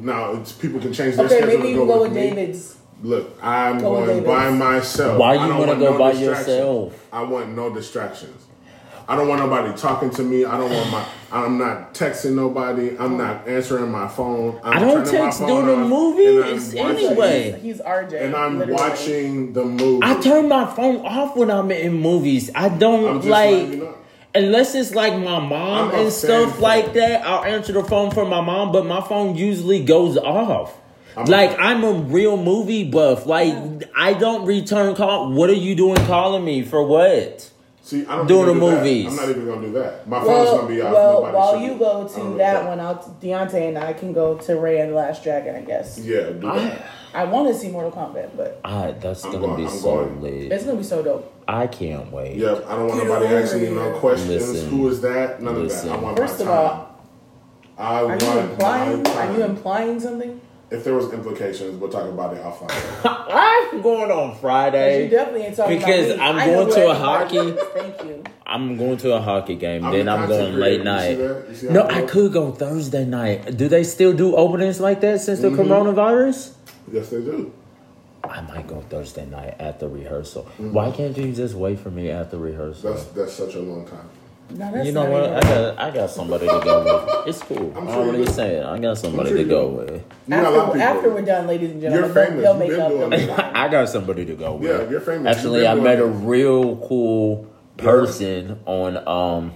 Now 0.00 0.32
it's, 0.34 0.52
people 0.52 0.78
can 0.80 0.92
change 0.92 1.16
their 1.16 1.26
Okay, 1.26 1.38
schedule. 1.38 1.58
maybe 1.58 1.62
to 1.62 1.68
you 1.70 1.76
go 1.76 1.86
go 1.86 2.02
with 2.02 2.12
me. 2.12 2.30
David's. 2.30 2.76
Look, 3.02 3.36
I'm 3.42 3.78
Go 3.78 3.94
going 3.94 4.06
David's. 4.06 4.26
by 4.26 4.50
myself. 4.50 5.18
Why 5.18 5.30
I 5.36 5.42
you 5.44 5.48
don't 5.52 5.58
wanna 5.58 5.76
go 5.76 5.92
no 5.92 5.98
by 5.98 6.12
yourself? 6.12 7.08
I 7.12 7.22
want 7.24 7.54
no 7.56 7.72
distractions. 7.74 8.46
I 9.08 9.16
don't 9.16 9.26
want 9.26 9.40
nobody 9.40 9.76
talking 9.76 10.10
to 10.10 10.22
me. 10.22 10.44
I 10.44 10.56
don't 10.56 10.70
want 10.70 10.90
my. 10.90 11.04
I'm 11.32 11.58
not 11.58 11.92
texting 11.94 12.34
nobody. 12.36 12.96
I'm 12.98 13.16
not 13.18 13.48
answering 13.48 13.90
my 13.90 14.06
phone. 14.06 14.60
I'm 14.62 14.74
I 14.74 14.78
don't 14.78 15.04
turning 15.04 15.12
my 15.20 15.24
text 15.26 15.40
during 15.40 15.66
the 15.66 15.74
off, 15.82 15.88
movie. 15.88 16.26
and 16.36 16.44
I'm 16.44 16.54
It's 16.56 16.74
watching- 16.74 17.06
anyway. 17.06 17.52
He's, 17.54 17.62
he's 17.62 17.80
RJ. 17.80 18.24
And 18.24 18.36
I'm 18.36 18.58
literally. 18.60 18.80
watching 18.80 19.52
the 19.52 19.64
movie. 19.64 20.00
I 20.04 20.20
turn 20.20 20.48
my 20.48 20.72
phone 20.72 21.04
off 21.04 21.36
when 21.36 21.50
I'm 21.50 21.70
in 21.72 21.94
movies. 21.94 22.50
I 22.54 22.66
I'm 22.66 22.78
don't 22.78 23.16
just 23.16 23.26
like 23.28 23.50
letting 23.50 23.70
you 23.72 23.76
know. 23.78 23.94
unless 24.36 24.74
it's 24.76 24.94
like 24.94 25.14
my 25.14 25.40
mom 25.40 25.90
I'm 25.90 25.94
and 25.98 26.12
stuff 26.12 26.60
like 26.60 26.92
that. 26.94 27.26
I'll 27.26 27.42
answer 27.44 27.72
the 27.72 27.82
phone 27.82 28.12
for 28.12 28.24
my 28.24 28.40
mom, 28.40 28.70
but 28.70 28.86
my 28.86 29.00
phone 29.00 29.34
usually 29.34 29.82
goes 29.84 30.16
off. 30.16 30.78
I'm 31.16 31.26
like 31.26 31.50
a- 31.52 31.60
I'm 31.60 31.84
a 31.84 31.92
real 31.92 32.36
movie 32.36 32.84
buff. 32.84 33.26
Like 33.26 33.54
I 33.96 34.14
don't 34.14 34.44
return 34.46 34.94
call. 34.94 35.30
What 35.32 35.50
are 35.50 35.54
you 35.54 35.74
doing 35.74 35.96
calling 36.06 36.44
me 36.44 36.62
for 36.62 36.82
what? 36.86 37.48
See, 37.84 38.06
I 38.06 38.16
don't 38.16 38.28
Doing 38.28 38.42
even 38.48 38.60
the 38.60 38.66
do 38.66 38.70
that. 38.70 38.76
movies. 38.78 39.06
I'm 39.08 39.16
not 39.16 39.28
even 39.28 39.46
gonna 39.46 39.66
do 39.66 39.72
that. 39.72 40.06
My 40.08 40.18
phone's 40.18 40.28
Well, 40.28 40.56
gonna 40.58 40.68
be 40.68 40.80
off. 40.80 40.92
well 40.92 41.12
Nobody 41.14 41.36
while 41.36 41.60
you 41.60 41.72
be. 41.72 41.78
go 41.80 42.08
to 42.08 42.18
know 42.20 42.36
that 42.38 42.66
one, 42.68 42.78
I'll 42.80 43.16
Deontay 43.20 43.68
and 43.68 43.78
I 43.78 43.92
can 43.92 44.12
go 44.12 44.34
to 44.38 44.52
Raya 44.52 44.82
and 44.82 44.92
the 44.92 44.96
Last 44.96 45.24
Dragon. 45.24 45.56
I 45.56 45.62
guess. 45.62 45.98
Yeah, 45.98 46.30
do 46.30 46.40
that. 46.40 46.80
I 47.12 47.24
want 47.24 47.48
to 47.48 47.54
see 47.54 47.68
Mortal 47.68 47.90
Kombat, 47.90 48.30
but 48.36 48.60
I, 48.64 48.92
that's 48.92 49.24
I'm 49.24 49.32
gonna 49.32 49.46
going- 49.48 49.56
be 49.58 49.64
I'm 49.64 49.68
so 49.70 49.96
going. 49.96 50.22
lit. 50.22 50.52
it's 50.52 50.64
gonna 50.64 50.78
be 50.78 50.84
so 50.84 51.02
dope. 51.02 51.30
I 51.48 51.66
can't 51.66 52.10
wait. 52.12 52.36
Yeah, 52.36 52.60
I 52.68 52.76
don't 52.76 52.86
want 52.88 53.00
Get 53.00 53.08
nobody 53.08 53.26
asking 53.34 53.62
me 53.62 53.70
no 53.70 53.90
questions. 53.98 54.48
Listen. 54.48 54.70
Who 54.70 54.88
is 54.88 55.00
that? 55.02 55.42
None 55.42 55.62
Listen. 55.62 55.88
of 55.90 55.94
that. 55.94 55.98
I 55.98 56.02
want 56.04 56.16
First 56.16 56.38
my 56.38 56.44
of 56.44 56.48
time. 56.48 56.58
all, 56.58 56.88
I 57.76 58.00
are 58.00 58.06
want 58.06 58.22
you 58.22 58.38
implying? 58.38 59.06
Are 59.08 59.32
you 59.36 59.42
implying 59.44 60.00
something? 60.00 60.40
If 60.72 60.84
there 60.84 60.94
was 60.94 61.12
implications, 61.12 61.78
we'll 61.80 61.90
talk 61.90 62.08
about 62.08 62.34
it 62.34 62.42
offline. 62.42 62.70
I'm 63.04 63.82
going 63.82 64.10
on 64.10 64.30
'Cause 64.32 64.40
Friday. 64.40 65.04
you 65.04 65.10
definitely 65.10 65.42
ain't 65.46 65.56
talking 65.56 65.78
Because 65.78 66.10
about. 66.10 66.28
I'm 66.28 66.36
I 66.38 66.46
going 66.46 66.66
who 66.68 66.74
to 66.74 66.86
a 66.88 66.94
everybody 66.94 67.52
hockey- 67.54 67.62
Thank 67.80 68.04
you. 68.04 68.24
I'm 68.46 68.76
going 68.76 68.96
to 68.98 69.12
a 69.14 69.20
hockey 69.20 69.54
game. 69.56 69.84
I'm 69.84 69.92
then 69.92 70.08
I'm 70.08 70.28
going 70.28 70.54
late 70.56 70.78
You 70.78 70.84
night. 70.84 71.16
see 71.48 71.54
see 71.54 71.68
No, 71.72 71.86
I 71.86 72.02
could 72.02 72.32
go 72.32 72.52
Thursday 72.52 73.04
night. 73.04 73.56
Do 73.56 73.68
they 73.68 73.84
still 73.84 74.12
do 74.12 74.36
openings 74.36 74.80
like 74.80 75.00
that 75.02 75.20
since 75.20 75.40
the 75.40 75.48
mm-hmm. 75.48 75.60
coronavirus? 75.72 76.52
Yes, 76.90 77.08
they 77.10 77.20
do. 77.22 77.52
I 78.24 78.40
might 78.42 78.66
go 78.68 78.80
Thursday 78.88 79.26
night 79.26 79.56
at 79.58 79.80
the 79.80 79.88
rehearsal. 79.88 80.42
Mm-hmm. 80.44 80.72
Why 80.72 80.90
can't 80.90 81.16
you 81.16 81.32
just 81.32 81.54
wait 81.54 81.78
for 81.80 81.90
me 81.90 82.10
at 82.10 82.30
the 82.30 82.38
rehearsal? 82.38 82.92
That's 82.92 83.04
that's 83.06 83.32
such 83.32 83.54
a 83.54 83.60
long 83.60 83.86
time. 83.86 84.08
No, 84.52 84.70
that's 84.72 84.86
you 84.86 84.92
know 84.92 85.04
what? 85.10 85.30
I 85.32 85.40
got 85.40 85.78
I 85.78 85.90
got 85.90 86.10
somebody 86.10 86.46
to 86.46 86.60
go 86.62 86.84
with. 86.84 87.28
It's 87.28 87.42
cool. 87.42 87.72
I'm 87.76 87.88
I'm 87.88 87.94
sure 87.94 88.02
you 88.04 88.08
already 88.10 88.24
do. 88.24 88.32
saying 88.32 88.62
I 88.64 88.78
got 88.78 88.98
somebody 88.98 89.28
sure 89.30 89.38
to 89.38 89.44
go 89.44 89.68
with. 89.68 89.90
You 89.90 90.04
got 90.28 90.44
a 90.44 90.50
lot 90.50 90.68
of 90.70 90.76
After, 90.76 90.80
after 90.98 91.10
we're 91.10 91.22
done, 91.22 91.46
ladies 91.46 91.70
and 91.70 91.80
gentlemen, 91.80 92.14
You're 92.14 92.24
gentlemen, 92.26 92.38
famous. 92.44 92.44
You've 92.44 92.58
make 92.58 92.68
been 92.70 92.80
up. 92.80 92.88
doing 92.88 93.10
They'll 93.10 93.36
make 93.36 93.38
up. 93.38 93.54
I 93.54 93.68
got 93.68 93.88
somebody 93.88 94.24
to 94.26 94.34
go 94.34 94.54
with. 94.56 94.70
Yeah, 94.70 94.90
you're 94.90 95.00
famous. 95.00 95.36
Actually, 95.36 95.60
You've 95.60 95.70
I 95.70 95.74
been 95.74 95.84
met 95.84 95.98
a 96.00 96.06
real 96.06 96.76
cool 96.88 97.46
person 97.76 98.60
on 98.66 98.96
um 99.08 99.52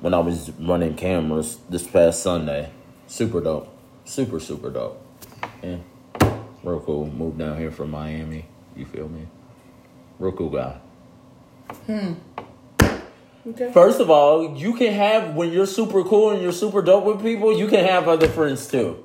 when 0.00 0.12
I 0.14 0.18
was 0.18 0.50
running 0.60 0.94
cameras 0.94 1.58
this 1.70 1.86
past 1.86 2.22
Sunday. 2.22 2.70
Super 3.06 3.40
dope. 3.40 3.68
Super 4.04 4.40
super 4.40 4.70
dope. 4.70 5.02
Yeah. 5.62 5.76
Real 6.62 6.80
cool. 6.80 7.06
Moved 7.06 7.38
down 7.38 7.56
here 7.58 7.70
from 7.70 7.90
Miami. 7.90 8.46
You 8.76 8.84
feel 8.84 9.08
me? 9.08 9.26
Real 10.18 10.32
cool 10.32 10.50
guy. 10.50 10.78
Okay. 13.48 13.72
First 13.72 14.00
of 14.00 14.10
all, 14.10 14.56
you 14.56 14.74
can 14.74 14.92
have 14.92 15.34
when 15.36 15.52
you're 15.52 15.66
super 15.66 16.02
cool 16.02 16.30
and 16.30 16.42
you're 16.42 16.52
super 16.52 16.82
dope 16.82 17.04
with 17.04 17.22
people, 17.22 17.56
you 17.56 17.68
can 17.68 17.84
have 17.84 18.08
other 18.08 18.28
friends 18.28 18.66
too. 18.66 19.04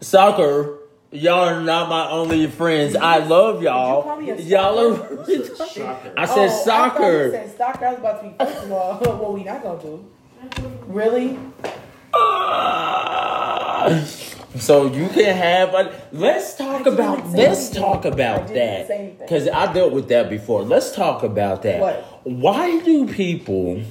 Soccer, 0.00 0.78
y'all 1.10 1.48
are 1.48 1.60
not 1.60 1.88
my 1.90 2.08
only 2.10 2.46
friends. 2.46 2.96
I 2.96 3.18
love 3.18 3.62
y'all. 3.62 4.02
call 4.04 4.16
me 4.16 4.30
a 4.30 4.36
Y'all 4.36 4.78
are. 4.78 5.20
I 5.22 5.24
said 5.26 5.50
Oh, 5.58 6.16
I 6.16 6.46
soccer. 6.48 7.30
said 7.30 7.56
soccer. 7.58 7.84
I 7.86 7.90
was 7.90 7.98
about 7.98 8.22
to 8.22 8.28
be 8.30 8.34
first 8.52 8.64
of 8.64 8.72
all. 8.72 8.94
what 9.18 9.32
we 9.34 9.44
not 9.44 9.62
gonna 9.62 9.82
do? 9.82 10.06
Really? 10.86 11.38
Ah. 12.20 14.04
So 14.60 14.86
you 14.86 15.08
can 15.08 15.34
have. 15.36 15.74
A, 15.74 16.00
let's 16.12 16.54
talk 16.54 16.86
about. 16.86 17.30
Let's 17.30 17.70
talk 17.70 18.04
about 18.04 18.48
that 18.48 19.18
because 19.18 19.48
I 19.48 19.72
dealt 19.72 19.92
with 19.92 20.08
that 20.08 20.28
before. 20.30 20.62
Let's 20.62 20.94
talk 20.94 21.22
about 21.22 21.62
that. 21.62 21.80
What? 21.80 22.20
Why 22.24 22.80
do 22.80 23.06
people? 23.06 23.82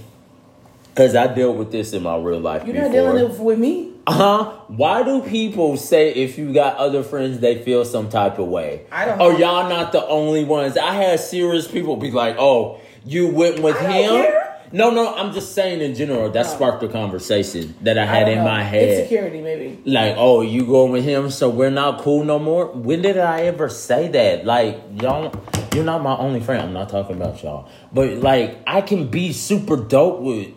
Because 0.90 1.16
I 1.16 1.28
dealt 1.28 1.58
with 1.58 1.72
this 1.72 1.94
in 1.94 2.02
my 2.02 2.18
real 2.18 2.40
life 2.40 2.66
You're 2.66 2.74
before. 2.74 2.90
not 2.90 2.92
dealing 2.92 3.30
with, 3.30 3.40
with 3.40 3.60
me. 3.60 3.94
Uh 4.08 4.14
huh. 4.14 4.52
Why 4.68 5.04
do 5.04 5.22
people 5.22 5.78
say 5.78 6.14
if 6.14 6.38
you 6.38 6.54
got 6.54 6.78
other 6.78 7.04
friends, 7.04 7.40
they 7.40 7.62
feel 7.64 7.86
some 7.86 8.10
type 8.10 8.40
of 8.40 8.48
way? 8.48 8.86
I 8.92 9.06
don't 9.06 9.18
know. 9.18 9.38
y'all 9.38 9.70
not 9.70 9.92
the 9.92 10.06
only 10.08 10.44
ones? 10.44 10.78
I 10.78 10.94
had 10.94 11.20
serious 11.20 11.68
people 11.68 11.98
be 11.98 12.10
like, 12.10 12.38
"Oh, 12.40 12.80
you 13.06 13.28
went 13.28 13.60
with 13.60 13.78
him." 13.80 13.90
care. 13.90 14.47
No, 14.72 14.90
no, 14.90 15.16
I'm 15.16 15.34
just 15.34 15.54
saying 15.54 15.82
in 15.82 15.96
general. 15.96 16.30
That 16.30 16.46
oh. 16.46 16.50
sparked 16.50 16.82
the 16.82 16.90
conversation 16.90 17.76
that 17.82 17.98
I 17.98 18.06
had 18.06 18.26
don't 18.26 18.30
in 18.30 18.38
know. 18.40 18.46
my 18.46 18.64
head. 18.64 19.00
Insecurity, 19.00 19.42
maybe. 19.42 19.82
Like, 19.86 20.16
oh, 20.18 20.42
you 20.42 20.66
going 20.66 20.92
with 20.92 21.04
him, 21.04 21.30
so 21.30 21.50
we're 21.50 21.70
not 21.70 22.02
cool 22.02 22.24
no 22.24 22.40
more. 22.40 22.68
When 22.68 23.02
did 23.02 23.18
I 23.18 23.44
ever 23.44 23.70
say 23.70 24.10
that? 24.10 24.46
Like, 24.46 24.82
y'all, 25.02 25.34
you're 25.74 25.86
not 25.86 26.02
my 26.02 26.18
only 26.18 26.42
friend. 26.42 26.62
I'm 26.62 26.74
not 26.74 26.90
talking 26.90 27.16
about 27.16 27.42
y'all, 27.44 27.70
but 27.94 28.18
like, 28.18 28.60
I 28.68 28.82
can 28.82 29.08
be 29.08 29.34
super 29.34 29.78
dope 29.78 30.22
with 30.22 30.54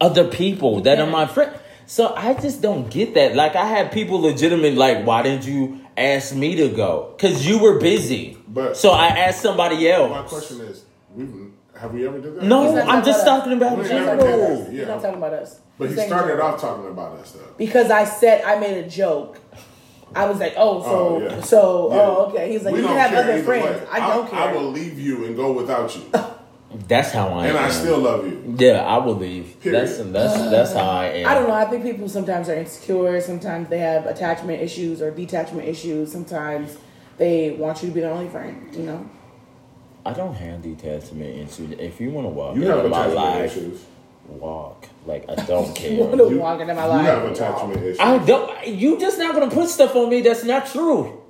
other 0.00 0.28
people 0.28 0.82
that 0.82 1.00
are 1.00 1.06
my 1.06 1.26
friend. 1.26 1.58
So 1.86 2.14
I 2.14 2.34
just 2.34 2.62
don't 2.62 2.90
get 2.90 3.14
that. 3.14 3.34
Like, 3.34 3.56
I 3.56 3.66
had 3.66 3.92
people 3.92 4.20
legitimately 4.20 4.74
like, 4.74 5.04
why 5.04 5.22
didn't 5.22 5.46
you 5.46 5.80
ask 5.96 6.34
me 6.34 6.56
to 6.56 6.68
go? 6.68 7.12
Because 7.16 7.46
you 7.46 7.58
were 7.58 7.78
busy. 7.78 8.38
But- 8.48 8.76
so 8.76 8.90
I 8.90 9.08
asked 9.08 9.42
somebody 9.42 9.90
else. 9.90 10.10
My 10.10 10.22
question 10.22 10.60
is, 10.62 10.84
we've 11.14 11.53
have 11.76 11.92
we 11.92 12.06
ever 12.06 12.18
did 12.20 12.36
that? 12.36 12.44
No, 12.44 12.78
I'm 12.80 13.04
just 13.04 13.24
talking 13.26 13.58
talking 13.58 13.58
about 13.58 13.76
We 13.78 13.82
He's 13.84 13.92
never 13.92 14.16
not 14.16 14.20
did 14.20 14.30
talking 14.30 14.40
about 14.40 14.50
us. 14.50 14.66
Yeah. 14.72 14.78
He's 14.78 14.88
not 14.88 15.02
talking 15.02 15.18
about 15.18 15.32
us. 15.34 15.60
But 15.78 15.88
he 15.90 15.96
started 15.96 16.36
joke. 16.36 16.44
off 16.44 16.60
talking 16.60 16.90
about 16.90 17.12
us 17.18 17.32
though. 17.32 17.54
because 17.58 17.90
I 17.90 18.04
said 18.04 18.42
I 18.44 18.58
made 18.58 18.84
a 18.84 18.88
joke. 18.88 19.40
I 20.14 20.26
was 20.26 20.38
like, 20.38 20.54
oh, 20.56 20.80
so, 20.82 20.88
Oh, 20.88 21.22
yeah. 21.22 21.40
so, 21.40 21.60
oh, 21.90 21.94
Yeah. 21.94 22.00
oh, 22.02 22.26
okay. 22.30 22.52
He's 22.52 22.62
like, 22.62 22.74
We 22.74 22.80
you 22.80 22.86
can 22.86 22.96
have 22.96 23.12
other 23.12 23.42
friends. 23.42 23.80
way. 23.80 23.86
I 23.90 23.98
don't 24.14 24.30
care. 24.30 24.38
I 24.38 24.52
will 24.52 24.70
leave 24.70 24.96
you 24.98 25.24
and 25.24 25.34
go 25.34 25.50
without 25.50 25.94
you, 25.96 26.02
That's 26.88 27.10
how 27.12 27.28
I 27.28 27.46
and 27.46 27.56
am. 27.56 27.56
And 27.56 27.66
I 27.66 27.70
still 27.70 27.98
love 27.98 28.24
you. 28.26 28.54
Yeah, 28.58 28.84
I 28.84 28.98
will 28.98 29.14
leave. 29.14 29.60
Period. 29.60 29.82
That's 29.88 29.98
that's 29.98 30.50
that's 30.50 30.72
how 30.72 30.88
I 30.88 31.06
am. 31.06 31.28
I 31.28 31.34
don't 31.34 31.48
know. 31.48 31.54
I 31.54 31.64
think 31.66 31.82
people 31.84 32.08
sometimes 32.08 32.48
are 32.48 32.54
insecure. 32.54 33.20
Sometimes 33.20 33.68
they 33.68 33.78
have 33.78 34.06
attachment 34.06 34.60
issues 34.60 35.00
or 35.02 35.10
detachment 35.10 35.68
issues. 35.68 36.10
Sometimes 36.12 36.76
they 37.16 37.52
want 37.52 37.82
you 37.82 37.88
to 37.88 37.94
be 37.94 38.00
their 38.00 38.12
only 38.12 38.28
friend. 38.28 38.74
You 38.74 38.82
know. 38.82 39.10
I 40.06 40.12
don't 40.12 40.34
have 40.34 40.62
detachment 40.62 41.38
issues. 41.48 41.72
If 41.78 42.00
you 42.00 42.10
want 42.10 42.26
to 42.26 42.30
walk 42.30 42.56
You 42.56 42.62
have 42.68 42.78
into 42.78 42.90
my 42.90 43.06
life, 43.06 43.56
issues. 43.56 43.84
walk. 44.28 44.88
Like 45.06 45.24
I 45.28 45.34
don't 45.34 45.78
You 45.80 45.96
want 45.98 46.16
care. 46.18 46.28
to 46.28 46.36
walk 46.38 46.60
into 46.60 46.74
my 46.74 46.82
You 46.84 46.88
life. 46.90 47.06
have 47.06 47.24
attachment 47.24 47.82
issues. 47.82 47.98
I 48.00 48.18
don't. 48.18 48.66
You 48.66 48.98
just 48.98 49.18
not 49.18 49.34
gonna 49.34 49.50
put 49.50 49.68
stuff 49.68 49.94
on 49.96 50.08
me 50.10 50.20
that's 50.20 50.44
not 50.44 50.66
true 50.66 51.20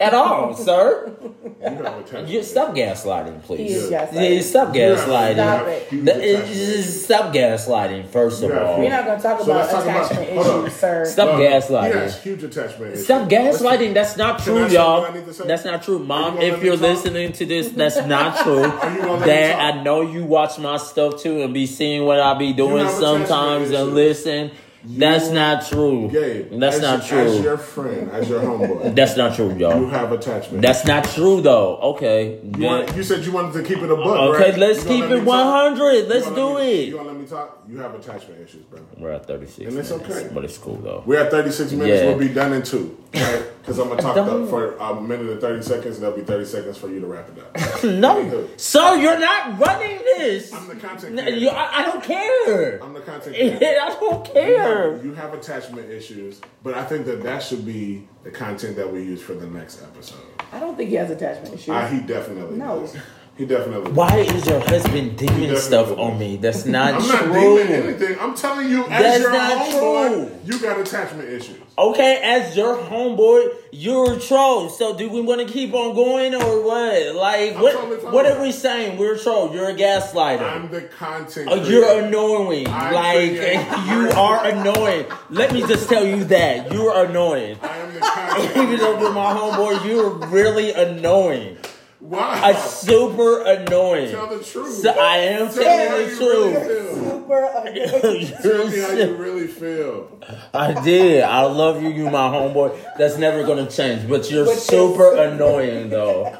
at 0.00 0.14
all, 0.14 0.54
sir. 0.54 1.12
You 1.22 1.66
have 1.68 1.80
attachment 1.98 2.28
You 2.28 2.42
stop 2.42 2.74
gaslighting, 2.74 3.40
He 3.42 3.46
please. 3.46 3.76
is 3.76 3.90
Yeah. 3.90 4.06
gaslighting. 4.06 4.36
Yeah, 4.36 4.42
stop 4.42 4.74
You 4.74 4.82
have- 4.82 4.98
gaslighting. 4.98 5.36
you 5.36 5.42
have 5.42 5.58
Stop 5.60 5.68
it. 5.68 5.86
huge 5.90 6.04
The- 6.04 6.10
attachment 6.12 6.24
it's- 6.40 6.50
issues. 6.50 7.04
stop 7.04 7.34
gaslighting, 7.34 8.06
first 8.08 8.42
of 8.42 8.48
You 8.48 8.54
have 8.56 8.66
all. 8.66 8.74
huge- 8.76 8.84
We're 8.90 8.96
not 8.96 9.04
going 9.04 9.16
to 9.18 9.22
talk 9.22 9.38
So 9.40 9.44
about 9.44 9.56
let's 9.58 9.72
talk 9.72 9.82
about- 9.84 10.04
attachment 10.06 10.30
hold 10.32 10.46
on. 10.46 10.66
issues, 10.66 10.76
sir. 10.80 11.04
Stop 11.04 11.26
No, 11.28 11.36
no, 11.36 11.44
gaslighting. 11.44 11.92
He 11.92 11.98
has 11.98 12.22
huge 12.22 12.42
attachment 12.44 12.92
issues. 12.94 13.04
Stop 13.04 13.28
gaslighting. 13.28 13.94
That's 13.94 14.16
not 14.16 14.36
Can 14.38 14.44
true, 14.46 14.68
say 14.68 14.74
y'all. 14.74 15.00
what 15.02 15.10
I 15.10 15.14
need 15.14 15.26
to 15.26 15.34
say? 15.34 15.44
That's 15.46 15.64
not 15.66 15.82
true, 15.82 15.98
mom. 15.98 16.24
You 16.24 16.40
gonna 16.40 16.52
If 16.54 16.58
me 16.60 16.66
you're 16.66 16.76
talk? 16.76 16.82
listening 16.88 17.32
to 17.32 17.44
this, 17.46 17.68
that's 17.68 18.06
not 18.06 18.38
true. 18.38 18.62
you 18.62 18.68
gonna 18.70 19.12
let 19.12 19.20
me 19.20 19.26
Dad, 19.26 19.52
talk? 19.52 19.60
I 19.74 19.82
know 19.82 20.00
you 20.00 20.24
watch 20.24 20.58
my 20.58 20.78
stuff 20.78 21.22
too 21.22 21.42
and 21.42 21.52
be 21.52 21.66
seeing 21.66 22.06
what 22.06 22.20
I 22.20 22.32
be 22.34 22.52
doing 22.54 22.78
have 22.78 22.86
attachment 22.98 23.28
sometimes 23.28 23.64
and 23.70 23.74
issues. 23.74 23.92
listen. 23.92 24.50
That's 24.84 25.28
not 25.30 25.66
true. 25.66 26.08
Gabe, 26.10 26.58
That's 26.58 26.76
as, 26.76 26.82
not 26.82 27.00
As 27.02 27.08
true. 27.08 27.42
your 27.42 27.58
friend, 27.58 28.10
as 28.10 28.28
your 28.28 28.40
homeboy, 28.40 28.94
That's 28.94 29.16
not 29.16 29.34
true, 29.36 29.48
y'all. 29.50 29.58
y'all. 29.80 29.88
have 29.90 30.12
attachment. 30.12 30.62
That's 30.62 30.84
not 30.86 31.04
true, 31.04 31.40
though. 31.40 31.76
Okay. 31.94 32.40
You, 32.56 32.64
want, 32.64 32.96
you 32.96 33.02
said 33.02 33.24
you 33.24 33.32
wanted 33.32 33.52
to 33.54 33.62
keep 33.62 33.78
it 33.82 33.90
a 33.90 33.96
book, 33.96 34.06
Okay, 34.34 34.50
right? 34.50 34.58
let's 34.58 34.82
keep 34.84 35.04
it 35.04 35.22
100. 35.24 35.92
You 35.92 36.06
Let's 36.06 36.26
do 36.30 36.54
me- 36.56 36.62
it. 36.82 36.88
You 36.88 36.96
gonna 36.96 37.08
let 37.10 37.18
me 37.20 37.26
talk? 37.26 37.62
You 37.68 37.78
have 37.78 37.94
attachment 37.94 38.40
issues, 38.40 38.64
bro. 38.64 38.80
We're 38.96 39.10
at 39.12 39.26
36 39.26 39.58
And 39.70 39.78
it's 39.78 39.90
minutes, 39.90 40.10
okay. 40.10 40.30
but 40.34 40.44
it's 40.44 40.56
cool, 40.58 40.76
though. 40.76 41.02
We're 41.06 41.20
at 41.24 41.30
36 41.30 41.72
minutes. 41.72 42.02
Yeah. 42.02 42.08
We'll 42.08 42.18
be 42.18 42.28
done 42.28 42.52
in 42.54 42.62
two, 42.62 42.96
right? 43.14 43.42
Because 43.70 43.78
I'm 43.86 43.88
gonna 43.88 44.02
talk 44.02 44.16
up 44.16 44.48
for 44.48 44.74
a 44.78 45.00
minute 45.00 45.30
and 45.30 45.40
30 45.40 45.62
seconds, 45.62 45.94
and 45.94 46.02
there'll 46.02 46.16
be 46.16 46.24
30 46.24 46.44
seconds 46.44 46.76
for 46.76 46.88
you 46.88 46.98
to 46.98 47.06
wrap 47.06 47.28
it 47.28 47.38
up. 47.38 47.84
No. 47.84 48.48
Sir, 48.56 48.96
you're 48.96 49.18
not 49.20 49.60
running 49.60 49.98
this. 49.98 50.52
I'm 50.52 50.66
the 50.66 50.74
content 50.74 51.14
No, 51.14 51.22
you- 51.28 51.48
I, 51.50 51.78
I 51.78 51.84
don't 51.84 52.02
care. 52.02 52.82
I'm 52.82 52.92
the 52.92 53.00
content. 53.00 53.36
I 53.62 53.96
don't 54.00 54.26
You 54.26 54.32
care. 54.32 54.92
have, 54.94 55.04
you 55.04 55.14
have 55.14 55.34
attachment 55.34 55.88
issues, 55.88 56.40
but 56.64 56.74
I 56.74 56.84
think 56.84 57.06
that 57.06 57.22
that 57.22 57.44
should 57.44 57.64
be 57.64 58.08
the 58.24 58.32
content 58.32 58.74
that 58.74 58.92
we 58.92 59.04
use 59.04 59.22
for 59.22 59.34
the 59.34 59.46
next 59.46 59.82
episode. 59.84 60.18
I 60.52 60.58
don't 60.58 60.76
think 60.76 60.90
he 60.90 60.96
has 60.96 61.10
attachment 61.12 61.54
issues. 61.54 61.68
I, 61.68 61.86
he 61.88 62.00
definitely 62.00 62.58
No. 62.58 62.80
does. 62.80 62.96
He 63.40 63.46
definitely. 63.46 63.92
Why 63.92 64.18
is 64.18 64.46
your 64.46 64.60
husband 64.60 65.16
demon 65.16 65.56
stuff 65.56 65.96
on 65.96 66.18
me? 66.18 66.36
That's 66.36 66.66
not 66.66 66.92
I'm 66.92 67.08
not 67.08 67.22
true. 67.22 67.32
demon 67.64 67.72
anything. 67.72 68.20
I'm 68.20 68.34
telling 68.34 68.68
you, 68.68 68.82
as 68.84 68.88
That's 68.90 69.20
your 69.20 69.32
not 69.32 69.66
homeboy, 69.66 70.08
true. 70.10 70.40
you 70.44 70.60
got 70.60 70.78
attachment 70.78 71.26
issues. 71.26 71.56
Okay, 71.78 72.20
as 72.22 72.54
your 72.54 72.76
homeboy, 72.76 73.54
you're 73.72 74.18
a 74.18 74.20
troll. 74.20 74.68
So 74.68 74.94
do 74.94 75.08
we 75.08 75.22
want 75.22 75.40
to 75.40 75.50
keep 75.50 75.72
on 75.72 75.94
going 75.94 76.34
or 76.34 76.62
what? 76.62 77.14
Like 77.16 77.54
I'm 77.56 77.62
what? 77.62 77.72
totally 77.72 78.12
What 78.12 78.26
are 78.26 78.42
we 78.42 78.52
saying? 78.52 78.98
We're 78.98 79.14
a 79.14 79.18
troll. 79.18 79.54
You're 79.54 79.70
a 79.70 79.74
gaslighter. 79.74 80.42
I'm 80.42 80.70
the 80.70 80.82
content. 80.82 81.48
Oh, 81.50 81.54
you're 81.64 82.04
annoying. 82.04 82.66
I 82.68 82.90
like 82.90 83.32
you 83.88 84.20
are 84.20 84.48
annoying. 84.48 85.06
Let 85.30 85.54
me 85.54 85.62
just 85.62 85.88
tell 85.88 86.04
you 86.04 86.24
that 86.24 86.70
you 86.74 86.88
are 86.88 87.06
annoying. 87.06 87.56
I 87.62 87.78
am 87.78 87.94
the 87.94 88.00
content. 88.00 88.56
Even 88.58 88.78
though 88.80 89.00
you're 89.00 89.14
my 89.14 89.32
homeboy, 89.32 89.86
you're 89.86 90.10
really 90.28 90.72
annoying. 90.74 91.56
Wow. 92.00 92.50
A 92.50 92.54
super 92.56 93.42
annoying. 93.44 94.10
Tell 94.10 94.26
the 94.26 94.42
truth. 94.42 94.72
So 94.74 94.90
I 94.90 95.16
am 95.18 95.48
Tell 95.52 95.58
me 95.58 95.64
how 95.64 95.76
telling 95.76 96.06
the 96.06 96.12
you 96.14 96.18
really 96.18 96.52
truth. 96.54 96.66
feel. 96.66 97.10
Super 97.10 97.44
annoying. 97.44 98.32
Tell 98.42 98.68
me 98.68 98.78
how 98.80 98.90
you 99.10 99.16
really 99.16 99.46
feel. 99.46 100.18
I 100.54 100.82
did. 100.82 101.22
I 101.24 101.42
love 101.42 101.82
you, 101.82 101.90
you 101.90 102.04
my 102.04 102.28
homeboy. 102.28 102.96
That's 102.96 103.18
never 103.18 103.44
gonna 103.44 103.68
change. 103.70 104.08
But 104.08 104.30
you're 104.30 104.46
But 104.46 104.52
you're 104.52 104.60
super 104.60 105.10
super- 105.10 105.16
annoying 105.16 105.90
though. 105.90 106.34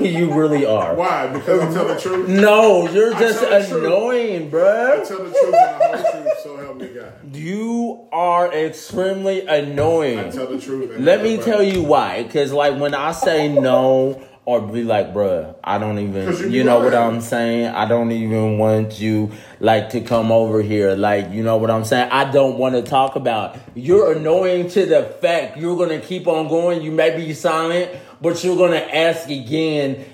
you 0.00 0.32
really 0.32 0.64
are. 0.64 0.94
Why? 0.94 1.26
Because 1.28 1.60
I 1.62 1.72
tell 1.74 1.88
the 1.88 2.00
truth. 2.00 2.28
No, 2.28 2.88
you're 2.88 3.12
just 3.14 3.42
annoying, 3.42 3.60
the 3.62 3.68
truth. 3.68 3.84
annoying, 3.84 4.46
I 4.46 4.50
bruh. 4.50 5.08
tell 5.08 5.18
the 5.18 5.30
truth 5.30 5.54
and 5.54 5.80
the 5.80 5.96
whole 6.12 6.22
truth. 6.22 6.38
So 6.42 6.56
help 6.58 6.76
me 6.76 6.88
God. 6.88 7.12
You 7.36 8.08
are 8.12 8.52
extremely 8.52 9.46
annoying. 9.46 10.18
I 10.18 10.22
annoying. 10.22 10.32
tell 10.32 10.46
the 10.46 10.60
truth. 10.60 10.90
And 10.92 11.04
Let 11.04 11.22
me 11.22 11.36
nothing 11.36 11.52
tell 11.52 11.62
you 11.62 11.82
why. 11.82 12.22
Because, 12.22 12.52
like, 12.52 12.78
when 12.80 12.94
I 12.94 13.12
say 13.12 13.48
no, 13.48 14.24
or 14.46 14.60
be 14.60 14.84
like, 14.84 15.12
bruh, 15.12 15.56
I 15.62 15.78
don't 15.78 15.98
even, 15.98 16.32
you 16.32 16.48
you 16.48 16.64
know 16.64 16.78
what. 16.78 16.94
I'm 16.94 17.20
saying? 17.20 17.66
I 17.66 17.84
don't 17.84 18.12
even 18.12 18.58
want 18.58 19.00
you, 19.00 19.32
like, 19.58 19.90
to 19.90 20.00
come 20.00 20.30
over 20.30 20.62
here. 20.62 20.94
Like, 20.94 21.32
you 21.32 21.42
know 21.42 21.56
what 21.56 21.68
I'm 21.68 21.84
saying? 21.84 22.10
I 22.12 22.30
don't 22.30 22.56
want 22.56 22.76
to 22.76 22.82
talk 22.82 23.16
about. 23.16 23.56
You're 23.74 24.12
annoying 24.12 24.68
to 24.70 24.86
the 24.86 25.02
fact 25.02 25.58
you're 25.58 25.76
going 25.76 26.00
to 26.00 26.00
keep 26.00 26.28
on 26.28 26.46
going. 26.46 26.82
You 26.82 26.92
may 26.92 27.16
be 27.16 27.34
silent, 27.34 27.90
but 28.22 28.42
you're 28.44 28.56
going 28.56 28.70
to 28.70 28.96
ask 28.96 29.28
again. 29.28 30.04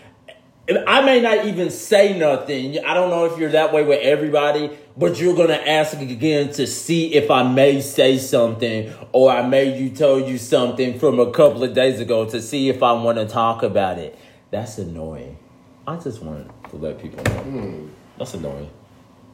I 0.76 1.02
may 1.02 1.20
not 1.20 1.46
even 1.46 1.70
say 1.70 2.16
nothing. 2.18 2.84
I 2.84 2.94
don't 2.94 3.10
know 3.10 3.24
if 3.24 3.38
you're 3.38 3.50
that 3.50 3.72
way 3.72 3.82
with 3.82 4.00
everybody, 4.00 4.70
but 4.96 5.18
you're 5.20 5.36
gonna 5.36 5.54
ask 5.54 5.98
again 6.00 6.52
to 6.54 6.66
see 6.66 7.14
if 7.14 7.30
I 7.30 7.42
may 7.42 7.80
say 7.80 8.18
something 8.18 8.92
or 9.12 9.30
I 9.30 9.46
may 9.46 9.78
you 9.78 9.90
tell 9.90 10.20
you 10.20 10.38
something 10.38 10.98
from 10.98 11.18
a 11.18 11.30
couple 11.30 11.64
of 11.64 11.74
days 11.74 12.00
ago 12.00 12.24
to 12.26 12.40
see 12.40 12.68
if 12.68 12.82
I 12.82 12.92
want 12.92 13.18
to 13.18 13.26
talk 13.26 13.62
about 13.62 13.98
it. 13.98 14.18
That's 14.50 14.78
annoying. 14.78 15.38
I 15.86 15.96
just 15.96 16.22
want 16.22 16.50
to 16.70 16.76
let 16.76 17.00
people 17.00 17.24
know. 17.24 17.40
Hmm. 17.42 17.88
That's 18.18 18.34
annoying. 18.34 18.70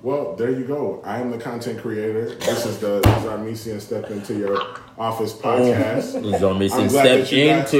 Well, 0.00 0.36
there 0.36 0.50
you 0.50 0.64
go. 0.64 1.02
I 1.04 1.18
am 1.18 1.30
the 1.32 1.38
content 1.38 1.80
creator. 1.80 2.32
This 2.36 2.66
is 2.66 2.78
the 2.78 3.00
Zarmesian 3.00 3.80
Step 3.80 4.10
Into 4.10 4.34
Your 4.38 4.56
Office 4.96 5.36
oh. 5.42 5.48
podcast. 5.48 6.38
Zombie 6.38 6.70
I'm 6.72 6.88
step 6.88 7.04
that 7.04 7.18
got- 7.24 7.32
into 7.32 7.76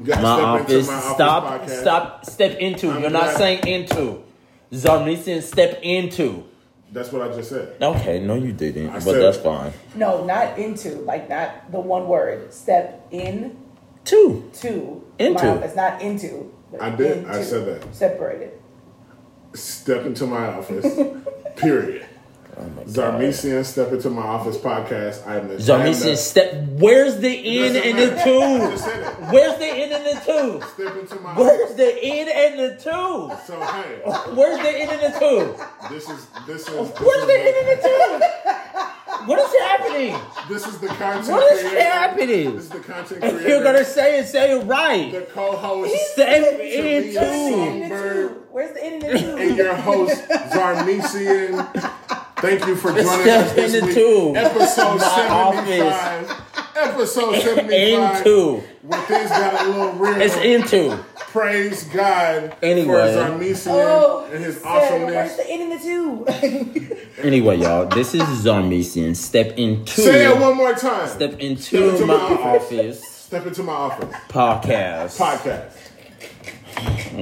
you 0.00 0.04
got 0.04 0.22
my 0.22 0.36
step 0.36 0.70
into 0.70 0.78
office. 0.80 0.86
my 0.86 1.14
stop, 1.14 1.44
podcast. 1.44 1.80
stop, 1.80 2.26
step 2.26 2.58
into. 2.58 2.90
I'm 2.90 3.00
You're 3.00 3.10
not 3.10 3.36
saying 3.36 3.66
into. 3.66 4.22
Zombie 4.74 5.40
step 5.40 5.80
into. 5.82 6.44
That's 6.92 7.10
what 7.10 7.22
I 7.22 7.34
just 7.34 7.48
said. 7.48 7.80
Okay, 7.80 8.20
no, 8.20 8.34
you 8.34 8.52
didn't, 8.52 8.90
I 8.90 8.94
but 8.94 9.02
said- 9.02 9.22
that's 9.22 9.38
fine. 9.38 9.72
No, 9.94 10.26
not 10.26 10.58
into. 10.58 10.96
Like 10.96 11.30
not 11.30 11.72
the 11.72 11.80
one 11.80 12.06
word. 12.06 12.52
Step 12.52 13.06
in 13.10 13.56
Two. 14.04 14.50
to 14.54 15.02
Into. 15.18 15.42
My 15.42 15.48
office, 15.48 15.74
not 15.74 16.02
into. 16.02 16.52
I 16.78 16.90
did. 16.90 17.26
I 17.26 17.42
said 17.42 17.66
that. 17.66 17.94
Separated. 17.94 18.52
Step 19.54 20.04
into 20.04 20.26
my 20.26 20.48
office. 20.48 20.98
period. 21.56 22.06
Oh 22.54 22.62
Zarmesian 22.84 23.64
Step 23.64 23.92
Into 23.92 24.10
My 24.10 24.22
Office 24.22 24.58
podcast. 24.58 25.26
I 25.26 25.36
am 25.38 25.48
the 25.48 25.54
Zarmesian 25.56 26.16
step. 26.16 26.52
Where's 26.72 27.16
the 27.16 27.32
in 27.32 27.74
and 27.76 27.98
the 27.98 28.20
two? 28.22 28.70
just 28.70 28.84
said 28.84 29.00
it. 29.00 29.32
Where's 29.32 29.58
the 29.58 29.82
in 29.82 29.92
and 29.92 30.04
the 30.04 30.20
two? 30.22 30.66
Step 30.74 30.96
into 30.96 31.14
my 31.20 31.34
Where's 31.34 31.74
the 31.76 32.06
in 32.06 32.28
and 32.28 32.58
the 32.60 32.76
two? 32.76 33.32
So 33.46 33.58
hey, 33.58 34.02
Where's 34.34 34.58
the 34.58 34.82
in 34.82 34.88
and 34.90 35.00
the 35.00 35.18
two? 35.18 35.94
this 35.94 36.10
is 36.10 36.26
this 36.46 36.68
is 36.68 36.90
Where's 37.00 37.26
the 37.26 37.40
in 37.40 37.54
and 37.56 37.68
the 37.68 37.82
two? 37.82 38.41
What 39.26 39.38
is 39.38 39.60
happening? 39.60 40.16
this 40.48 40.66
is 40.66 40.78
the 40.78 40.88
content. 40.88 41.28
What 41.28 41.52
is 41.52 41.60
creator. 41.68 41.80
happening? 41.90 42.54
This 42.56 42.64
is 42.64 42.68
the 42.70 42.78
content 42.80 43.24
If 43.24 43.30
creator. 43.34 43.48
you're 43.48 43.62
gonna 43.62 43.84
say 43.84 44.18
it, 44.20 44.26
say 44.28 44.52
it 44.58 44.64
right. 44.64 45.12
the 45.12 45.22
co-host. 45.22 45.94
Say 46.16 46.24
Talia 46.24 46.58
it 46.58 46.60
In 46.60 47.02
too. 47.02 47.12
the 47.12 47.88
Songbird. 47.88 48.28
two. 48.28 48.42
Where's 48.50 48.72
the 48.74 48.86
in 48.86 48.92
and 48.94 49.02
the 49.02 49.18
two? 49.18 49.36
and 49.36 49.56
your 49.56 49.74
host 49.74 50.22
Zarmesian. 50.28 51.68
Thank 52.42 52.66
you 52.66 52.74
for 52.74 52.90
joining 52.90 53.06
Step 53.06 53.46
us 53.46 53.52
this 53.54 53.74
into 53.74 53.86
week. 53.86 53.94
two. 53.94 54.32
Episode 54.36 54.98
My 54.98 55.54
seventy-five. 55.54 56.21
Episode 56.74 57.36
75. 57.40 58.16
Into. 58.18 58.62
When 58.82 59.00
things 59.02 59.28
got 59.28 59.66
a 59.66 59.68
little 59.68 59.92
real. 59.92 60.20
It's 60.20 60.36
into. 60.38 60.96
Praise 61.16 61.84
God 61.84 62.56
Anyway. 62.62 62.86
for 62.86 63.18
Zarmesian 63.18 63.66
Oh, 63.68 64.24
and 64.32 64.42
his 64.44 64.60
Where's 64.62 64.90
awesomeness. 64.92 65.36
the 65.36 65.50
end 65.50 65.62
in 65.62 65.70
the 65.70 65.78
two? 65.78 66.26
Anyway, 67.22 67.56
y'all, 67.58 67.86
this 67.86 68.14
is 68.14 68.22
Zarmesian. 68.22 69.14
Step 69.14 69.56
into. 69.58 69.92
Say 70.00 70.26
it 70.32 70.40
one 70.40 70.56
more 70.56 70.72
time. 70.74 71.06
Step 71.08 71.32
Step 71.32 71.40
into 71.40 71.90
into 71.90 72.06
my 72.06 72.16
my 72.16 72.22
office. 72.24 72.64
office 72.64 73.04
Step 73.08 73.46
into 73.46 73.62
my 73.62 73.72
office. 73.72 74.14
podcast. 74.28 75.18
Podcast. 75.18 75.72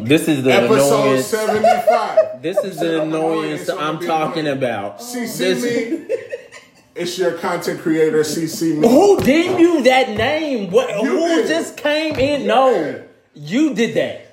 This 0.09 0.29
is 0.29 0.45
the 0.45 0.53
Episode 0.53 1.07
annoyance. 1.07 1.27
75. 1.27 2.41
This 2.43 2.57
is 2.59 2.79
the 2.79 3.03
annoyance 3.03 3.69
I'm 3.69 3.99
talking 3.99 4.47
annoying. 4.47 4.59
about. 4.59 5.01
CC 5.01 5.39
This- 5.39 5.63
me. 5.65 6.07
It's 7.01 7.19
your 7.19 7.33
content 7.39 7.81
creator, 7.81 8.21
CC 8.21 8.77
me. 8.77 8.87
Who 8.87 9.21
gave 9.23 9.59
you 9.59 9.83
that 9.85 10.11
name? 10.11 10.71
What? 10.71 10.91
You 11.03 11.11
who 11.19 11.29
did. 11.29 11.49
just 11.49 11.77
came 11.79 12.15
in? 12.17 12.47
No, 12.47 13.03
you 13.35 13.73
did 13.75 13.95
that. 13.95 14.27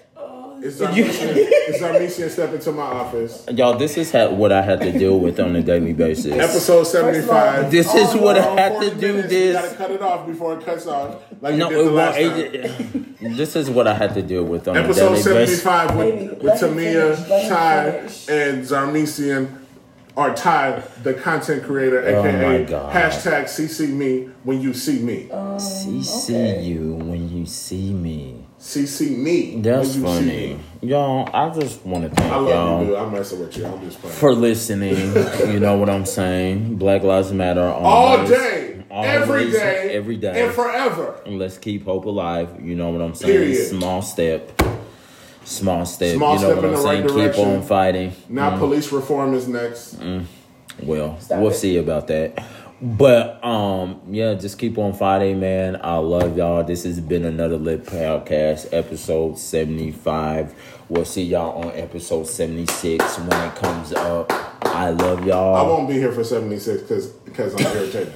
It's 0.59 0.77
Zarmesian. 0.81 1.33
it's 1.37 1.77
Zarmesian 1.79 2.29
step 2.29 2.51
into 2.51 2.71
my 2.71 2.81
office. 2.81 3.45
Y'all, 3.53 3.77
this 3.77 3.95
is 3.95 4.11
ha- 4.11 4.29
what 4.29 4.51
I 4.51 4.61
had 4.63 4.81
to 4.81 4.91
deal 4.91 5.19
with 5.19 5.39
on 5.39 5.55
a 5.55 5.61
daily 5.61 5.93
basis. 5.93 6.33
Episode 6.33 6.83
75. 6.85 7.69
This 7.71 7.93
is 7.93 8.15
Oh, 8.15 8.21
what 8.23 8.37
I 8.39 8.59
had 8.59 8.81
to 8.81 8.89
do. 8.95 9.13
minutes, 9.13 9.31
You 9.33 9.53
gotta 9.53 9.67
This. 9.69 9.77
cut 9.77 9.91
it 9.91 10.01
off 10.01 10.25
before 10.27 10.57
it 10.57 10.65
cuts 10.65 10.87
off. 10.87 11.21
Like 11.41 11.55
No, 11.55 11.69
you 11.69 11.75
did 11.77 11.81
it 11.81 11.85
the 11.85 11.91
last 11.91 12.19
won't. 12.19 12.53
time. 12.53 13.15
it- 13.21 13.37
This 13.37 13.55
is 13.55 13.69
what 13.69 13.87
I 13.87 13.93
had 13.93 14.13
to 14.15 14.21
deal 14.23 14.43
with 14.43 14.67
on 14.67 14.75
a 14.77 14.79
Episode 14.81 15.09
daily 15.15 15.23
basis. 15.45 15.61
75 15.63 15.97
Baby, 15.97 16.27
with, 16.27 16.41
with 16.43 16.53
Tamia, 16.53 17.15
finish, 17.15 17.29
let 17.29 17.43
him 17.43 17.49
Ty, 17.49 17.91
finish. 17.91 18.29
and 18.29 18.63
Zarmesian, 18.65 19.47
or 20.17 20.33
Ty, 20.33 20.81
the 21.03 21.13
content 21.13 21.63
creator, 21.63 22.01
Oh 22.05 22.19
aka 22.25 22.65
God. 22.65 22.93
hashtag 22.93 23.43
CC 23.45 23.87
me 23.87 24.29
when 24.43 24.59
you 24.59 24.73
see 24.73 24.99
me. 24.99 25.29
Um, 25.31 25.57
CC 25.57 26.29
okay. 26.33 26.63
you 26.63 26.95
when 26.95 27.29
you 27.29 27.45
see 27.45 27.93
me. 27.93 28.43
CC 28.59 29.15
me 29.15 29.61
That's 29.61 29.95
when 29.95 30.01
you 30.03 30.07
see 30.07 30.25
funny. 30.25 30.59
me. 30.81 30.89
Y'all, 30.89 31.29
I 31.31 31.53
just 31.53 31.85
want 31.85 32.05
to 32.05 32.09
thank 32.09 32.33
I 32.33 32.35
love 32.37 32.49
y'all. 32.49 32.79
you, 32.81 32.87
dude. 32.87 32.95
I'm 32.97 33.13
messing 33.13 33.39
with 33.39 33.55
you. 33.55 33.65
I'm 33.67 33.79
just 33.81 33.99
playing. 34.01 34.15
for 34.15 34.33
listening. 34.33 34.97
you 35.53 35.59
know 35.59 35.77
what 35.77 35.89
I'm 35.89 36.07
saying? 36.07 36.77
Black 36.77 37.03
Lives 37.03 37.31
Matter 37.31 37.61
All 37.61 37.85
always, 37.85 38.29
day, 38.31 38.83
every 38.89 39.39
always, 39.41 39.53
day, 39.53 39.91
every 39.95 40.17
day. 40.17 40.45
and 40.45 40.51
forever. 40.53 41.21
And 41.27 41.37
let's 41.37 41.59
keep 41.59 41.85
hope 41.85 42.05
alive. 42.05 42.59
You 42.59 42.75
know 42.75 42.89
what 42.89 43.01
I'm 43.01 43.13
saying? 43.13 43.31
Period. 43.31 43.67
Small 43.67 44.01
step. 44.01 44.59
Small 45.47 45.85
step. 45.85 46.15
Small 46.17 46.35
you 46.35 46.41
know 46.41 46.47
step 46.47 46.55
what 46.57 46.65
in 46.65 46.69
I'm 46.71 46.75
the 46.75 46.81
saying? 46.81 47.01
right 47.03 47.07
keep 47.07 47.17
direction. 47.17 47.47
on 47.47 47.61
fighting. 47.63 48.13
Now 48.27 48.57
police 48.57 48.91
reform 48.91 49.33
is 49.33 49.47
next. 49.47 49.97
Well, 50.83 51.19
Stop 51.19 51.39
we'll 51.39 51.51
it. 51.51 51.55
see 51.55 51.77
about 51.77 52.07
that. 52.07 52.43
But 52.81 53.43
um, 53.43 54.01
yeah, 54.09 54.33
just 54.35 54.59
keep 54.59 54.77
on 54.77 54.93
fighting, 54.93 55.39
man. 55.39 55.79
I 55.81 55.95
love 55.95 56.37
y'all. 56.37 56.63
This 56.63 56.83
has 56.83 56.99
been 56.99 57.25
another 57.25 57.57
lit 57.57 57.85
podcast, 57.85 58.71
episode 58.73 59.39
seventy 59.39 59.91
five. 59.91 60.53
We'll 60.89 61.05
see 61.05 61.23
y'all 61.23 61.63
on 61.63 61.71
episode 61.75 62.27
seventy 62.27 62.65
six 62.67 63.17
when 63.17 63.31
it 63.47 63.55
comes 63.55 63.93
up. 63.93 64.31
I 64.65 64.89
love 64.89 65.25
y'all. 65.25 65.55
I 65.55 65.61
won't 65.63 65.87
be 65.87 65.95
here 65.95 66.11
for 66.11 66.23
76 66.23 66.81
because 66.81 67.07
because 67.07 67.53
I'm 67.55 67.75
irritated. 67.77 68.13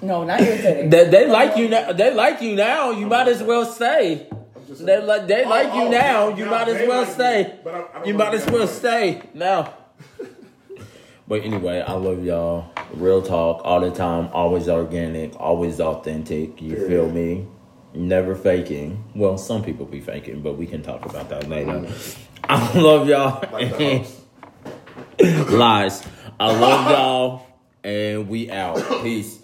No, 0.00 0.24
not 0.24 0.40
irritating. 0.40 0.88
They, 0.90 1.08
they 1.08 1.26
like 1.28 1.56
you 1.58 1.68
now. 1.68 1.92
They 1.92 2.14
like 2.14 2.40
you 2.40 2.54
now. 2.54 2.92
You 2.92 3.06
might 3.06 3.28
as 3.28 3.42
well 3.42 3.66
stay. 3.66 4.26
Just 4.66 4.84
They 4.86 5.00
like 5.02 5.26
they 5.26 5.44
Oh, 5.44 5.48
like 5.48 5.74
you 5.74 5.82
oh, 5.82 5.90
now. 5.90 6.28
now 6.30 6.36
You 6.36 6.44
might 6.46 6.68
as 6.68 6.88
well 6.88 6.98
like 7.00 7.08
me, 7.08 7.14
stay. 7.14 7.58
but 7.64 7.74
I- 7.74 8.00
I 8.00 8.04
You 8.04 8.14
might 8.14 8.34
as 8.34 8.46
well 8.46 8.66
stay 8.66 9.22
now. 9.34 9.74
But 11.26 11.40
anyway, 11.42 11.80
I 11.80 11.92
love 11.94 12.22
y'all. 12.22 12.70
Real 12.92 13.22
talk 13.22 13.62
all 13.64 13.80
the 13.80 13.90
time. 13.90 14.28
Always 14.34 14.68
organic. 14.68 15.34
Always 15.40 15.80
authentic. 15.80 16.60
You 16.60 16.74
Period. 16.76 16.88
feel 16.88 17.08
me? 17.10 17.46
Never 17.94 18.34
faking. 18.34 19.02
Well, 19.14 19.38
some 19.38 19.62
people 19.64 19.86
be 19.86 20.00
faking, 20.00 20.42
but 20.42 20.58
we 20.58 20.66
can 20.66 20.82
talk 20.82 21.06
about 21.06 21.30
that 21.30 21.48
later. 21.48 21.86
I 22.44 22.78
love 22.78 23.08
y'all. 23.08 23.42
Like. 23.52 24.04
Lies. 25.50 26.02
I 26.38 26.52
love 26.58 26.90
y'all. 26.90 27.46
And 27.82 28.28
we 28.28 28.50
out. 28.50 28.76
Peace. 29.02 29.38